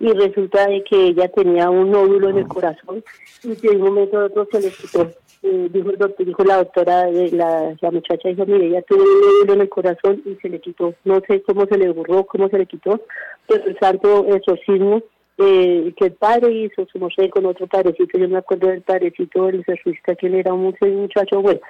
y 0.00 0.12
resulta 0.12 0.66
de 0.66 0.82
que 0.82 1.08
ella 1.08 1.28
tenía 1.28 1.68
un 1.68 1.90
nódulo 1.90 2.30
en 2.30 2.38
el 2.38 2.48
corazón 2.48 3.04
y 3.44 3.54
de 3.54 3.68
un 3.68 3.82
momento 3.82 4.18
a 4.18 4.24
otro 4.24 4.48
se 4.50 4.60
le 4.60 4.70
quitó. 4.70 5.10
Eh, 5.42 5.68
dijo 5.72 5.90
el 5.90 5.98
doctor, 5.98 6.26
dijo 6.26 6.44
la 6.44 6.56
doctora, 6.56 7.10
la, 7.10 7.74
la 7.80 7.90
muchacha 7.90 8.28
dijo, 8.28 8.44
mire, 8.46 8.66
ella 8.66 8.82
tuvo 8.82 9.02
un 9.02 9.20
nódulo 9.20 9.52
en 9.52 9.60
el 9.60 9.68
corazón 9.68 10.22
y 10.24 10.34
se 10.36 10.48
le 10.48 10.60
quitó. 10.60 10.94
No 11.04 11.20
sé 11.28 11.42
cómo 11.42 11.66
se 11.66 11.78
le 11.78 11.90
borró, 11.90 12.24
cómo 12.24 12.48
se 12.48 12.58
le 12.58 12.66
quitó, 12.66 13.00
pero 13.46 13.64
el 13.64 13.78
santo 13.78 14.26
exorcismo 14.34 15.02
eh, 15.36 15.92
que 15.96 16.06
el 16.06 16.12
padre 16.12 16.50
hizo, 16.52 16.86
su 16.92 17.08
sé, 17.16 17.30
con 17.30 17.46
otro 17.46 17.66
padrecito, 17.66 18.18
yo 18.18 18.28
me 18.28 18.38
acuerdo 18.38 18.68
del 18.68 18.82
padrecito 18.82 19.46
del 19.46 19.60
exorcista, 19.60 20.14
que 20.14 20.26
él 20.26 20.34
era 20.34 20.52
un 20.52 20.74
muchacho 20.80 21.40
bueno, 21.40 21.60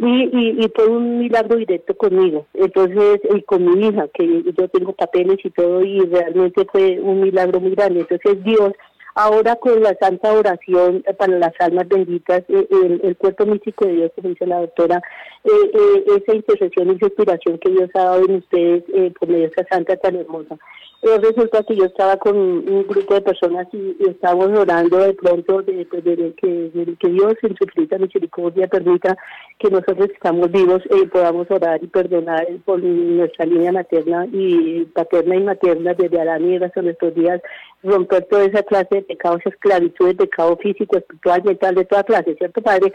y, 0.00 0.30
y, 0.32 0.64
y 0.64 0.72
fue 0.74 0.86
un 0.86 1.18
milagro 1.18 1.56
directo 1.56 1.94
conmigo, 1.94 2.46
entonces, 2.54 3.20
y 3.34 3.42
con 3.42 3.64
mi 3.64 3.86
hija, 3.86 4.08
que 4.08 4.42
yo 4.58 4.68
tengo 4.68 4.92
papeles 4.92 5.38
y 5.44 5.50
todo, 5.50 5.82
y 5.82 6.00
realmente 6.00 6.66
fue 6.72 6.98
un 7.00 7.20
milagro 7.20 7.60
muy 7.60 7.72
grande. 7.72 8.00
Entonces 8.00 8.42
Dios, 8.42 8.72
ahora 9.14 9.56
con 9.56 9.82
la 9.82 9.94
santa 10.00 10.32
oración 10.32 11.04
para 11.18 11.38
las 11.38 11.52
almas 11.58 11.86
benditas, 11.88 12.42
eh, 12.48 12.66
el, 13.02 13.16
cuerpo 13.18 13.44
místico 13.44 13.84
de 13.84 13.92
Dios, 13.92 14.12
como 14.16 14.30
dice 14.30 14.46
la 14.46 14.60
doctora, 14.60 15.02
eh, 15.44 15.50
eh, 15.50 16.04
esa 16.16 16.34
intercesión 16.34 16.88
y 16.88 16.96
esa 16.96 17.06
inspiración 17.06 17.58
que 17.58 17.70
Dios 17.70 17.90
ha 17.94 18.04
dado 18.04 18.24
en 18.24 18.36
ustedes 18.36 18.84
por 19.18 19.28
medio 19.28 19.42
de 19.42 19.52
esa 19.54 19.66
santa 19.68 19.96
tan 19.96 20.16
hermosa. 20.16 20.56
Eh, 21.02 21.18
resulta 21.18 21.62
que 21.62 21.76
yo 21.76 21.86
estaba 21.86 22.18
con 22.18 22.36
un 22.36 22.86
grupo 22.86 23.14
de 23.14 23.22
personas 23.22 23.66
y, 23.72 23.96
estábamos 24.06 24.58
orando 24.58 24.98
de 24.98 25.14
pronto 25.14 25.62
de, 25.62 25.86
que, 25.88 27.08
Dios 27.08 27.34
en 27.42 27.56
su 27.56 27.64
infinita 27.64 27.96
misericordia 27.96 28.68
permita 28.68 29.16
que 29.58 29.70
nosotros 29.70 30.10
estamos 30.12 30.50
vivos 30.52 30.82
eh, 30.90 31.06
podamos 31.10 31.50
orar 31.50 31.82
y 31.82 31.86
perdonar 31.86 32.46
por 32.66 32.82
nuestra 32.82 33.46
línea 33.46 33.72
materna 33.72 34.26
y 34.30 34.84
paterna 34.94 35.36
y 35.36 35.42
materna 35.42 35.94
desde 35.94 36.20
Adán 36.20 36.46
y 36.46 36.56
hasta 36.56 36.82
nuestros 36.82 37.14
días, 37.14 37.40
romper 37.82 38.24
toda 38.24 38.44
esa 38.44 38.62
clase 38.62 38.96
de 38.96 39.02
pecados, 39.02 39.40
esclavitud, 39.44 40.08
de 40.08 40.14
pecado 40.14 40.56
físico, 40.58 40.98
espiritual, 40.98 41.42
mental, 41.44 41.74
de 41.74 41.84
toda 41.84 42.02
clase, 42.02 42.34
¿cierto, 42.36 42.60
Padre? 42.60 42.92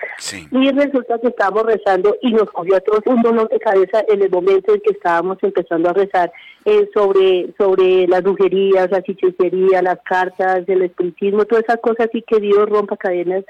Y 0.52 0.72
resulta 0.72 1.20
que 1.20 1.28
estábamos 1.28 1.64
rezando 1.66 2.16
y 2.22 2.32
nos 2.32 2.50
cogió 2.52 2.76
a 2.76 2.82
todos 2.82 3.02
un 3.06 3.22
dolor 3.22 3.50
de 3.50 3.60
cabeza 3.60 4.04
en 4.08 4.22
el 4.22 4.30
momento 4.30 4.74
en 4.74 4.82
que 4.82 4.94
estábamos 4.94 5.38
empezando 5.42 5.90
a 5.90 5.94
rezar 5.94 6.32
eh, 6.66 6.88
sobre, 6.94 7.54
sobre 7.58 8.08
las 8.08 8.22
brujerías, 8.22 8.92
la 8.92 9.00
hechicería, 9.00 9.82
las 9.82 10.00
cartas, 10.04 10.64
el 10.68 10.84
espiritismo, 10.84 11.46
todas 11.46 11.64
esas 11.64 11.80
cosas 11.82 12.10
y 12.14 12.22
que 12.22 12.40
Dios 12.40 12.70
rompa 12.70 12.98
cadenas 12.98 13.44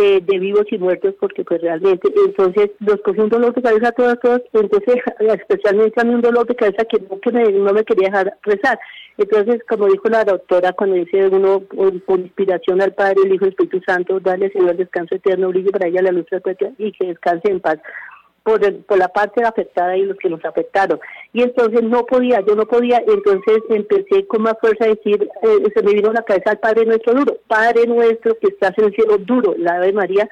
eh, 0.00 0.20
de 0.24 0.38
vivos 0.38 0.64
y 0.70 0.78
muertos 0.78 1.14
porque 1.18 1.44
pues 1.44 1.60
realmente 1.60 2.08
entonces 2.26 2.70
nos 2.80 3.00
cogió 3.02 3.24
un 3.24 3.30
dolor 3.30 3.54
de 3.54 3.62
cabeza 3.62 3.88
a 3.88 3.92
todas, 3.92 4.20
todas, 4.20 4.42
entonces 4.52 4.96
especialmente 5.20 6.00
a 6.00 6.04
mí 6.04 6.14
un 6.14 6.20
dolor 6.20 6.46
de 6.46 6.54
cabeza 6.54 6.84
que 6.84 6.98
no, 7.00 7.18
me, 7.32 7.52
no 7.52 7.72
me 7.72 7.84
quería 7.84 8.08
dejar 8.08 8.38
rezar. 8.42 8.78
Entonces, 9.16 9.60
como 9.68 9.86
dijo 9.86 10.08
la 10.08 10.22
doctora, 10.22 10.72
cuando 10.72 10.94
dice 10.94 11.26
uno 11.26 11.60
por, 12.06 12.20
inspiración 12.20 12.80
al 12.80 12.94
Padre, 12.94 13.22
el 13.24 13.34
Hijo 13.34 13.46
el 13.46 13.50
Espíritu 13.50 13.80
Santo, 13.84 14.20
dale 14.20 14.50
Señor 14.52 14.76
descanso 14.76 15.16
eterno, 15.16 15.48
brille 15.48 15.72
para 15.72 15.88
ella 15.88 16.02
la 16.02 16.12
luz 16.12 16.26
de 16.30 16.74
y 16.78 16.92
que 16.92 17.06
descanse 17.08 17.50
en 17.50 17.60
paz 17.60 17.78
por, 18.42 18.60
por 18.84 18.98
la 18.98 19.08
parte 19.08 19.42
afectada 19.44 19.96
y 19.96 20.04
los 20.04 20.16
que 20.18 20.30
nos 20.30 20.44
afectaron. 20.44 20.98
Y 21.32 21.42
entonces 21.42 21.82
no 21.82 22.04
podía, 22.06 22.40
yo 22.46 22.54
no 22.54 22.66
podía, 22.66 22.98
entonces 23.06 23.62
empecé 23.68 24.26
con 24.26 24.42
más 24.42 24.54
fuerza 24.60 24.84
a 24.84 24.88
decir, 24.88 25.28
eh, 25.42 25.70
se 25.74 25.82
me 25.82 25.92
vino 25.92 26.10
a 26.10 26.14
la 26.14 26.22
cabeza 26.22 26.50
al 26.50 26.58
Padre 26.58 26.86
Nuestro 26.86 27.14
duro, 27.14 27.36
Padre 27.46 27.86
Nuestro 27.86 28.38
que 28.38 28.48
estás 28.48 28.72
en 28.78 28.86
el 28.86 28.94
cielo 28.94 29.18
duro, 29.18 29.54
la 29.58 29.76
Ave 29.76 29.92
María, 29.92 30.28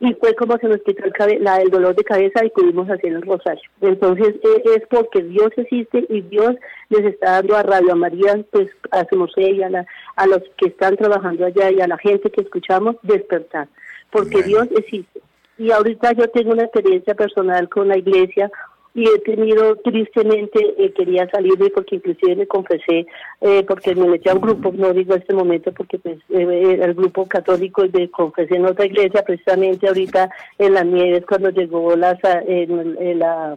y 0.00 0.12
fue 0.14 0.34
como 0.34 0.58
se 0.58 0.68
nos 0.68 0.82
quitó 0.82 1.04
el, 1.04 1.42
la, 1.42 1.58
el 1.58 1.70
dolor 1.70 1.94
de 1.94 2.04
cabeza 2.04 2.44
y 2.44 2.50
pudimos 2.50 2.90
hacer 2.90 3.12
el 3.12 3.22
rosario. 3.22 3.62
Entonces 3.80 4.34
eh, 4.42 4.62
es 4.76 4.82
porque 4.90 5.22
Dios 5.22 5.50
existe 5.56 6.04
y 6.08 6.20
Dios 6.22 6.56
les 6.90 7.04
está 7.04 7.32
dando 7.32 7.56
a 7.56 7.62
Radio 7.62 7.96
María, 7.96 8.44
pues 8.50 8.68
a 8.90 9.06
su 9.08 9.26
y 9.36 9.62
a, 9.62 9.70
la, 9.70 9.86
a 10.16 10.26
los 10.26 10.42
que 10.58 10.68
están 10.68 10.96
trabajando 10.96 11.46
allá 11.46 11.70
y 11.70 11.80
a 11.80 11.86
la 11.86 11.96
gente 11.98 12.30
que 12.30 12.42
escuchamos 12.42 12.96
despertar, 13.02 13.68
porque 14.10 14.42
Dios 14.42 14.68
existe 14.76 15.20
y 15.58 15.70
ahorita 15.70 16.12
yo 16.12 16.28
tengo 16.28 16.52
una 16.52 16.64
experiencia 16.64 17.14
personal 17.14 17.68
con 17.68 17.88
la 17.88 17.98
iglesia 17.98 18.50
y 18.94 19.08
he 19.08 19.18
tenido 19.20 19.74
tristemente 19.76 20.74
eh, 20.78 20.92
quería 20.92 21.28
salirme 21.28 21.68
porque 21.70 21.96
inclusive 21.96 22.36
me 22.36 22.46
confesé 22.46 23.06
eh, 23.40 23.64
porque 23.66 23.92
me 23.94 24.06
metí 24.06 24.28
a 24.28 24.34
un 24.34 24.40
grupo 24.40 24.72
no 24.72 24.92
digo 24.92 25.16
este 25.16 25.34
momento 25.34 25.72
porque 25.72 25.98
pues 25.98 26.18
eh, 26.30 26.78
el 26.80 26.94
grupo 26.94 27.26
católico 27.26 27.86
de 27.88 28.08
confesé 28.10 28.54
en 28.54 28.66
otra 28.66 28.86
iglesia 28.86 29.24
precisamente 29.24 29.88
ahorita 29.88 30.30
en 30.58 30.74
la 30.74 30.84
nieves 30.84 31.24
cuando 31.28 31.50
llegó 31.50 31.96
la 31.96 32.16
la, 32.22 33.56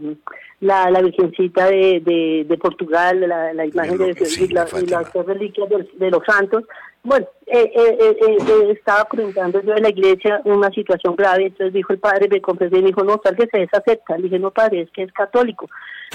la, 0.60 0.89
la 0.89 1.02
virgencita 1.02 1.68
de, 1.68 2.45
de, 2.48 2.58
Portugal 2.58 3.20
la, 3.20 3.54
la 3.54 3.66
imagen 3.68 4.00
de, 4.00 4.16
y, 4.39 4.48
la, 4.48 4.66
y 4.82 4.88
las 4.88 5.14
reliquias 5.14 5.70
de 5.70 6.10
los 6.10 6.24
santos 6.26 6.64
bueno, 7.08 7.26
eh, 7.45 7.72
eh, 7.74 8.08
eh, 8.12 8.72
estaba 8.72 9.05
comentando 9.05 9.62
yo 9.62 9.74
en 9.74 9.84
la 9.84 9.89
iglesia 9.89 10.41
una 10.43 10.70
situación 10.72 11.16
grave, 11.16 11.45
entonces 11.45 11.74
dijo 11.74 11.93
el 11.93 11.99
padre, 11.99 12.28
me 12.28 12.41
confesé 12.41 12.82
me 12.82 12.88
dijo, 12.88 13.01
no, 13.01 13.22
sálguese 13.24 13.60
de 13.60 13.64
esa 13.64 13.82
secta. 13.82 14.18
Le 14.18 14.24
dije, 14.24 14.39
no, 14.39 14.51
padre, 14.51 14.82
es 14.82 14.91
que 14.91 15.03
es 15.03 15.14
católico. 15.14 15.70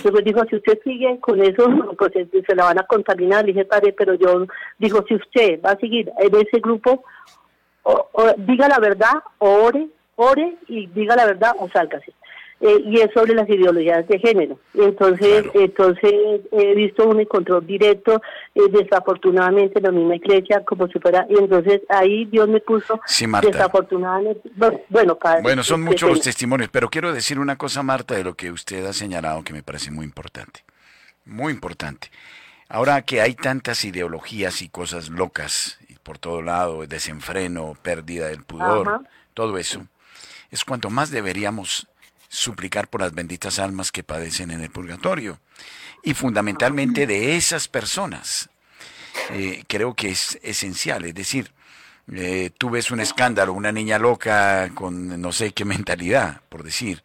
Después 0.05 0.23
dijo, 0.23 0.45
si 0.51 0.57
usted 0.57 0.79
sigue 0.85 1.19
con 1.21 1.43
eso, 1.43 1.67
pues 1.99 2.13
se 2.13 2.55
la 2.55 2.65
van 2.65 2.79
a 2.79 2.87
contaminar. 2.87 3.43
Le 3.43 3.55
dije, 3.55 3.65
padre, 3.65 3.95
pero 3.97 4.13
yo, 4.17 4.47
dijo, 4.79 5.03
si 5.09 5.15
usted 5.15 5.63
va 5.63 5.71
a 5.71 5.79
seguir 5.79 6.13
en 6.19 6.37
ese 6.37 6.61
grupo, 6.61 7.03
o, 7.85 8.07
diga 8.37 8.69
la 8.69 8.79
verdad, 8.79 9.23
o 9.39 9.49
ore, 9.65 9.89
ore 10.17 10.57
y 10.69 10.89
diga 10.89 11.17
la 11.17 11.25
verdad 11.25 11.53
o 11.59 11.71
sálgase. 11.71 12.13
Eh, 12.63 12.81
y 12.87 13.01
es 13.01 13.11
sobre 13.13 13.35
las 13.35 13.49
ideologías 13.49 14.07
de 14.07 14.21
género. 14.21 14.59
Entonces, 14.73 15.47
entonces 15.53 16.13
he 16.53 16.75
visto 16.77 17.09
un 17.09 17.25
control 17.25 17.67
directo, 17.67 18.23
eh, 18.55 18.61
desafortunadamente 18.71 19.79
en 19.79 19.85
la 19.85 19.91
misma 19.91 20.15
iglesia, 20.15 20.63
como 20.65 20.87
si 20.87 21.01
fuera, 21.01 21.27
y 21.29 21.39
entonces 21.39 21.83
ahí 21.89 22.25
Dios 22.27 22.49
me 22.49 22.61
puso 22.61 23.01
desafortunadamente, 23.43 24.49
bueno, 24.89 25.19
bueno, 25.43 25.63
son 25.65 25.83
muchos 25.83 26.09
los 26.09 26.21
testimonios, 26.21 26.71
pero 26.71 26.89
quiero 26.89 27.13
decir 27.13 27.41
una 27.41 27.57
cosa, 27.57 27.83
Marta, 27.83 28.15
de 28.15 28.23
lo 28.23 28.35
que 28.35 28.53
usted 28.53 28.87
ha 28.87 28.93
señalado 28.93 29.43
que 29.43 29.53
me 29.53 29.65
parece 29.65 29.91
muy 29.91 30.05
importante, 30.05 30.61
muy 31.25 31.53
importante. 31.53 32.11
Ahora 32.69 33.03
que 33.03 33.21
hay 33.21 33.35
tantas 33.35 33.85
ideologías 33.85 34.63
y 34.63 34.69
cosas 34.69 35.09
locas 35.11 35.79
por 36.03 36.19
todo 36.19 36.43
lado, 36.43 36.87
desenfreno, 36.87 37.77
pérdida 37.83 38.29
del 38.29 38.45
pudor, 38.45 39.03
todo 39.35 39.59
eso, 39.59 39.87
es 40.51 40.65
cuanto 40.65 40.91
más 40.91 41.11
deberíamos 41.11 41.89
suplicar 42.33 42.89
por 42.89 43.03
las 43.03 43.13
benditas 43.13 43.59
almas 43.59 43.93
que 43.93 44.03
padecen 44.03 44.51
en 44.51 44.63
el 44.63 44.71
purgatorio. 44.71 45.39
Y 46.03 46.15
fundamentalmente 46.15 47.07
de 47.07 47.37
esas 47.37 47.69
personas. 47.69 48.49
Eh, 49.31 49.65
creo 49.69 49.95
que 49.95 50.09
es 50.09 50.39
esencial. 50.43 51.05
Es 51.05 51.15
decir, 51.15 51.53
eh, 52.11 52.51
tú 52.57 52.71
ves 52.71 52.91
un 52.91 53.01
escándalo, 53.01 53.53
una 53.53 53.71
niña 53.71 53.99
loca 53.99 54.71
con 54.75 55.21
no 55.21 55.31
sé 55.31 55.53
qué 55.53 55.67
mentalidad, 55.67 56.41
por 56.49 56.63
decir. 56.63 57.05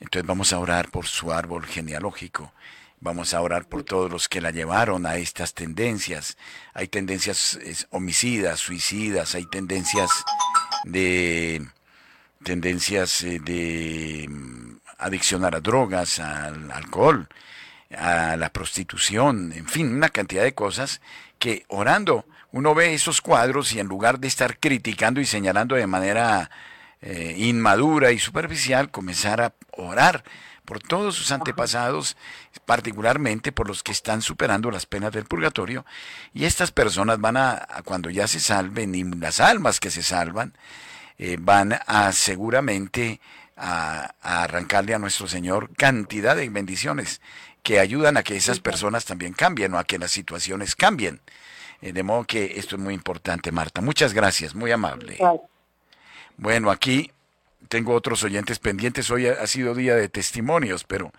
Entonces 0.00 0.26
vamos 0.26 0.52
a 0.52 0.58
orar 0.58 0.90
por 0.90 1.06
su 1.06 1.32
árbol 1.32 1.64
genealógico. 1.66 2.52
Vamos 2.98 3.32
a 3.32 3.40
orar 3.42 3.68
por 3.68 3.84
todos 3.84 4.10
los 4.10 4.28
que 4.28 4.40
la 4.40 4.50
llevaron 4.50 5.06
a 5.06 5.16
estas 5.16 5.54
tendencias. 5.54 6.36
Hay 6.72 6.88
tendencias 6.88 7.60
homicidas, 7.90 8.58
suicidas, 8.58 9.36
hay 9.36 9.46
tendencias 9.46 10.10
de 10.82 11.64
tendencias 12.44 13.22
eh, 13.22 13.40
de 13.40 14.26
mm, 14.28 14.76
adicción 14.98 15.44
a 15.44 15.50
las 15.50 15.62
drogas, 15.62 16.20
al 16.20 16.70
alcohol, 16.70 17.28
a 17.96 18.36
la 18.36 18.50
prostitución, 18.50 19.52
en 19.52 19.66
fin, 19.68 19.94
una 19.94 20.08
cantidad 20.08 20.42
de 20.42 20.54
cosas 20.54 21.00
que 21.38 21.64
orando 21.68 22.26
uno 22.52 22.74
ve 22.74 22.94
esos 22.94 23.20
cuadros 23.20 23.72
y 23.72 23.80
en 23.80 23.88
lugar 23.88 24.20
de 24.20 24.28
estar 24.28 24.58
criticando 24.58 25.20
y 25.20 25.26
señalando 25.26 25.74
de 25.74 25.88
manera 25.88 26.50
eh, 27.02 27.34
inmadura 27.36 28.12
y 28.12 28.18
superficial, 28.20 28.92
comenzar 28.92 29.40
a 29.40 29.54
orar 29.72 30.22
por 30.64 30.78
todos 30.80 31.16
sus 31.16 31.32
antepasados, 31.32 32.16
particularmente 32.64 33.52
por 33.52 33.68
los 33.68 33.82
que 33.82 33.92
están 33.92 34.22
superando 34.22 34.70
las 34.70 34.86
penas 34.86 35.12
del 35.12 35.24
purgatorio, 35.24 35.84
y 36.32 36.44
estas 36.44 36.70
personas 36.70 37.20
van 37.20 37.36
a 37.36 37.66
cuando 37.84 38.08
ya 38.08 38.26
se 38.26 38.40
salven, 38.40 38.94
y 38.94 39.04
las 39.04 39.40
almas 39.40 39.80
que 39.80 39.90
se 39.90 40.02
salvan, 40.02 40.54
eh, 41.18 41.36
van 41.40 41.78
a 41.86 42.12
seguramente 42.12 43.20
a, 43.56 44.14
arrancarle 44.20 44.94
a 44.94 44.98
nuestro 44.98 45.26
Señor 45.28 45.70
cantidad 45.76 46.36
de 46.36 46.48
bendiciones 46.48 47.20
que 47.62 47.80
ayudan 47.80 48.16
a 48.16 48.22
que 48.22 48.36
esas 48.36 48.60
personas 48.60 49.04
también 49.04 49.32
cambien 49.32 49.72
o 49.74 49.78
a 49.78 49.84
que 49.84 49.98
las 49.98 50.10
situaciones 50.10 50.74
cambien. 50.76 51.20
Eh, 51.80 51.92
de 51.92 52.02
modo 52.02 52.24
que 52.24 52.58
esto 52.58 52.76
es 52.76 52.82
muy 52.82 52.94
importante, 52.94 53.52
Marta. 53.52 53.80
Muchas 53.80 54.12
gracias, 54.12 54.54
muy 54.54 54.70
amable. 54.70 55.18
Bueno, 56.36 56.70
aquí 56.70 57.10
tengo 57.68 57.94
otros 57.94 58.22
oyentes 58.24 58.58
pendientes. 58.58 59.10
Hoy 59.10 59.26
ha 59.26 59.46
sido 59.46 59.74
día 59.74 59.94
de 59.94 60.08
testimonios, 60.08 60.84
pero 60.84 61.12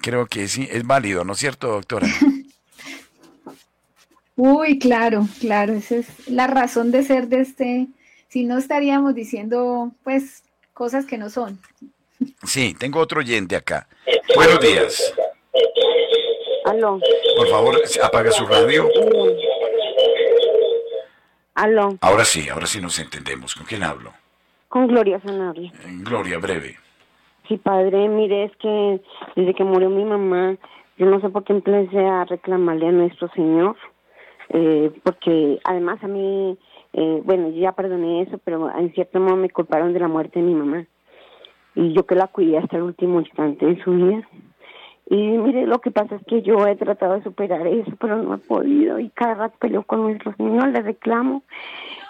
creo 0.00 0.26
que 0.26 0.48
sí, 0.48 0.68
es 0.70 0.86
válido, 0.86 1.24
¿no 1.24 1.34
es 1.34 1.38
cierto, 1.38 1.68
doctora? 1.68 2.06
Uy, 4.36 4.78
claro, 4.78 5.28
claro, 5.40 5.74
esa 5.74 5.96
es 5.96 6.06
la 6.26 6.46
razón 6.46 6.90
de 6.90 7.04
ser 7.04 7.28
de 7.28 7.40
este 7.40 7.88
si 8.32 8.44
no 8.44 8.56
estaríamos 8.56 9.14
diciendo 9.14 9.92
pues 10.04 10.42
cosas 10.72 11.04
que 11.04 11.18
no 11.18 11.28
son. 11.28 11.58
Sí, 12.44 12.74
tengo 12.78 12.98
otro 12.98 13.20
oyente 13.20 13.54
acá. 13.54 13.86
Buenos 14.34 14.58
días. 14.58 15.14
Aló. 16.64 16.98
Por 17.36 17.48
favor, 17.48 17.78
apaga 18.02 18.30
su 18.30 18.46
radio. 18.46 18.88
Aló. 21.54 21.98
Ahora 22.00 22.24
sí, 22.24 22.48
ahora 22.48 22.64
sí 22.64 22.80
nos 22.80 22.98
entendemos. 22.98 23.54
¿Con 23.54 23.66
quién 23.66 23.82
hablo? 23.82 24.14
Con 24.68 24.86
Gloria 24.86 25.20
Sanabria. 25.20 25.70
Gloria, 25.98 26.38
breve. 26.38 26.78
Sí, 27.48 27.58
padre, 27.58 28.08
mire, 28.08 28.44
es 28.44 28.56
que 28.56 29.02
desde 29.36 29.52
que 29.52 29.64
murió 29.64 29.90
mi 29.90 30.06
mamá, 30.06 30.56
yo 30.96 31.04
no 31.04 31.20
sé 31.20 31.28
por 31.28 31.44
qué 31.44 31.52
empecé 31.52 31.98
a 31.98 32.24
reclamarle 32.24 32.88
a 32.88 32.92
nuestro 32.92 33.28
Señor, 33.34 33.76
eh, 34.48 34.90
porque 35.02 35.58
además 35.64 36.02
a 36.02 36.08
mí 36.08 36.56
eh, 36.92 37.22
bueno, 37.24 37.48
yo 37.50 37.60
ya 37.60 37.72
perdoné 37.72 38.22
eso, 38.22 38.38
pero 38.44 38.70
en 38.76 38.92
cierto 38.92 39.20
modo 39.20 39.36
me 39.36 39.50
culparon 39.50 39.92
de 39.92 40.00
la 40.00 40.08
muerte 40.08 40.40
de 40.40 40.46
mi 40.46 40.54
mamá. 40.54 40.86
Y 41.74 41.92
yo 41.94 42.04
que 42.04 42.14
la 42.14 42.26
cuidé 42.26 42.58
hasta 42.58 42.76
el 42.76 42.82
último 42.82 43.20
instante 43.20 43.64
de 43.64 43.82
su 43.82 43.92
vida. 43.92 44.28
Y 45.08 45.16
mire, 45.16 45.66
lo 45.66 45.80
que 45.80 45.90
pasa 45.90 46.16
es 46.16 46.22
que 46.26 46.42
yo 46.42 46.66
he 46.66 46.76
tratado 46.76 47.14
de 47.14 47.22
superar 47.22 47.66
eso, 47.66 47.92
pero 47.98 48.22
no 48.22 48.34
he 48.34 48.38
podido. 48.38 48.98
Y 48.98 49.08
cada 49.10 49.34
rato 49.34 49.56
peleo 49.58 49.82
con 49.82 50.02
nuestros 50.02 50.38
niños, 50.38 50.68
le 50.68 50.82
reclamo. 50.82 51.42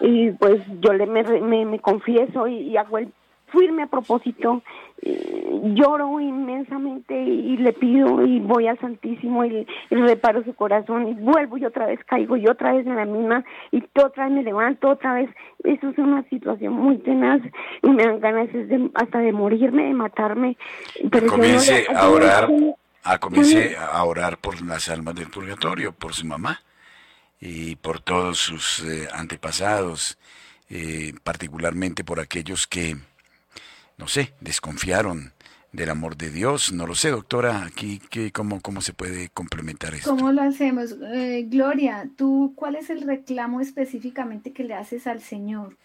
Y 0.01 0.30
pues 0.33 0.61
yo 0.80 0.93
le 0.93 1.07
me, 1.07 1.64
me, 1.64 1.78
confieso 1.78 2.49
y 2.49 2.76
hago 2.76 2.99
el 2.99 3.12
firme 3.53 3.82
a 3.82 3.86
propósito, 3.86 4.62
eh, 5.03 5.61
lloro 5.74 6.20
inmensamente 6.20 7.14
y 7.14 7.57
le 7.57 7.72
pido 7.72 8.24
y 8.24 8.40
voy 8.40 8.68
al 8.68 8.78
Santísimo 8.78 9.44
y, 9.44 9.66
reparo 9.90 10.44
su 10.44 10.55
corazón 10.55 11.09
y 11.09 11.14
vuelvo 11.14 11.59
y 11.59 11.64
otra 11.64 11.86
vez 11.86 12.00
caigo 12.07 12.36
y 12.36 12.46
otra 12.46 12.72
vez 12.72 12.86
en 12.86 12.96
la 12.96 13.05
misma 13.05 13.44
y 13.70 13.82
otra 14.00 14.24
vez 14.24 14.34
me 14.34 14.42
levanto 14.42 14.88
otra 14.88 15.14
vez. 15.14 15.30
Eso 15.64 15.90
es 15.90 15.98
una 15.98 16.22
situación 16.28 16.72
muy 16.72 16.98
tenaz 16.98 17.40
y 17.82 17.88
me 17.88 18.05
dan 18.05 18.20
ganas 18.20 18.48
hasta 18.94 19.18
de 19.18 19.32
morirme, 19.32 19.84
de 19.84 19.94
matarme. 19.94 20.57
Pero 21.11 21.26
comience 21.26 21.86
a 21.94 22.09
orar, 22.09 22.48
a 23.05 23.18
comience 23.18 23.76
a 23.76 24.05
orar 24.05 24.38
por 24.38 24.61
las 24.64 24.88
almas 24.88 25.14
del 25.14 25.28
purgatorio, 25.28 25.92
por 25.92 26.14
su 26.14 26.26
mamá 26.26 26.61
y 27.40 27.74
por 27.74 28.00
todos 28.00 28.38
sus 28.38 28.84
eh, 28.84 29.09
antepasados, 29.12 30.16
eh, 30.70 31.12
particularmente 31.24 32.05
por 32.05 32.20
aquellos 32.20 32.68
que 32.68 32.96
no 34.03 34.09
sé, 34.09 34.34
desconfiaron 34.40 35.32
del 35.70 35.88
amor 35.88 36.16
de 36.16 36.28
Dios. 36.28 36.72
No 36.72 36.88
lo 36.88 36.96
sé, 36.96 37.12
doctora, 37.12 37.64
aquí 37.64 38.00
¿qué, 38.11 38.32
cómo, 38.32 38.61
cómo 38.61 38.80
se 38.80 38.92
puede 38.92 39.28
complementar 39.28 39.94
esto. 39.94 40.11
¿Cómo 40.11 40.32
lo 40.32 40.42
hacemos? 40.42 40.96
Eh, 41.14 41.46
Gloria, 41.48 42.09
¿tú 42.18 42.53
cuál 42.57 42.74
es 42.74 42.90
el 42.90 43.03
reclamo 43.03 43.61
específicamente 43.61 44.53
que 44.53 44.64
le 44.64 44.74
haces 44.74 45.07
al 45.07 45.20
Señor? 45.20 45.76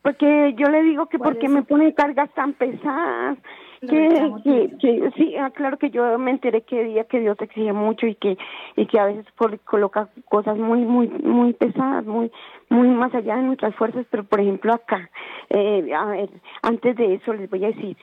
Porque 0.00 0.54
yo 0.56 0.68
le 0.68 0.84
digo 0.84 1.06
que 1.08 1.18
porque 1.18 1.48
me 1.48 1.64
pone 1.64 1.92
cargas 1.92 2.32
tan 2.34 2.52
pesadas, 2.52 3.36
que, 3.80 4.70
que, 4.80 5.10
sí, 5.16 5.34
ah, 5.36 5.50
claro 5.50 5.76
que 5.76 5.90
yo 5.90 6.16
me 6.20 6.30
enteré 6.30 6.62
que 6.62 6.84
día 6.84 7.02
que 7.02 7.18
Dios 7.18 7.36
exige 7.40 7.72
mucho 7.72 8.06
y 8.06 8.14
que 8.14 8.38
y 8.76 8.86
que 8.86 8.98
a 8.98 9.06
veces 9.06 9.26
coloca 9.64 10.08
cosas 10.24 10.56
muy 10.56 10.84
muy 10.84 11.08
muy 11.08 11.52
pesadas, 11.52 12.06
muy 12.06 12.30
muy 12.70 12.88
más 12.88 13.14
allá 13.14 13.36
de 13.36 13.42
nuestras 13.42 13.74
fuerzas, 13.74 14.06
pero 14.10 14.24
por 14.24 14.40
ejemplo 14.40 14.72
acá, 14.72 15.10
eh, 15.50 15.92
a 15.94 16.04
ver, 16.06 16.30
antes 16.62 16.96
de 16.96 17.14
eso 17.14 17.32
les 17.32 17.48
voy 17.48 17.64
a 17.64 17.68
decir, 17.68 17.96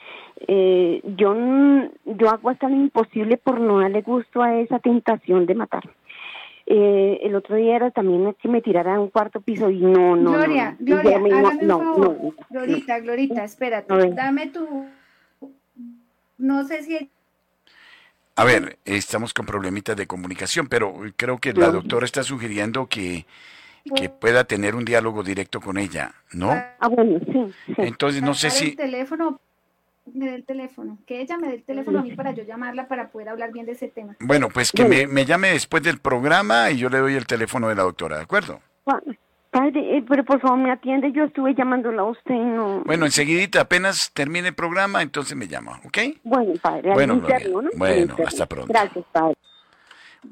eh, 0.48 1.02
yo 1.18 1.36
yo 2.06 2.30
hago 2.30 2.50
hasta 2.50 2.70
lo 2.70 2.76
imposible 2.76 3.38
por 3.38 3.60
no 3.60 3.80
darle 3.80 4.02
gusto 4.02 4.42
a 4.42 4.60
esa 4.60 4.80
tentación 4.80 5.46
de 5.46 5.56
matar. 5.56 5.84
Eh, 6.68 7.20
el 7.22 7.36
otro 7.36 7.56
día 7.56 7.76
era 7.76 7.92
también 7.92 8.36
que 8.42 8.48
me 8.48 8.62
tirara 8.62 8.96
a 8.96 9.00
un 9.00 9.10
cuarto 9.10 9.40
piso 9.40 9.70
y 9.70 9.80
no, 9.80 10.16
no. 10.16 10.32
Gloria, 10.32 10.76
Gloria, 10.80 11.20
no, 11.62 11.98
no, 11.98 12.34
Glorita, 12.50 13.00
Glorita, 13.00 13.44
espérate, 13.44 14.12
dame 14.14 14.48
tu 14.48 14.88
no 16.38 16.68
sé 16.68 16.84
si... 16.84 17.10
A 18.38 18.44
ver, 18.44 18.78
estamos 18.84 19.34
con 19.34 19.46
problemitas 19.46 19.96
de 19.96 20.08
comunicación, 20.08 20.68
pero 20.68 20.94
creo 21.16 21.38
que 21.38 21.54
la 21.54 21.70
doctora 21.70 22.06
está 22.06 22.22
sugiriendo 22.22 22.88
que, 22.88 23.26
que 23.94 24.10
pueda 24.10 24.44
tener 24.46 24.76
un 24.76 24.86
diálogo 24.86 25.24
directo 25.24 25.62
con 25.62 25.78
ella, 25.78 26.14
¿no? 26.34 26.52
Ah, 26.52 26.88
bueno, 26.88 27.20
sí. 27.26 27.74
Entonces, 27.78 28.22
no 28.22 28.34
sé 28.34 28.50
si... 28.50 28.70
El 28.70 28.76
teléfono, 28.76 29.40
me 30.14 30.28
dé 30.28 30.36
el 30.36 30.46
teléfono, 30.46 30.98
que 31.06 31.22
ella 31.22 31.38
me 31.38 31.50
dé 31.50 31.56
el 31.56 31.64
teléfono 31.64 32.00
a 32.00 32.02
mí 32.02 32.16
para 32.16 32.32
yo 32.32 32.44
llamarla 32.44 32.88
para 32.88 33.10
poder 33.10 33.30
hablar 33.30 33.52
bien 33.52 33.66
de 33.66 33.74
ese 33.74 33.88
tema. 33.88 34.16
Bueno, 34.20 34.50
pues 34.50 34.72
que 34.72 34.86
me, 34.86 35.08
me 35.08 35.26
llame 35.26 35.50
después 35.50 35.84
del 35.84 36.00
programa 36.00 36.72
y 36.72 36.78
yo 36.78 36.90
le 36.90 37.00
doy 37.00 37.16
el 37.16 37.28
teléfono 37.28 37.70
de 37.70 37.76
la 37.76 37.84
doctora, 37.84 38.18
¿de 38.18 38.24
acuerdo? 38.24 38.60
Padre, 39.52 39.98
eh, 39.98 40.04
pero 40.08 40.26
por 40.26 40.42
favor 40.42 40.58
me 40.58 40.72
atiende, 40.72 41.12
yo 41.14 41.24
estuve 41.24 41.56
llamándola 41.56 42.02
a 42.02 42.06
usted 42.06 42.36
no... 42.36 42.84
Bueno, 42.86 43.06
enseguidita, 43.06 43.62
apenas 43.62 44.12
termine 44.14 44.50
el 44.50 44.56
programa, 44.56 45.02
entonces 45.02 45.38
me 45.38 45.48
llama, 45.48 45.80
¿ok? 45.86 45.98
Bueno, 46.24 46.54
padre. 46.62 46.92
Bueno, 46.94 47.22
bueno 47.76 48.16
hasta 48.28 48.46
pronto. 48.48 48.68
Gracias, 48.68 49.06
padre. 49.12 49.36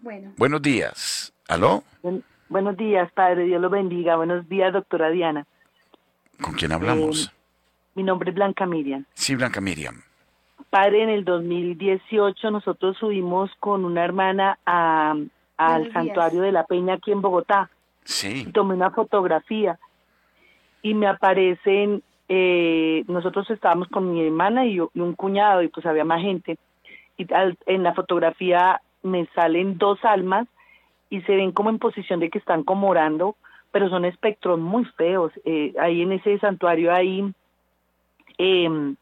Bueno. 0.02 0.34
Buenos 0.38 0.62
días. 0.62 1.34
¿Aló? 1.48 1.84
Buenos 2.50 2.78
días, 2.78 3.12
padre, 3.14 3.46
Dios 3.46 3.62
lo 3.62 3.70
bendiga. 3.70 4.16
Buenos 4.16 4.48
días, 4.50 4.74
doctora 4.74 5.10
Diana. 5.10 5.46
¿Con 6.42 6.54
quién 6.54 6.72
hablamos? 6.72 7.28
Eh, 7.28 7.32
mi 7.96 8.04
nombre 8.04 8.30
es 8.30 8.36
Blanca 8.36 8.66
Miriam. 8.66 9.06
Sí, 9.14 9.36
Blanca 9.36 9.62
Miriam. 9.62 10.02
Padre, 10.70 11.04
en 11.04 11.10
el 11.10 11.24
2018 11.26 12.52
nosotros 12.52 12.98
subimos 12.98 13.52
con 13.60 13.86
una 13.86 14.04
hermana 14.04 14.58
a, 14.66 15.16
al 15.58 15.94
santuario 15.94 16.42
de 16.42 16.52
la 16.52 16.66
Peña 16.66 16.96
aquí 16.96 17.12
en 17.12 17.22
Bogotá. 17.22 17.70
Sí. 18.04 18.52
Tomé 18.52 18.74
una 18.74 18.92
fotografía 18.92 19.78
y 20.82 20.94
me 20.94 21.08
aparecen 21.08 22.02
eh, 22.30 23.04
nosotros 23.08 23.50
estábamos 23.50 23.88
con 23.90 24.12
mi 24.12 24.26
hermana 24.26 24.66
y, 24.66 24.80
un 24.80 25.14
cuñado 25.14 25.62
y 25.62 25.68
pues 25.68 25.86
había 25.86 26.06
más 26.06 26.22
gente. 26.22 26.58
Y 27.18 27.28
en 27.68 27.84
la 27.84 27.94
fotografía 27.94 28.82
me 29.04 29.28
salen 29.36 29.78
dos 29.78 30.04
almas 30.04 30.48
y 31.14 31.22
se 31.22 31.36
ven 31.36 31.52
como 31.52 31.70
en 31.70 31.78
posición 31.78 32.20
de 32.20 32.32
que 32.32 32.40
están 32.40 32.64
como 32.64 32.90
orando, 32.90 33.36
pero 33.72 33.88
son 33.88 34.04
espectros 34.04 34.60
muy 34.60 34.84
feos. 34.98 35.32
Eh, 35.46 35.72
ahí 35.80 36.02
en 36.02 36.12
ese 36.12 36.40
santuario 36.40 36.92
hay, 36.92 37.32
eh, 38.40 38.96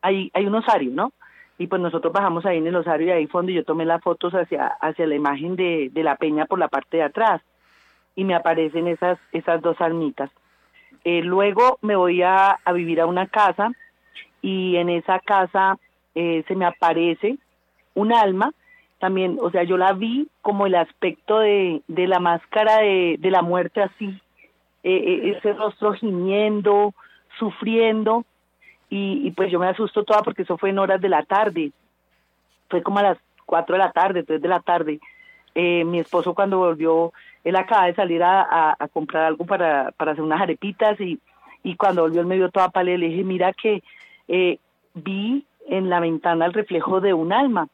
hay, 0.00 0.30
hay 0.32 0.46
un 0.46 0.54
osario, 0.54 0.92
¿no? 0.92 1.12
Y 1.58 1.66
pues 1.66 1.82
nosotros 1.82 2.12
bajamos 2.12 2.46
ahí 2.46 2.58
en 2.58 2.68
el 2.68 2.76
osario 2.76 3.08
y 3.08 3.10
ahí 3.10 3.26
fue 3.26 3.40
donde 3.40 3.52
yo 3.52 3.64
tomé 3.64 3.84
las 3.84 4.00
fotos 4.00 4.32
hacia, 4.32 4.68
hacia 4.80 5.08
la 5.08 5.16
imagen 5.16 5.56
de, 5.56 5.90
de 5.92 6.02
la 6.04 6.14
peña 6.14 6.46
por 6.46 6.60
la 6.60 6.68
parte 6.68 6.98
de 6.98 7.02
atrás. 7.02 7.42
Y 8.14 8.22
me 8.22 8.36
aparecen 8.36 8.86
esas, 8.86 9.18
esas 9.32 9.60
dos 9.60 9.80
almitas. 9.80 10.30
Eh, 11.02 11.20
luego 11.22 11.80
me 11.82 11.96
voy 11.96 12.22
a, 12.22 12.60
vivir 12.72 13.00
a 13.00 13.06
una 13.06 13.26
casa 13.26 13.72
y 14.40 14.76
en 14.76 14.88
esa 14.88 15.18
casa 15.18 15.78
eh, 16.14 16.44
se 16.46 16.54
me 16.54 16.64
aparece 16.64 17.38
un 17.94 18.12
alma 18.12 18.52
también, 19.04 19.38
o 19.38 19.50
sea, 19.50 19.64
yo 19.64 19.76
la 19.76 19.92
vi 19.92 20.28
como 20.40 20.64
el 20.64 20.74
aspecto 20.74 21.40
de, 21.40 21.82
de 21.88 22.06
la 22.06 22.20
máscara 22.20 22.78
de, 22.78 23.16
de 23.18 23.30
la 23.30 23.42
muerte 23.42 23.82
así, 23.82 24.18
eh, 24.82 25.34
ese 25.36 25.52
rostro 25.52 25.92
gimiendo, 25.92 26.94
sufriendo, 27.38 28.24
y, 28.88 29.20
y, 29.26 29.30
pues 29.32 29.52
yo 29.52 29.58
me 29.58 29.68
asusto 29.68 30.04
toda 30.04 30.22
porque 30.22 30.40
eso 30.40 30.56
fue 30.56 30.70
en 30.70 30.78
horas 30.78 31.02
de 31.02 31.10
la 31.10 31.22
tarde, 31.22 31.70
fue 32.70 32.82
como 32.82 33.00
a 33.00 33.02
las 33.02 33.18
cuatro 33.44 33.74
de 33.74 33.80
la 33.80 33.92
tarde, 33.92 34.22
tres 34.22 34.40
de 34.40 34.48
la 34.48 34.60
tarde. 34.60 34.98
mi 35.54 35.98
esposo 35.98 36.32
cuando 36.32 36.56
volvió 36.56 37.12
él 37.44 37.56
acaba 37.56 37.84
de 37.84 37.94
salir 37.94 38.22
a, 38.22 38.74
comprar 38.90 39.24
algo 39.24 39.44
para, 39.44 39.92
para 39.98 40.12
hacer 40.12 40.24
unas 40.24 40.40
arepitas 40.40 40.98
y, 40.98 41.20
y 41.62 41.76
cuando 41.76 42.00
volvió 42.00 42.22
él 42.22 42.26
me 42.26 42.36
vio 42.36 42.50
toda 42.50 42.70
pálida 42.70 42.96
le 42.96 43.08
dije, 43.08 43.22
mira 43.22 43.52
que 43.52 43.82
eh, 44.28 44.58
vi 44.94 45.44
en 45.68 45.90
la 45.90 46.00
ventana 46.00 46.46
el 46.46 46.54
reflejo 46.54 47.02
de 47.02 47.12
un 47.12 47.34
alma. 47.34 47.68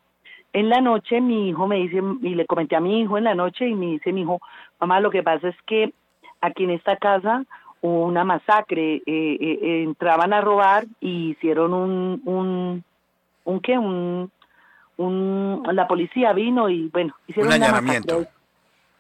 En 0.52 0.68
la 0.68 0.80
noche 0.80 1.20
mi 1.20 1.48
hijo 1.48 1.66
me 1.66 1.76
dice, 1.76 2.02
y 2.22 2.34
le 2.34 2.46
comenté 2.46 2.76
a 2.76 2.80
mi 2.80 3.00
hijo 3.00 3.18
en 3.18 3.24
la 3.24 3.34
noche 3.34 3.68
y 3.68 3.74
me 3.74 3.86
dice 3.86 4.12
mi 4.12 4.22
hijo, 4.22 4.40
mamá, 4.80 5.00
lo 5.00 5.10
que 5.10 5.22
pasa 5.22 5.48
es 5.48 5.56
que 5.66 5.92
aquí 6.40 6.64
en 6.64 6.70
esta 6.70 6.96
casa 6.96 7.44
hubo 7.80 8.04
una 8.04 8.24
masacre, 8.24 8.96
eh, 8.96 9.02
eh, 9.06 9.82
entraban 9.84 10.32
a 10.32 10.40
robar 10.40 10.86
y 11.00 11.30
hicieron 11.30 11.72
un, 11.72 12.20
un, 12.24 12.84
un 13.44 13.60
qué, 13.60 13.78
un, 13.78 14.30
un, 14.96 15.62
la 15.72 15.86
policía 15.86 16.32
vino 16.32 16.68
y 16.68 16.88
bueno, 16.88 17.14
hicieron 17.26 17.52
un 17.52 17.62
allanamiento 17.62 18.26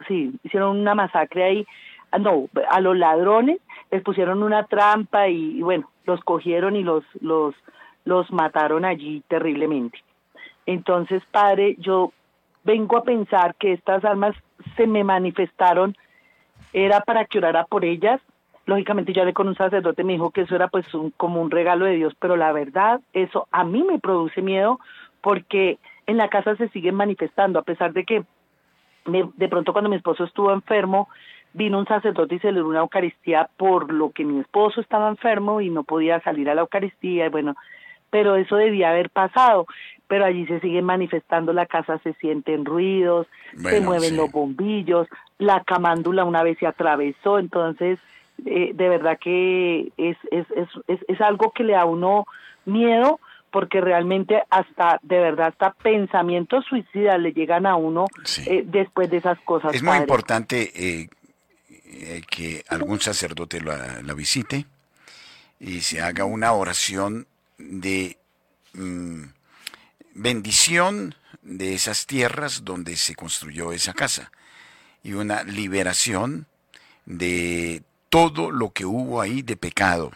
sí, 0.06 0.32
hicieron 0.42 0.78
una 0.78 0.94
masacre 0.94 1.44
ahí. 1.44 1.66
Ah, 2.12 2.18
no, 2.18 2.48
a 2.70 2.80
los 2.80 2.96
ladrones 2.96 3.58
les 3.90 4.02
pusieron 4.02 4.42
una 4.42 4.64
trampa 4.64 5.28
y, 5.28 5.62
bueno, 5.62 5.90
los 6.04 6.20
cogieron 6.22 6.76
y 6.76 6.82
los, 6.82 7.04
los, 7.20 7.54
los 8.04 8.30
mataron 8.32 8.84
allí 8.84 9.22
terriblemente. 9.28 9.98
Entonces, 10.70 11.20
padre, 11.32 11.74
yo 11.78 12.12
vengo 12.62 12.96
a 12.96 13.02
pensar 13.02 13.56
que 13.56 13.72
estas 13.72 14.04
almas 14.04 14.36
se 14.76 14.86
me 14.86 15.02
manifestaron, 15.02 15.96
era 16.72 17.00
para 17.00 17.24
que 17.24 17.38
orara 17.38 17.64
por 17.64 17.84
ellas. 17.84 18.20
Lógicamente 18.66 19.12
yo 19.12 19.22
hablé 19.22 19.32
con 19.32 19.48
un 19.48 19.56
sacerdote, 19.56 20.04
me 20.04 20.12
dijo 20.12 20.30
que 20.30 20.42
eso 20.42 20.54
era 20.54 20.68
pues 20.68 20.86
como 21.16 21.42
un 21.42 21.50
regalo 21.50 21.86
de 21.86 21.96
Dios, 21.96 22.14
pero 22.20 22.36
la 22.36 22.52
verdad, 22.52 23.00
eso 23.12 23.48
a 23.50 23.64
mí 23.64 23.82
me 23.82 23.98
produce 23.98 24.42
miedo 24.42 24.78
porque 25.22 25.80
en 26.06 26.18
la 26.18 26.28
casa 26.28 26.54
se 26.54 26.68
siguen 26.68 26.94
manifestando, 26.94 27.58
a 27.58 27.62
pesar 27.62 27.92
de 27.92 28.04
que 28.04 28.22
de 29.06 29.48
pronto 29.48 29.72
cuando 29.72 29.90
mi 29.90 29.96
esposo 29.96 30.22
estuvo 30.22 30.52
enfermo, 30.52 31.08
vino 31.52 31.80
un 31.80 31.86
sacerdote 31.86 32.36
y 32.36 32.38
celebró 32.38 32.68
una 32.68 32.78
Eucaristía 32.78 33.50
por 33.56 33.92
lo 33.92 34.12
que 34.12 34.24
mi 34.24 34.38
esposo 34.38 34.80
estaba 34.80 35.08
enfermo 35.08 35.60
y 35.60 35.68
no 35.68 35.82
podía 35.82 36.20
salir 36.20 36.48
a 36.48 36.54
la 36.54 36.60
Eucaristía, 36.60 37.26
y 37.26 37.28
bueno, 37.28 37.56
pero 38.10 38.36
eso 38.36 38.56
debía 38.56 38.90
haber 38.90 39.10
pasado, 39.10 39.66
pero 40.08 40.24
allí 40.24 40.46
se 40.46 40.60
sigue 40.60 40.82
manifestando, 40.82 41.52
la 41.52 41.66
casa 41.66 41.98
se 41.98 42.12
sienten 42.14 42.64
ruidos, 42.64 43.26
se 43.56 43.80
mueven 43.80 44.16
los 44.16 44.30
bombillos, 44.30 45.08
la 45.38 45.62
camándula 45.64 46.24
una 46.24 46.42
vez 46.42 46.58
se 46.58 46.66
atravesó, 46.66 47.38
entonces 47.38 47.98
eh, 48.44 48.72
de 48.74 48.88
verdad 48.88 49.18
que 49.18 49.92
es, 49.96 50.16
es, 50.30 50.46
es, 50.56 50.68
es, 50.88 51.00
es 51.06 51.20
algo 51.20 51.52
que 51.52 51.64
le 51.64 51.74
da 51.74 51.82
a 51.82 51.86
uno 51.86 52.26
miedo, 52.64 53.20
porque 53.50 53.80
realmente 53.80 54.42
hasta, 54.50 54.98
de 55.02 55.18
verdad, 55.18 55.48
hasta 55.48 55.72
pensamientos 55.72 56.64
suicidas 56.66 57.18
le 57.20 57.32
llegan 57.32 57.66
a 57.66 57.76
uno 57.76 58.06
eh, 58.46 58.62
después 58.64 59.10
de 59.10 59.18
esas 59.18 59.38
cosas. 59.40 59.74
Es 59.74 59.82
muy 59.82 59.96
importante 59.96 60.70
eh, 60.74 61.08
eh, 61.68 62.22
que 62.28 62.64
algún 62.68 63.00
sacerdote 63.00 63.60
la, 63.60 64.14
visite 64.14 64.66
y 65.58 65.80
se 65.80 66.00
haga 66.00 66.24
una 66.24 66.52
oración 66.52 67.26
de 67.68 68.18
mm, 68.72 69.24
bendición 70.14 71.14
de 71.42 71.74
esas 71.74 72.06
tierras 72.06 72.64
donde 72.64 72.96
se 72.96 73.14
construyó 73.14 73.72
esa 73.72 73.92
casa 73.92 74.30
y 75.02 75.12
una 75.12 75.42
liberación 75.44 76.46
de 77.06 77.82
todo 78.08 78.50
lo 78.50 78.72
que 78.72 78.84
hubo 78.84 79.20
ahí 79.20 79.42
de 79.42 79.56
pecado 79.56 80.12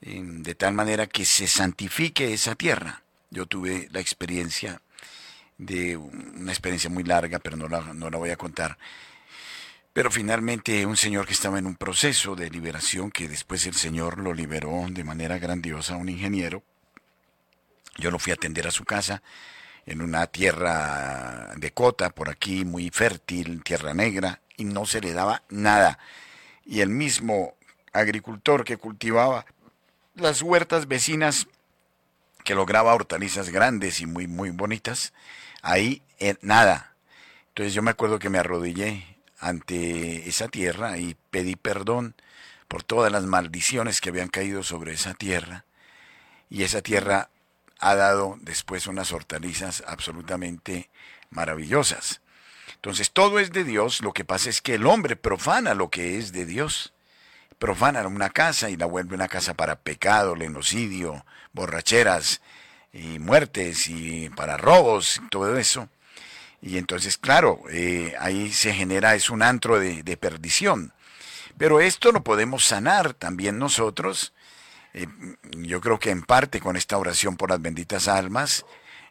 de 0.00 0.54
tal 0.54 0.74
manera 0.74 1.06
que 1.06 1.24
se 1.24 1.46
santifique 1.46 2.32
esa 2.32 2.54
tierra. 2.54 3.02
Yo 3.30 3.46
tuve 3.46 3.88
la 3.90 4.00
experiencia 4.00 4.80
de 5.58 5.96
una 5.96 6.52
experiencia 6.52 6.88
muy 6.88 7.02
larga, 7.02 7.40
pero 7.40 7.56
no 7.56 7.68
la, 7.68 7.80
no 7.92 8.08
la 8.10 8.18
voy 8.18 8.30
a 8.30 8.36
contar. 8.36 8.78
Pero 9.92 10.10
finalmente 10.10 10.86
un 10.86 10.96
señor 10.96 11.26
que 11.26 11.32
estaba 11.32 11.58
en 11.58 11.66
un 11.66 11.76
proceso 11.76 12.36
de 12.36 12.50
liberación, 12.50 13.10
que 13.10 13.28
después 13.28 13.66
el 13.66 13.74
Señor 13.74 14.18
lo 14.18 14.32
liberó 14.32 14.86
de 14.88 15.02
manera 15.02 15.38
grandiosa, 15.38 15.96
un 15.96 16.08
ingeniero, 16.08 16.62
yo 17.96 18.10
lo 18.10 18.18
fui 18.18 18.30
a 18.30 18.34
atender 18.34 18.66
a 18.66 18.70
su 18.70 18.84
casa 18.84 19.22
en 19.86 20.02
una 20.02 20.26
tierra 20.26 21.54
de 21.56 21.72
cota, 21.72 22.10
por 22.10 22.28
aquí 22.30 22.64
muy 22.64 22.90
fértil, 22.90 23.62
tierra 23.64 23.94
negra, 23.94 24.40
y 24.56 24.64
no 24.64 24.86
se 24.86 25.00
le 25.00 25.12
daba 25.12 25.42
nada. 25.48 25.98
Y 26.64 26.80
el 26.80 26.90
mismo 26.90 27.54
agricultor 27.92 28.64
que 28.64 28.76
cultivaba 28.76 29.46
las 30.14 30.42
huertas 30.42 30.86
vecinas 30.86 31.48
que 32.44 32.54
lograba 32.54 32.94
hortalizas 32.94 33.50
grandes 33.50 34.00
y 34.00 34.06
muy, 34.06 34.26
muy 34.26 34.50
bonitas, 34.50 35.12
ahí 35.62 36.02
eh, 36.18 36.36
nada. 36.40 36.94
Entonces 37.48 37.74
yo 37.74 37.82
me 37.82 37.90
acuerdo 37.90 38.18
que 38.18 38.30
me 38.30 38.38
arrodillé 38.38 39.17
ante 39.38 40.28
esa 40.28 40.48
tierra 40.48 40.98
y 40.98 41.16
pedí 41.30 41.56
perdón 41.56 42.14
por 42.66 42.82
todas 42.82 43.10
las 43.10 43.24
maldiciones 43.24 44.00
que 44.00 44.10
habían 44.10 44.28
caído 44.28 44.62
sobre 44.62 44.92
esa 44.92 45.14
tierra. 45.14 45.64
Y 46.50 46.62
esa 46.62 46.82
tierra 46.82 47.30
ha 47.78 47.94
dado 47.94 48.36
después 48.40 48.86
unas 48.86 49.12
hortalizas 49.12 49.82
absolutamente 49.86 50.90
maravillosas. 51.30 52.20
Entonces 52.74 53.10
todo 53.10 53.38
es 53.38 53.52
de 53.52 53.64
Dios, 53.64 54.02
lo 54.02 54.12
que 54.12 54.24
pasa 54.24 54.50
es 54.50 54.60
que 54.60 54.74
el 54.74 54.86
hombre 54.86 55.16
profana 55.16 55.74
lo 55.74 55.90
que 55.90 56.18
es 56.18 56.32
de 56.32 56.44
Dios 56.44 56.92
profanan 57.58 58.06
una 58.06 58.30
casa 58.30 58.70
y 58.70 58.76
la 58.76 58.86
vuelve 58.86 59.14
una 59.14 59.28
casa 59.28 59.54
para 59.54 59.80
pecado, 59.80 60.36
lenocidio, 60.36 61.24
borracheras 61.52 62.40
y 62.92 63.18
muertes 63.18 63.88
y 63.88 64.30
para 64.30 64.56
robos, 64.56 65.20
todo 65.30 65.56
eso. 65.58 65.88
Y 66.60 66.78
entonces, 66.78 67.18
claro, 67.18 67.60
eh, 67.70 68.14
ahí 68.18 68.52
se 68.52 68.74
genera, 68.74 69.14
es 69.14 69.30
un 69.30 69.42
antro 69.42 69.78
de, 69.78 70.16
perdición. 70.16 70.92
Pero 71.56 71.80
esto 71.80 72.12
lo 72.12 72.22
podemos 72.24 72.64
sanar 72.64 73.14
también 73.14 73.58
nosotros. 73.58 74.32
Eh, 74.94 75.06
yo 75.56 75.80
creo 75.80 75.98
que 75.98 76.10
en 76.10 76.22
parte 76.22 76.60
con 76.60 76.76
esta 76.76 76.98
oración 76.98 77.36
por 77.36 77.50
las 77.50 77.60
benditas 77.62 78.08
almas 78.08 78.64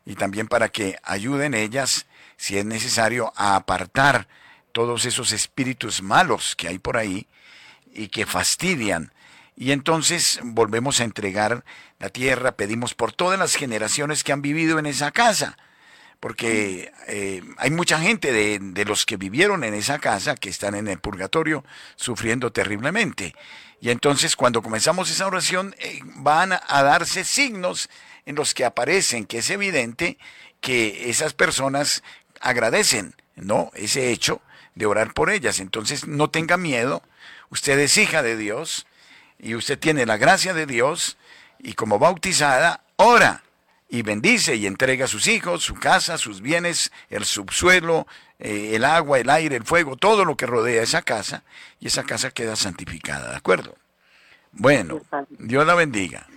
y 0.06 0.16
también 0.16 0.48
para 0.48 0.70
que 0.70 0.98
ayuden 1.04 1.54
ellas, 1.54 2.06
si 2.38 2.58
es 2.58 2.66
necesario, 2.66 3.34
a 3.36 3.56
apartar 3.56 4.28
todos 4.72 5.06
esos 5.06 5.32
espíritus 5.32 6.02
malos 6.02 6.56
que 6.56 6.68
hay 6.68 6.80
por 6.80 6.98
ahí 6.98 7.28
y 7.94 8.10
que 8.10 8.26
fastidian. 8.26 9.12
Y 9.56 9.72
entonces 9.72 10.40
volvemos 10.44 11.00
a 11.00 11.04
entregar 11.04 11.66
la 12.00 12.10
tierra, 12.10 12.52
pedimos 12.52 12.94
por 12.94 13.12
todas 13.12 13.40
las 13.40 13.56
generaciones 13.56 14.24
que 14.24 14.32
han 14.32 14.42
vivido 14.42 14.78
en 14.78 14.86
esa 14.86 15.12
casa, 15.12 15.58
porque 16.20 16.92
eh, 17.08 17.44
hay 17.58 17.72
mucha 17.72 18.00
gente 18.00 18.32
de, 18.32 18.60
de, 18.60 18.86
los 18.86 19.06
que 19.06 19.18
vivieron 19.18 19.64
en 19.64 19.74
esa 19.74 20.00
casa 20.00 20.36
que 20.36 20.50
están 20.50 20.76
en 20.76 20.88
el 20.88 21.00
purgatorio 21.00 21.64
sufriendo 21.96 22.52
terriblemente. 22.52 23.36
Y 23.80 23.90
entonces 23.90 24.36
cuando 24.36 24.62
comenzamos 24.62 25.10
esa 25.12 25.28
oración 25.28 25.76
eh, 25.80 26.00
van 26.04 26.54
a 26.54 26.84
darse 26.84 27.24
signos 27.24 27.90
en 28.26 28.36
los 28.36 28.54
que 28.54 28.66
aparecen, 28.66 29.26
que 29.26 29.40
es 29.40 29.50
evidente 29.50 30.18
que 30.62 31.10
esas 31.10 31.34
personas 31.34 32.04
agradecen, 32.40 33.16
¿no? 33.36 33.72
Ese 33.76 34.12
hecho 34.12 34.42
de 34.76 34.86
orar 34.86 35.14
por 35.14 35.30
ellas. 35.30 35.60
Entonces 35.60 36.08
no 36.08 36.30
tenga 36.30 36.58
miedo 36.58 37.04
Usted 37.50 37.80
es 37.80 37.98
hija 37.98 38.24
de 38.24 38.36
Dios 38.36 38.86
y 39.40 39.56
usted 39.56 39.80
tiene 39.80 40.06
la 40.06 40.18
gracia 40.18 40.54
de 40.54 40.66
Dios 40.66 41.18
y 41.60 41.74
como 41.74 41.98
bautizada, 41.98 42.84
ora 42.98 43.44
y 43.90 44.02
bendice 44.02 44.56
y 44.56 44.66
entrega 44.66 45.06
a 45.06 45.08
sus 45.08 45.28
hijos, 45.28 45.64
su 45.64 45.76
casa, 45.76 46.18
sus 46.18 46.42
bienes, 46.42 46.92
el 47.10 47.26
subsuelo, 47.26 48.08
eh, 48.40 48.72
el 48.76 48.84
agua, 48.84 49.20
el 49.20 49.30
aire, 49.30 49.56
el 49.56 49.64
fuego, 49.64 49.96
todo 49.96 50.26
lo 50.26 50.36
que 50.36 50.46
rodea 50.46 50.84
esa 50.84 51.02
casa 51.02 51.44
y 51.80 51.88
esa 51.88 52.04
casa 52.04 52.32
queda 52.32 52.56
santificada, 52.56 53.32
¿de 53.32 53.38
acuerdo? 53.38 53.76
Bueno, 54.52 55.02
Dios 55.30 55.66
la 55.66 55.76
bendiga. 55.76 56.28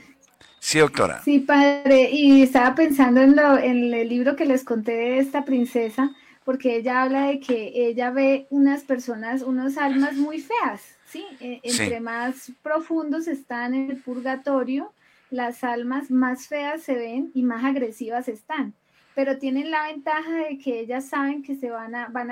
Sí, 0.59 0.79
doctora. 0.79 1.23
Sí, 1.25 1.41
padre, 1.41 2.11
y 2.11 2.43
estaba 2.43 2.75
pensando 2.75 3.23
en, 3.23 3.35
lo, 3.35 3.57
en 3.57 3.93
el 3.95 4.09
libro 4.09 4.37
que 4.37 4.45
les 4.45 4.63
conté 4.63 4.93
de 4.93 5.19
esta 5.19 5.45
princesa, 5.45 6.11
porque 6.45 6.77
ella 6.77 7.03
habla 7.03 7.27
de 7.27 7.41
que 7.41 7.73
ella 7.75 8.11
ve 8.11 8.47
unas 8.51 8.83
personas, 8.85 9.41
unas 9.43 9.79
almas 9.79 10.15
muy 10.15 10.41
feas, 10.41 10.83
¿sí? 11.07 11.25
E, 11.41 11.61
entre 11.63 12.01
más 12.01 12.53
profundos 12.63 13.27
están 13.27 13.73
en 13.75 13.91
el 13.91 13.97
purgatorio, 14.03 14.93
las 15.31 15.65
almas 15.65 16.11
más 16.11 16.49
feas 16.49 16.83
se 16.83 16.95
ven 16.95 17.31
y 17.35 17.43
más 17.43 17.65
agresivas 17.65 18.29
están 18.29 18.75
pero 19.15 19.39
tienen 19.39 19.71
la 19.71 19.87
ventaja 19.87 20.35
de 20.49 20.59
que 20.59 20.81
ellas 20.81 21.07
saben 21.07 21.43
que 21.43 21.57
se 21.57 21.71
van 21.71 21.95
a, 21.95 22.09
van 22.09 22.31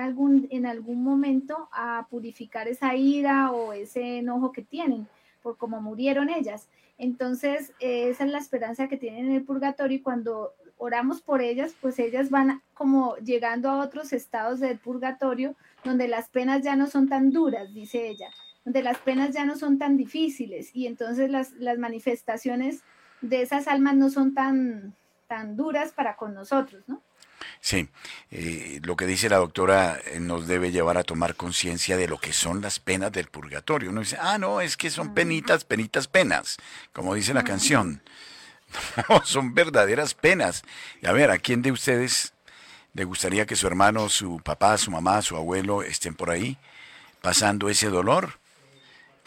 en 0.50 0.66
algún 0.66 1.02
momento 1.02 1.68
a 1.72 2.06
purificar 2.08 2.68
esa 2.68 2.94
ira 2.94 3.52
o 3.52 3.72
ese 3.72 4.18
enojo 4.18 4.52
que 4.52 4.62
tienen 4.62 5.06
por 5.42 5.56
cómo 5.56 5.80
murieron 5.80 6.30
ellas. 6.30 6.68
Entonces, 6.96 7.72
esa 7.78 8.24
es 8.24 8.30
la 8.30 8.38
esperanza 8.38 8.88
que 8.88 8.96
tienen 8.96 9.26
en 9.26 9.32
el 9.32 9.44
purgatorio 9.44 9.98
y 9.98 10.02
cuando 10.02 10.54
oramos 10.78 11.20
por 11.20 11.42
ellas, 11.42 11.74
pues 11.80 11.98
ellas 11.98 12.30
van 12.30 12.62
como 12.74 13.16
llegando 13.16 13.70
a 13.70 13.84
otros 13.84 14.12
estados 14.12 14.60
del 14.60 14.78
purgatorio 14.78 15.56
donde 15.84 16.08
las 16.08 16.28
penas 16.28 16.62
ya 16.62 16.76
no 16.76 16.86
son 16.86 17.08
tan 17.08 17.30
duras, 17.30 17.74
dice 17.74 18.08
ella, 18.08 18.30
donde 18.64 18.82
las 18.82 18.98
penas 18.98 19.34
ya 19.34 19.44
no 19.44 19.56
son 19.56 19.78
tan 19.78 19.96
difíciles 19.96 20.70
y 20.74 20.86
entonces 20.86 21.30
las, 21.30 21.52
las 21.52 21.78
manifestaciones 21.78 22.82
de 23.20 23.42
esas 23.42 23.68
almas 23.68 23.96
no 23.96 24.10
son 24.10 24.34
tan, 24.34 24.94
tan 25.26 25.56
duras 25.56 25.92
para 25.92 26.16
con 26.16 26.34
nosotros, 26.34 26.82
¿no? 26.86 27.02
Sí, 27.60 27.88
eh, 28.30 28.80
lo 28.82 28.96
que 28.96 29.06
dice 29.06 29.28
la 29.28 29.36
doctora 29.36 29.98
eh, 30.06 30.20
nos 30.20 30.46
debe 30.46 30.70
llevar 30.70 30.96
a 30.96 31.04
tomar 31.04 31.34
conciencia 31.34 31.96
de 31.96 32.08
lo 32.08 32.18
que 32.18 32.32
son 32.32 32.60
las 32.60 32.78
penas 32.78 33.12
del 33.12 33.26
purgatorio. 33.26 33.90
Uno 33.90 34.00
dice, 34.00 34.16
ah, 34.20 34.38
no, 34.38 34.60
es 34.60 34.76
que 34.76 34.90
son 34.90 35.14
penitas, 35.14 35.64
penitas, 35.64 36.08
penas, 36.08 36.56
como 36.92 37.14
dice 37.14 37.34
la 37.34 37.44
canción. 37.44 38.02
No, 39.08 39.24
son 39.24 39.54
verdaderas 39.54 40.12
penas. 40.12 40.62
Y 41.00 41.06
a 41.06 41.12
ver, 41.12 41.30
¿a 41.30 41.38
quién 41.38 41.62
de 41.62 41.72
ustedes 41.72 42.34
le 42.92 43.04
gustaría 43.04 43.46
que 43.46 43.56
su 43.56 43.66
hermano, 43.66 44.10
su 44.10 44.40
papá, 44.40 44.76
su 44.76 44.90
mamá, 44.90 45.22
su 45.22 45.36
abuelo 45.36 45.82
estén 45.82 46.14
por 46.14 46.28
ahí 46.28 46.58
pasando 47.22 47.70
ese 47.70 47.88
dolor? 47.88 48.38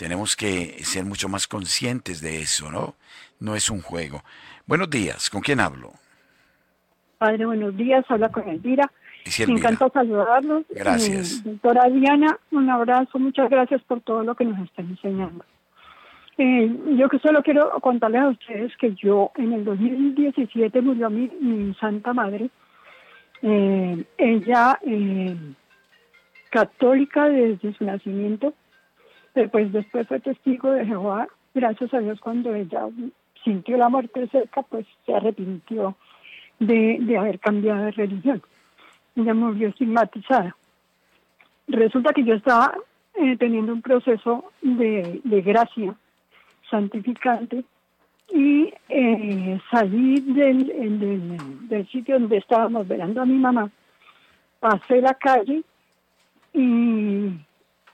Tenemos 0.02 0.36
que 0.36 0.84
ser 0.84 1.06
mucho 1.06 1.30
más 1.30 1.48
conscientes 1.48 2.22
de 2.22 2.42
eso, 2.42 2.72
¿no? 2.72 2.96
No 3.40 3.54
es 3.54 3.70
un 3.70 3.84
juego. 3.84 4.24
Buenos 4.66 4.90
días, 4.90 5.30
¿con 5.30 5.42
quién 5.42 5.60
hablo? 5.60 5.92
Padre, 7.20 7.46
buenos 7.46 7.78
días, 7.78 8.04
habla 8.10 8.30
con 8.30 8.50
Elvira. 8.50 8.92
Me 9.46 9.54
encanta 9.54 9.90
saludarlos. 9.90 10.64
Gracias. 10.72 11.34
Eh, 11.34 11.42
doctora 11.52 11.88
Diana, 11.88 12.40
un 12.50 12.68
abrazo, 12.72 13.20
muchas 13.20 13.48
gracias 13.48 13.84
por 13.84 14.02
todo 14.02 14.24
lo 14.24 14.34
que 14.34 14.44
nos 14.44 14.60
están 14.62 14.88
enseñando. 14.88 15.46
Eh, 16.40 16.76
yo 16.98 17.08
que 17.08 17.20
solo 17.20 17.44
quiero 17.44 17.70
contarles 17.80 18.22
a 18.24 18.30
ustedes 18.30 18.76
que 18.78 18.96
yo 18.96 19.32
en 19.36 19.54
el 19.54 19.64
2017 19.64 20.82
murió 20.82 21.12
mi, 21.12 21.30
mi 21.40 21.76
santa 21.76 22.12
madre. 22.12 22.50
Eh, 23.44 24.04
ella, 24.18 24.80
católica 26.50 27.30
desde 27.30 27.72
su 27.76 27.86
nacimiento, 27.86 28.56
pues 29.52 29.72
después 29.72 30.08
fue 30.08 30.20
testigo 30.20 30.72
de 30.72 30.86
Jehová. 30.86 31.28
Gracias 31.54 31.94
a 31.94 32.00
Dios 32.00 32.20
cuando 32.20 32.54
ella 32.54 32.88
sintió 33.44 33.78
la 33.78 33.90
muerte 33.90 34.28
cerca, 34.28 34.62
pues 34.64 34.86
se 35.06 35.14
arrepintió 35.14 35.96
de, 36.60 36.98
de 37.02 37.18
haber 37.18 37.40
cambiado 37.40 37.86
de 37.86 37.92
religión. 37.92 38.42
Ella 39.16 39.34
murió 39.34 39.70
estigmatizada. 39.70 40.56
Resulta 41.68 42.14
que 42.14 42.24
yo 42.24 42.36
estaba 42.36 42.76
eh, 43.16 43.38
teniendo 43.38 43.74
un 43.74 43.82
proceso 43.82 44.52
de, 44.62 45.22
de 45.24 45.42
gracia 45.42 45.96
santificante 46.70 47.64
y 48.34 48.74
eh, 48.88 49.60
salí 49.70 50.22
del, 50.22 50.68
del, 51.00 51.68
del, 51.68 51.88
sitio 51.90 52.18
donde 52.18 52.38
estábamos 52.38 52.88
velando 52.88 53.22
a 53.22 53.26
mi 53.26 53.38
mamá, 53.38 53.70
pasé 54.60 55.02
la 55.02 55.14
calle 55.16 55.64
y 56.54 57.32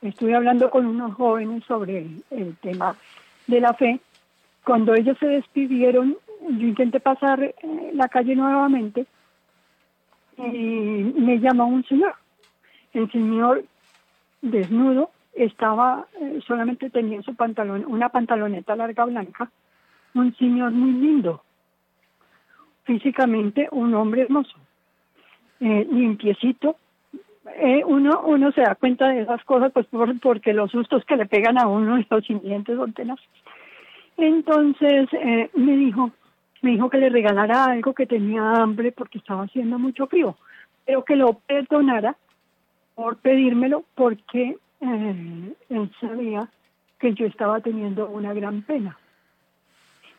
estuve 0.02 0.36
hablando 0.36 0.70
con 0.70 0.86
unos 0.86 1.14
jóvenes 1.16 1.64
sobre 1.66 2.08
el 2.32 2.56
tema 2.58 2.96
de 3.48 3.60
la 3.60 3.74
fe 3.74 4.00
cuando 4.68 4.94
ellos 4.94 5.18
se 5.18 5.28
despidieron, 5.28 6.18
yo 6.42 6.68
intenté 6.68 7.00
pasar 7.00 7.42
eh, 7.42 7.54
la 7.94 8.10
calle 8.10 8.36
nuevamente 8.36 9.06
y 10.38 10.44
me 10.44 11.40
llamó 11.40 11.68
un 11.68 11.86
señor. 11.86 12.16
El 12.94 13.10
señor 13.10 13.64
desnudo 14.42 15.12
estaba, 15.34 16.08
eh, 16.20 16.42
solamente 16.46 16.90
tenía 16.90 17.22
su 17.22 17.34
pantalón, 17.34 17.86
una 17.88 18.10
pantaloneta 18.10 18.76
larga 18.76 19.06
blanca, 19.06 19.50
un 20.14 20.36
señor 20.36 20.74
muy 20.74 20.92
lindo, 20.92 21.44
físicamente 22.84 23.70
un 23.72 23.94
hombre 23.94 24.24
hermoso, 24.24 24.58
eh, 25.62 25.88
limpiecito. 25.90 26.76
Uno, 27.86 28.22
uno 28.26 28.52
se 28.52 28.62
da 28.62 28.76
cuenta 28.76 29.10
de 29.10 29.22
esas 29.22 29.44
cosas 29.44 29.72
pues 29.72 29.88
porque 30.22 30.54
los 30.54 30.72
sustos 30.72 31.06
que 31.06 31.18
le 31.18 31.26
pegan 31.26 31.58
a 31.58 31.68
uno, 31.68 31.98
los 32.10 32.30
incidentes 32.30 32.76
son. 32.76 32.94
Entonces 34.18 35.08
eh, 35.14 35.50
me 35.54 35.78
dijo, 35.78 36.12
me 36.62 36.72
dijo 36.72 36.90
que 36.90 36.98
le 36.98 37.10
regalara 37.10 37.66
algo 37.66 37.94
que 37.94 38.08
tenía 38.08 38.54
hambre 38.54 38.92
porque 38.92 39.20
estaba 39.20 39.44
haciendo 39.44 39.78
mucho 39.78 40.08
frío, 40.08 40.36
pero 40.86 41.06
que 41.06 41.16
lo 41.16 41.34
perdonara 41.34 42.16
por 42.96 43.18
pedírmelo 43.18 43.84
porque 43.94 44.58
eh, 44.82 45.54
él 45.70 45.92
sabía 46.02 46.50
que 47.00 47.14
yo 47.14 47.28
estaba 47.28 47.60
teniendo 47.62 48.10
una 48.10 48.34
gran 48.34 48.64
pena. 48.64 48.98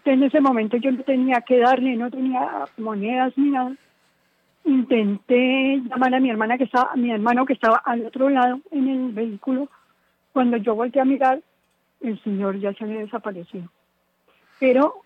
en 0.05 0.23
ese 0.23 0.41
momento 0.41 0.77
yo 0.77 0.93
no 0.93 1.03
tenía 1.03 1.41
que 1.43 1.59
darle, 1.59 1.97
no 1.97 2.11
tenía 2.11 2.67
monedas 2.79 3.37
ni 3.37 3.51
nada. 3.51 3.73
Intenté 4.69 5.81
llamar 5.89 6.15
a 6.15 6.21
mi 6.21 6.31
hermana 6.31 6.59
que 6.59 6.65
estaba, 6.65 6.93
a 6.93 6.97
mi 6.97 7.11
hermano 7.11 7.47
que 7.47 7.55
estaba 7.55 7.79
al 7.79 8.07
otro 8.07 8.29
lado 8.29 8.61
en 8.71 8.89
el 8.89 9.13
vehículo. 9.13 9.69
Cuando 10.33 10.57
yo 10.59 10.75
volteé 10.75 11.03
a 11.03 11.05
mirar, 11.05 11.41
el 12.01 12.23
señor 12.23 12.59
ya 12.59 12.73
se 12.75 12.85
había 12.85 13.01
desaparecido 13.01 13.69
pero 14.59 15.03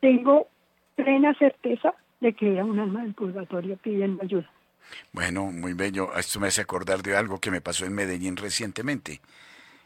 tengo 0.00 0.48
plena 0.96 1.34
certeza 1.34 1.94
de 2.20 2.32
que 2.34 2.52
era 2.52 2.64
un 2.64 2.78
alma 2.78 3.02
del 3.02 3.14
purgatorio 3.14 3.76
pidiendo 3.76 4.22
ayuda. 4.22 4.50
Bueno, 5.12 5.46
muy 5.46 5.72
bello. 5.72 6.14
Esto 6.16 6.40
me 6.40 6.48
hace 6.48 6.60
acordar 6.60 7.02
de 7.02 7.16
algo 7.16 7.38
que 7.38 7.50
me 7.50 7.60
pasó 7.60 7.84
en 7.84 7.94
Medellín 7.94 8.36
recientemente. 8.36 9.20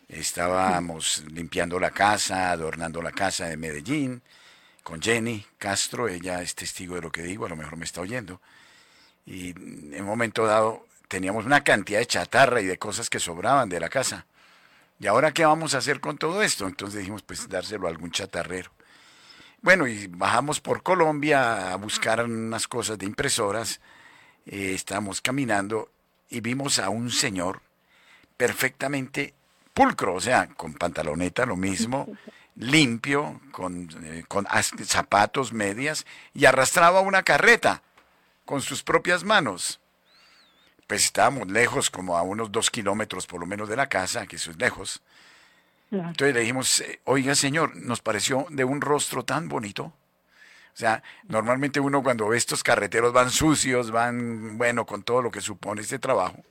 Estábamos 0.08 1.24
limpiando 1.30 1.78
la 1.78 1.90
casa, 1.90 2.50
adornando 2.50 3.02
la 3.02 3.12
casa 3.12 3.46
de 3.46 3.56
Medellín 3.56 4.22
con 4.82 5.00
Jenny 5.00 5.44
Castro. 5.58 6.08
Ella 6.08 6.42
es 6.42 6.54
testigo 6.54 6.94
de 6.94 7.02
lo 7.02 7.10
que 7.10 7.22
digo, 7.22 7.46
a 7.46 7.48
lo 7.48 7.56
mejor 7.56 7.76
me 7.76 7.84
está 7.84 8.00
oyendo. 8.00 8.40
Y 9.26 9.50
en 9.50 10.00
un 10.00 10.06
momento 10.06 10.46
dado 10.46 10.86
teníamos 11.08 11.46
una 11.46 11.62
cantidad 11.62 11.98
de 11.98 12.06
chatarra 12.06 12.60
y 12.60 12.66
de 12.66 12.78
cosas 12.78 13.08
que 13.08 13.20
sobraban 13.20 13.68
de 13.68 13.80
la 13.80 13.88
casa. 13.88 14.26
¿Y 15.00 15.06
ahora 15.06 15.32
qué 15.32 15.44
vamos 15.44 15.74
a 15.74 15.78
hacer 15.78 16.00
con 16.00 16.18
todo 16.18 16.42
esto? 16.42 16.66
Entonces 16.66 17.00
dijimos, 17.00 17.22
pues 17.22 17.48
dárselo 17.48 17.86
a 17.86 17.90
algún 17.90 18.10
chatarrero. 18.10 18.70
Bueno, 19.60 19.86
y 19.86 20.06
bajamos 20.08 20.60
por 20.60 20.82
Colombia 20.82 21.72
a 21.72 21.76
buscar 21.76 22.22
unas 22.24 22.68
cosas 22.68 22.98
de 22.98 23.06
impresoras. 23.06 23.80
Eh, 24.46 24.72
estábamos 24.74 25.20
caminando 25.20 25.90
y 26.28 26.40
vimos 26.40 26.78
a 26.78 26.90
un 26.90 27.10
señor 27.10 27.62
perfectamente 28.36 29.34
pulcro, 29.72 30.14
o 30.14 30.20
sea, 30.20 30.48
con 30.48 30.74
pantaloneta, 30.74 31.46
lo 31.46 31.56
mismo, 31.56 32.08
limpio, 32.56 33.40
con, 33.52 33.88
eh, 34.04 34.24
con 34.28 34.46
zapatos, 34.84 35.52
medias, 35.52 36.04
y 36.34 36.44
arrastraba 36.44 37.00
una 37.00 37.22
carreta 37.22 37.82
con 38.44 38.62
sus 38.62 38.82
propias 38.82 39.24
manos. 39.24 39.80
Pues 40.86 41.04
estábamos 41.04 41.50
lejos, 41.50 41.90
como 41.90 42.16
a 42.16 42.22
unos 42.22 42.52
dos 42.52 42.70
kilómetros 42.70 43.26
por 43.26 43.40
lo 43.40 43.46
menos 43.46 43.68
de 43.68 43.76
la 43.76 43.88
casa, 43.88 44.26
que 44.26 44.36
eso 44.36 44.50
es 44.50 44.58
lejos. 44.58 45.02
Entonces 45.90 46.34
le 46.34 46.40
dijimos, 46.40 46.80
eh, 46.80 47.00
oiga 47.04 47.34
señor, 47.34 47.76
nos 47.76 48.00
pareció 48.00 48.46
de 48.50 48.64
un 48.64 48.80
rostro 48.80 49.24
tan 49.24 49.48
bonito. 49.48 49.84
O 50.74 50.76
sea, 50.76 51.02
normalmente 51.28 51.78
uno 51.78 52.02
cuando 52.02 52.28
ve 52.28 52.36
estos 52.36 52.64
carreteros 52.64 53.12
van 53.12 53.30
sucios, 53.30 53.92
van, 53.92 54.58
bueno, 54.58 54.84
con 54.86 55.04
todo 55.04 55.22
lo 55.22 55.30
que 55.30 55.40
supone 55.40 55.82
este 55.82 56.00
trabajo. 56.00 56.42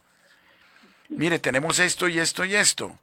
Mire, 1.10 1.39
tenemos 1.39 1.80
esto 1.80 2.08
y 2.08 2.20
esto 2.20 2.46
y 2.46 2.56
esto. 2.56 2.98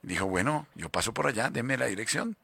Dijo, 0.00 0.26
bueno, 0.26 0.66
yo 0.74 0.88
paso 0.88 1.12
por 1.12 1.26
allá, 1.26 1.50
denme 1.50 1.76
la 1.76 1.86
dirección. 1.86 2.36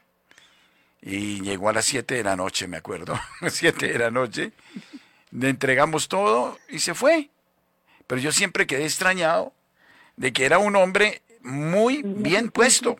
Y 1.00 1.40
llegó 1.40 1.68
a 1.68 1.72
las 1.72 1.86
7 1.86 2.14
de 2.14 2.24
la 2.24 2.36
noche, 2.36 2.66
me 2.66 2.76
acuerdo, 2.76 3.18
7 3.48 3.88
de 3.88 3.98
la 3.98 4.10
noche. 4.10 4.52
Le 5.34 5.48
entregamos 5.50 6.08
todo 6.08 6.56
y 6.68 6.78
se 6.78 6.94
fue. 6.94 7.28
Pero 8.06 8.20
yo 8.20 8.32
siempre 8.32 8.66
quedé 8.66 8.84
extrañado 8.84 9.52
de 10.16 10.32
que 10.32 10.44
era 10.44 10.58
un 10.58 10.76
hombre 10.76 11.22
muy 11.42 12.02
bien 12.04 12.50
puesto. 12.50 12.96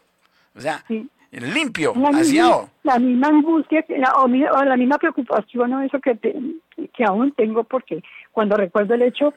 O 0.55 0.61
sea, 0.61 0.85
limpio, 1.30 1.95
la 1.97 2.68
la 2.82 2.99
misma 2.99 3.28
angustia 3.28 3.85
o, 4.16 4.28
la 4.64 4.76
misma 4.76 4.99
preocupación 4.99 5.72
o 5.72 5.82
eso 5.82 6.01
que, 6.01 6.16
que 6.16 7.05
aún 7.05 7.32
tengo 7.32 7.64
porque 7.64 8.03
cuando 8.30 8.57
recuerdo 8.57 8.95
el 8.95 9.03
hecho, 9.03 9.35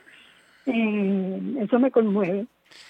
eh, 0.65 1.41
eso 1.61 1.79
me 1.79 1.91
conmueve. 1.91 2.45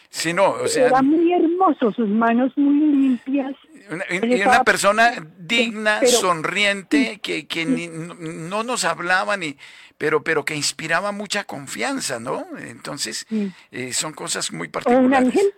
Sí, 0.09 0.34
no, 0.34 0.51
o 0.51 0.67
sea... 0.67 0.88
Era 0.88 1.01
muy 1.01 1.32
hermoso, 1.34 1.91
sus 1.91 2.07
manos 2.07 2.51
muy 2.57 2.80
limpias. 2.80 3.53
Una, 3.91 4.03
y 4.09 4.41
una 4.41 4.63
persona 4.63 5.11
digna, 5.38 5.97
pero- 5.99 6.11
sonriente, 6.11 7.19
que, 7.21 7.45
que 7.47 7.65
ni- 7.65 7.88
no, 7.88 8.13
no 8.15 8.63
nos 8.63 8.84
hablaba 8.86 9.38
ni, 9.38 9.57
pero, 9.97 10.23
pero 10.23 10.43
que 10.45 10.55
inspiraba 10.55 11.11
mucha 11.11 11.43
confianza, 11.43 12.19
¿no? 12.19 12.45
Entonces, 12.57 13.25
Sí. 13.30 13.51
eh, 13.71 13.93
son 13.93 14.13
cosas 14.13 14.51
muy 14.51 14.67
¿O 14.67 14.67
un 14.67 14.71
particulares. 14.71 15.28
ángel? 15.28 15.53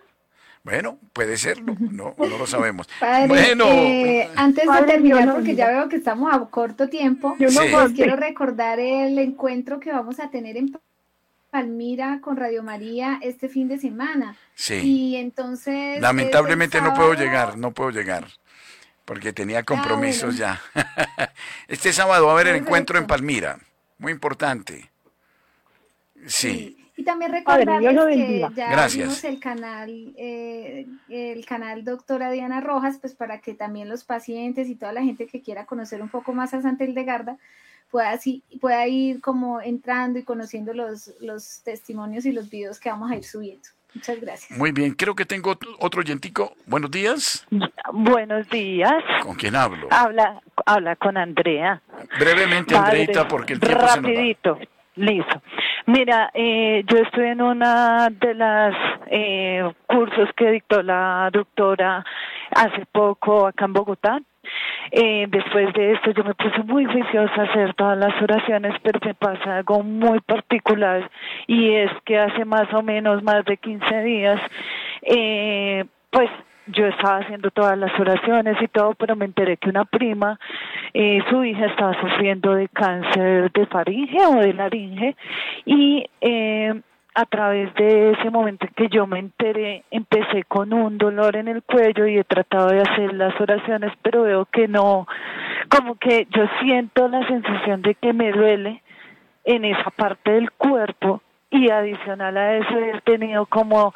Bueno, 0.64 1.00
puede 1.14 1.38
serlo, 1.38 1.76
no, 1.80 2.16
no 2.18 2.26
lo 2.38 2.46
sabemos. 2.46 2.88
Padre, 3.00 3.28
bueno, 3.28 3.66
eh, 3.66 4.30
antes 4.36 4.66
de 4.70 4.84
terminar, 4.86 5.26
no 5.26 5.36
porque 5.36 5.56
ya 5.56 5.68
veo 5.70 5.88
que 5.88 5.96
estamos 5.96 6.34
a 6.34 6.40
corto 6.50 6.90
tiempo, 6.90 7.36
Yo 7.40 7.50
no 7.50 7.62
Sí. 7.62 7.68
pues 7.72 7.92
quiero 7.94 8.16
recordar 8.18 8.78
el 8.80 9.18
encuentro 9.20 9.80
que 9.80 9.92
vamos 9.92 10.20
a 10.20 10.30
tener 10.30 10.58
en 10.58 10.72
Palmira 11.50 12.20
con 12.22 12.38
Radio 12.38 12.64
María 12.64 13.20
este 13.22 13.50
fin 13.50 13.68
de 13.68 13.80
semana. 13.80 14.36
sí, 14.54 14.76
Y 14.84 15.16
entonces... 15.16 16.00
lamentablemente 16.02 16.82
no 16.82 16.94
puedo 16.94 17.14
llegar, 17.14 17.58
no 17.58 17.72
puedo 17.72 17.90
llegar, 17.90 18.28
porque 19.06 19.34
tenía 19.34 19.64
compromisos 19.64 20.38
ya. 20.38 20.62
Este 21.68 21.92
sábado 21.94 22.26
va 22.26 22.32
a 22.32 22.36
haber 22.36 22.48
el 22.48 22.56
encuentro 22.58 22.98
en. 22.98 23.08
Palmira, 23.08 23.60
muy 23.98 24.12
importante. 24.12 24.92
Sí, 26.28 26.79
Y 27.00 27.04
también 27.06 27.32
recordarles 27.32 27.98
que 28.18 28.40
ya 28.56 28.72
Gracias. 28.72 28.96
abrimos 28.96 29.24
el 29.24 29.40
canal, 29.40 30.14
eh, 30.18 30.86
el 31.08 31.46
canal 31.46 31.86
Doctora 31.86 32.30
Diana 32.30 32.60
Rojas, 32.60 32.98
pues 33.00 33.16
para 33.16 33.40
que 33.40 33.54
también 33.54 33.88
los 33.88 34.04
pacientes 34.04 34.68
y 34.68 34.76
toda 34.76 34.92
la 34.92 35.02
gente 35.02 35.26
que 35.26 35.42
quiera 35.42 35.66
conocer 35.66 36.02
un 36.02 36.10
poco 36.10 36.34
más 36.34 36.54
a 36.54 36.62
Santa 36.62 36.84
Hildegarda 36.84 37.38
pueda, 37.90 38.12
así, 38.12 38.44
pueda 38.60 38.86
ir 38.86 39.22
como 39.22 39.62
entrando 39.62 40.20
y 40.20 40.24
conociendo 40.24 40.74
los, 40.74 41.14
los 41.22 41.62
testimonios 41.64 42.26
y 42.26 42.34
los 42.34 42.50
videos 42.50 42.82
que 42.82 42.90
vamos 42.90 43.10
a 43.12 43.16
ir 43.16 43.24
subiendo. 43.24 43.64
Muchas 43.96 44.20
gracias. 44.20 44.60
muy 44.60 44.74
bien, 44.74 44.94
creo 44.94 45.16
que 45.16 45.26
tengo 45.26 45.52
otro- 45.80 46.02
oyentico. 46.02 46.54
Buenos 46.66 46.92
días, 46.92 47.48
Buenos 47.94 48.50
días. 48.50 48.92
¿con 49.24 49.36
quién 49.38 49.56
hablo? 49.56 49.88
Habla, 49.90 50.42
habla 50.66 50.98
con 50.98 51.16
Andrea. 51.16 51.82
Brevemente, 52.20 52.76
Andreita, 52.76 53.26
porque 53.26 53.54
el 53.54 53.62
tiempo 53.62 53.88
se 53.88 54.02
nos 54.02 54.12
va. 54.12 54.60
Listo. 55.00 55.42
Mira, 55.86 56.30
eh, 56.34 56.84
yo 56.86 56.98
estoy 56.98 57.28
en 57.28 57.42
una 57.42 58.10
de 58.10 58.34
las 58.34 58.76
eh, 59.08 59.64
cursos 59.88 60.28
que 60.36 60.52
dictó 60.52 60.84
la 60.84 61.30
doctora 61.32 62.04
hace 62.52 62.86
poco 62.92 63.48
acá 63.48 63.64
en 63.64 63.74
Bogotá. 63.74 64.20
Eh, 64.92 65.26
después 65.30 65.74
de 65.74 65.94
esto 65.94 66.12
yo 66.12 66.26
me 66.26 66.34
puse 66.34 66.64
muy 66.64 66.84
juiciosa 66.84 67.34
a 67.34 67.46
hacer 67.46 67.74
todas 67.76 67.98
las 67.98 68.22
oraciones, 68.22 68.74
pero 68.84 69.00
me 69.06 69.14
pasa 69.14 69.60
algo 69.60 69.84
muy 69.84 70.20
particular 70.20 71.10
y 71.48 71.76
es 71.76 71.92
que 72.04 72.20
hace 72.20 72.44
más 72.44 72.74
o 72.74 72.82
menos 72.82 73.24
más 73.24 73.46
de 73.46 73.56
15 73.56 74.04
días, 74.04 74.42
eh, 75.04 75.86
pues 76.10 76.30
yo 76.72 76.86
estaba 76.88 77.20
haciendo 77.20 77.52
todas 77.52 77.78
las 77.78 77.98
oraciones 78.00 78.62
y 78.62 78.68
todo, 78.68 78.94
pero 78.96 79.16
me 79.16 79.26
enteré 79.26 79.58
que 79.58 79.70
una 79.70 79.86
prima, 79.86 80.40
eh, 80.94 81.22
su 81.30 81.44
hija 81.44 81.66
estaba 81.66 82.00
sufriendo 82.00 82.54
de 82.56 82.68
cáncer 82.70 83.52
de 83.52 83.66
faringe 83.68 84.26
o 84.26 84.36
de 84.36 84.54
laringe 84.54 85.16
y 85.66 86.06
eh, 86.22 86.82
a 87.16 87.26
través 87.26 87.74
de 87.76 88.12
ese 88.12 88.30
momento 88.30 88.66
en 88.66 88.74
que 88.74 88.88
yo 88.88 89.08
me 89.08 89.20
enteré, 89.20 89.84
empecé 89.92 90.44
con 90.44 90.72
un 90.72 90.98
dolor 90.98 91.36
en 91.36 91.48
el 91.48 91.64
cuello 91.64 92.08
y 92.08 92.18
he 92.18 92.24
tratado 92.24 92.70
de 92.70 92.82
hacer 92.82 93.14
las 93.14 93.40
oraciones, 93.42 93.92
pero 94.02 94.24
veo 94.24 94.46
que 94.46 94.68
no, 94.68 95.08
como 95.70 95.96
que 95.96 96.28
yo 96.30 96.44
siento 96.62 97.08
la 97.08 97.28
sensación 97.28 97.82
de 97.82 97.96
que 97.96 98.14
me 98.14 98.32
duele 98.32 98.82
en 99.44 99.66
esa 99.66 99.90
parte 99.90 100.32
del 100.32 100.52
cuerpo 100.52 101.22
y 101.52 101.70
adicional 101.70 102.38
a 102.38 102.56
eso 102.56 102.78
he 102.78 103.02
tenido 103.02 103.46
como 103.48 103.94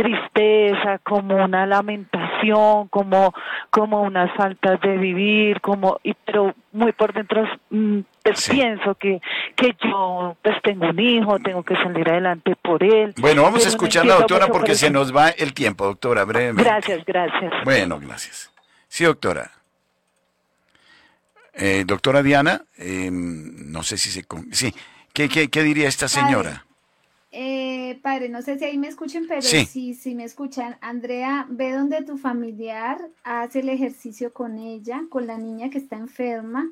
tristeza, 0.00 0.98
como 0.98 1.44
una 1.44 1.66
lamentación, 1.66 2.88
como 2.88 3.34
como 3.70 4.02
unas 4.02 4.34
faltas 4.34 4.80
de 4.80 4.96
vivir, 4.96 5.60
como 5.60 6.00
y 6.02 6.14
pero 6.24 6.54
muy 6.72 6.92
por 6.92 7.12
dentro 7.12 7.46
mm, 7.70 8.00
pues 8.22 8.40
Sí. 8.40 8.52
pienso 8.52 8.94
que 8.94 9.20
que 9.56 9.76
yo 9.82 10.36
pues 10.42 10.56
tengo 10.62 10.88
un 10.88 10.98
hijo, 10.98 11.38
tengo 11.40 11.62
que 11.62 11.74
salir 11.76 12.08
adelante 12.08 12.56
por 12.56 12.82
él. 12.82 13.14
Bueno, 13.18 13.42
vamos 13.42 13.60
a 13.62 13.64
no 13.64 13.70
escuchar 13.70 14.04
a 14.04 14.06
la 14.06 14.14
doctora 14.14 14.46
porque 14.46 14.68
por 14.72 14.76
se 14.76 14.90
nos 14.90 15.14
va 15.14 15.28
el 15.30 15.52
tiempo, 15.52 15.84
doctora, 15.84 16.24
brevemente. 16.24 16.62
Gracias, 16.62 17.04
gracias. 17.04 17.52
Bueno, 17.64 18.00
gracias. 18.00 18.50
Sí, 18.88 19.04
doctora. 19.04 19.50
Eh, 21.52 21.84
doctora 21.86 22.22
Diana, 22.22 22.62
eh, 22.78 23.10
no 23.12 23.82
sé 23.82 23.98
si 23.98 24.08
se... 24.10 24.24
Sí, 24.52 24.72
¿qué, 25.12 25.28
qué, 25.28 25.48
qué 25.50 25.62
diría 25.62 25.88
esta 25.88 26.08
señora? 26.08 26.64
Eh, 27.32 28.00
padre, 28.02 28.28
no 28.28 28.42
sé 28.42 28.58
si 28.58 28.64
ahí 28.64 28.76
me 28.76 28.88
escuchen, 28.88 29.26
pero 29.28 29.42
Sí. 29.42 29.64
si, 29.64 29.94
si 29.94 30.14
me 30.16 30.24
escuchan, 30.24 30.76
Andrea, 30.80 31.46
ve 31.48 31.72
donde 31.72 32.02
tu 32.02 32.18
familiar 32.18 33.00
hace 33.22 33.60
el 33.60 33.68
ejercicio 33.68 34.32
con 34.32 34.58
ella, 34.58 35.02
con 35.08 35.26
la 35.28 35.38
niña 35.38 35.70
que 35.70 35.78
está 35.78 35.96
enferma, 35.96 36.68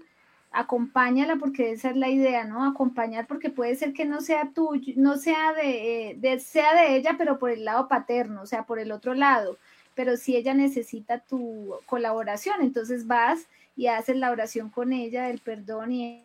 acompáñala 0.50 1.36
porque 1.36 1.70
esa 1.72 1.90
es 1.90 1.96
la 1.96 2.08
idea, 2.08 2.44
¿no? 2.44 2.64
Acompañar 2.64 3.26
porque 3.28 3.50
puede 3.50 3.76
ser 3.76 3.92
que 3.92 4.04
no 4.04 4.20
sea 4.20 4.50
tuyo, 4.52 4.94
no 4.96 5.16
sea 5.16 5.52
de, 5.52 6.10
eh, 6.10 6.16
de- 6.18 6.40
sea 6.40 6.74
de 6.74 6.96
ella, 6.96 7.14
pero 7.16 7.38
por 7.38 7.50
el 7.50 7.64
lado 7.64 7.86
paterno, 7.86 8.42
o 8.42 8.46
sea, 8.46 8.64
por 8.64 8.80
el 8.80 8.90
otro 8.90 9.14
lado. 9.14 9.58
Pero 9.94 10.16
si 10.16 10.34
ella 10.36 10.54
necesita 10.54 11.18
tu 11.20 11.74
colaboración, 11.86 12.56
entonces 12.62 13.06
vas 13.06 13.46
y 13.76 13.86
haces 13.88 14.16
la 14.16 14.30
oración 14.32 14.70
con 14.70 14.92
ella 14.92 15.26
del 15.26 15.38
perdón 15.38 15.92
y 15.92 16.24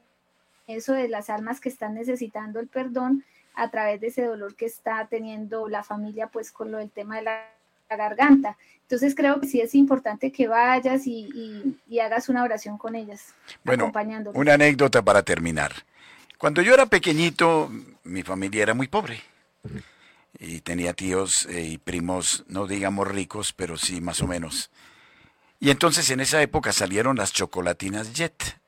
eso 0.68 0.94
de 0.94 1.10
las 1.10 1.30
almas 1.30 1.60
que 1.60 1.70
están 1.70 1.94
necesitando 1.94 2.60
el 2.60 2.68
perdón 2.68 3.24
a 3.56 3.70
través 3.70 4.02
de 4.02 4.08
ese 4.08 4.24
dolor 4.26 4.56
que 4.56 4.66
está 4.66 5.08
teniendo 5.08 5.68
la 5.70 5.84
familia, 5.84 6.28
pues 6.28 6.52
con 6.52 6.72
lo 6.72 6.78
del 6.80 6.90
tema 6.90 7.18
de 7.18 7.24
la, 7.24 7.50
la 7.90 7.96
garganta. 7.96 8.58
Entonces 8.82 9.16
creo 9.16 9.40
que 9.40 9.48
sí 9.48 9.62
es 9.62 9.76
importante 9.76 10.32
que 10.32 10.48
vayas 10.48 11.08
y, 11.08 11.30
y- 11.34 11.78
y 11.88 12.00
hagas 12.00 12.30
una 12.30 12.44
oración 12.44 12.78
con 12.78 12.96
ellas, 12.96 13.34
Bueno, 13.64 13.92
una 14.34 14.54
anécdota 14.56 15.02
para 15.02 15.24
terminar. 15.24 15.72
Cuando 16.38 16.62
yo 16.62 16.74
era 16.74 16.86
pequeñito, 16.88 17.72
mi 18.04 18.24
familia 18.24 18.64
era 18.64 18.74
muy 18.74 18.88
pobre. 18.88 19.22
Y 20.40 20.62
tenía 20.62 20.94
tíos 20.94 21.46
eh, 21.46 21.62
y 21.64 21.78
primos, 21.78 22.44
no 22.48 22.66
digamos 22.68 23.08
ricos, 23.08 23.54
pero 23.54 23.78
sí 23.78 24.02
más 24.02 24.22
o 24.22 24.28
menos. 24.28 24.72
Y 25.60 25.70
entonces 25.70 26.10
en 26.10 26.20
esa 26.20 26.42
época 26.42 26.72
salieron 26.74 27.16
las 27.18 27.32
chocolatinas 27.34 28.14
Jet. 28.14 28.60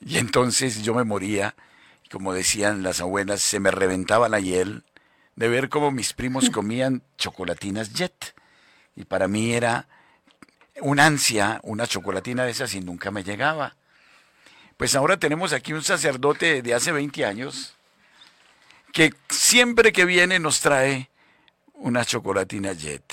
Y 0.00 0.18
entonces 0.18 0.82
yo 0.82 0.94
me 0.94 1.04
moría, 1.04 1.54
como 2.14 2.32
decían 2.32 2.84
las 2.84 3.00
abuelas, 3.00 3.42
se 3.42 3.58
me 3.58 3.72
reventaba 3.72 4.28
la 4.28 4.38
hiel 4.38 4.84
de 5.34 5.48
ver 5.48 5.68
cómo 5.68 5.90
mis 5.90 6.12
primos 6.12 6.48
comían 6.54 7.02
chocolatinas 7.18 7.92
Jet. 7.92 8.36
Y 8.94 9.04
para 9.04 9.26
mí 9.26 9.52
era 9.52 9.88
un 10.80 11.00
ansia, 11.00 11.58
una 11.64 11.88
chocolatina 11.88 12.44
de 12.44 12.52
esas 12.52 12.72
y 12.74 12.80
nunca 12.80 13.10
me 13.10 13.24
llegaba. 13.24 13.74
Pues 14.76 14.94
ahora 14.94 15.16
tenemos 15.16 15.52
aquí 15.52 15.72
un 15.72 15.82
sacerdote 15.82 16.62
de 16.62 16.72
hace 16.72 16.92
20 16.92 17.24
años 17.24 17.74
que 18.92 19.12
siempre 19.28 19.92
que 19.92 20.04
viene 20.04 20.38
nos 20.38 20.60
trae 20.60 21.10
una 21.72 22.04
chocolatina 22.04 22.74
Jet. 22.74 23.02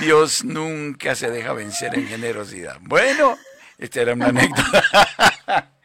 Dios 0.00 0.42
nunca 0.42 1.14
se 1.14 1.30
deja 1.30 1.52
vencer 1.52 1.94
en 1.94 2.08
generosidad. 2.08 2.78
Bueno, 2.80 3.38
esta 3.82 4.00
era 4.00 4.14
una 4.14 4.26
anécdota. 4.28 5.68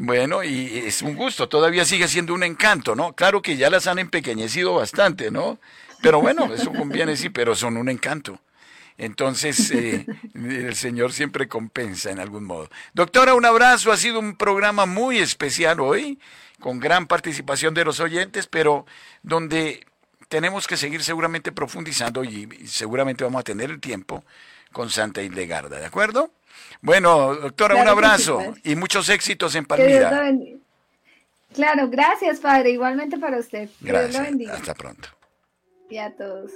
Bueno, 0.00 0.42
y 0.42 0.78
es 0.86 1.02
un 1.02 1.14
gusto, 1.14 1.50
todavía 1.50 1.84
sigue 1.84 2.08
siendo 2.08 2.32
un 2.32 2.42
encanto, 2.42 2.96
¿no? 2.96 3.12
Claro 3.12 3.42
que 3.42 3.58
ya 3.58 3.68
las 3.68 3.86
han 3.86 3.98
empequeñecido 3.98 4.72
bastante, 4.72 5.30
¿no? 5.30 5.58
Pero 6.00 6.22
bueno, 6.22 6.50
eso 6.54 6.72
conviene, 6.72 7.14
sí, 7.14 7.28
pero 7.28 7.54
son 7.54 7.76
un 7.76 7.90
encanto. 7.90 8.40
Entonces, 8.96 9.70
eh, 9.70 10.06
el 10.34 10.74
Señor 10.74 11.12
siempre 11.12 11.46
compensa 11.46 12.10
en 12.10 12.20
algún 12.20 12.44
modo. 12.44 12.70
Doctora, 12.94 13.34
un 13.34 13.44
abrazo. 13.44 13.92
Ha 13.92 13.98
sido 13.98 14.18
un 14.18 14.36
programa 14.36 14.86
muy 14.86 15.18
especial 15.18 15.80
hoy, 15.80 16.18
con 16.58 16.80
gran 16.80 17.06
participación 17.06 17.74
de 17.74 17.84
los 17.84 18.00
oyentes, 18.00 18.46
pero 18.46 18.86
donde 19.22 19.86
tenemos 20.28 20.66
que 20.66 20.76
seguir 20.76 21.02
seguramente 21.02 21.52
profundizando 21.52 22.24
y, 22.24 22.48
seguramente 22.66 23.24
vamos 23.24 23.40
a 23.40 23.44
tener 23.44 23.70
el 23.70 23.80
tiempo 23.80 24.24
con 24.72 24.90
Santa 24.90 25.22
Hildegarda, 25.22 25.78
¿de 25.78 25.86
acuerdo? 25.86 26.30
Bueno, 26.80 27.34
doctora, 27.34 27.74
Claro 27.74 27.90
un 27.90 27.96
sí, 27.98 28.04
abrazo 28.06 28.36
padre. 28.38 28.60
y 28.64 28.76
muchos 28.76 29.08
éxitos 29.08 29.54
en 29.54 29.64
Palmira. 29.64 30.32
Claro, 31.54 31.88
gracias, 31.88 32.40
Padre, 32.40 32.70
igualmente 32.70 33.16
para 33.16 33.38
usted. 33.38 33.68
Que 33.78 33.84
Dios 33.84 33.92
lo 33.92 33.98
Gracias. 34.02 34.22
bendiga. 34.24 34.54
Hasta 34.54 34.74
pronto. 34.74 35.08
Y 35.88 35.98
a 35.98 36.14
todos. 36.16 36.50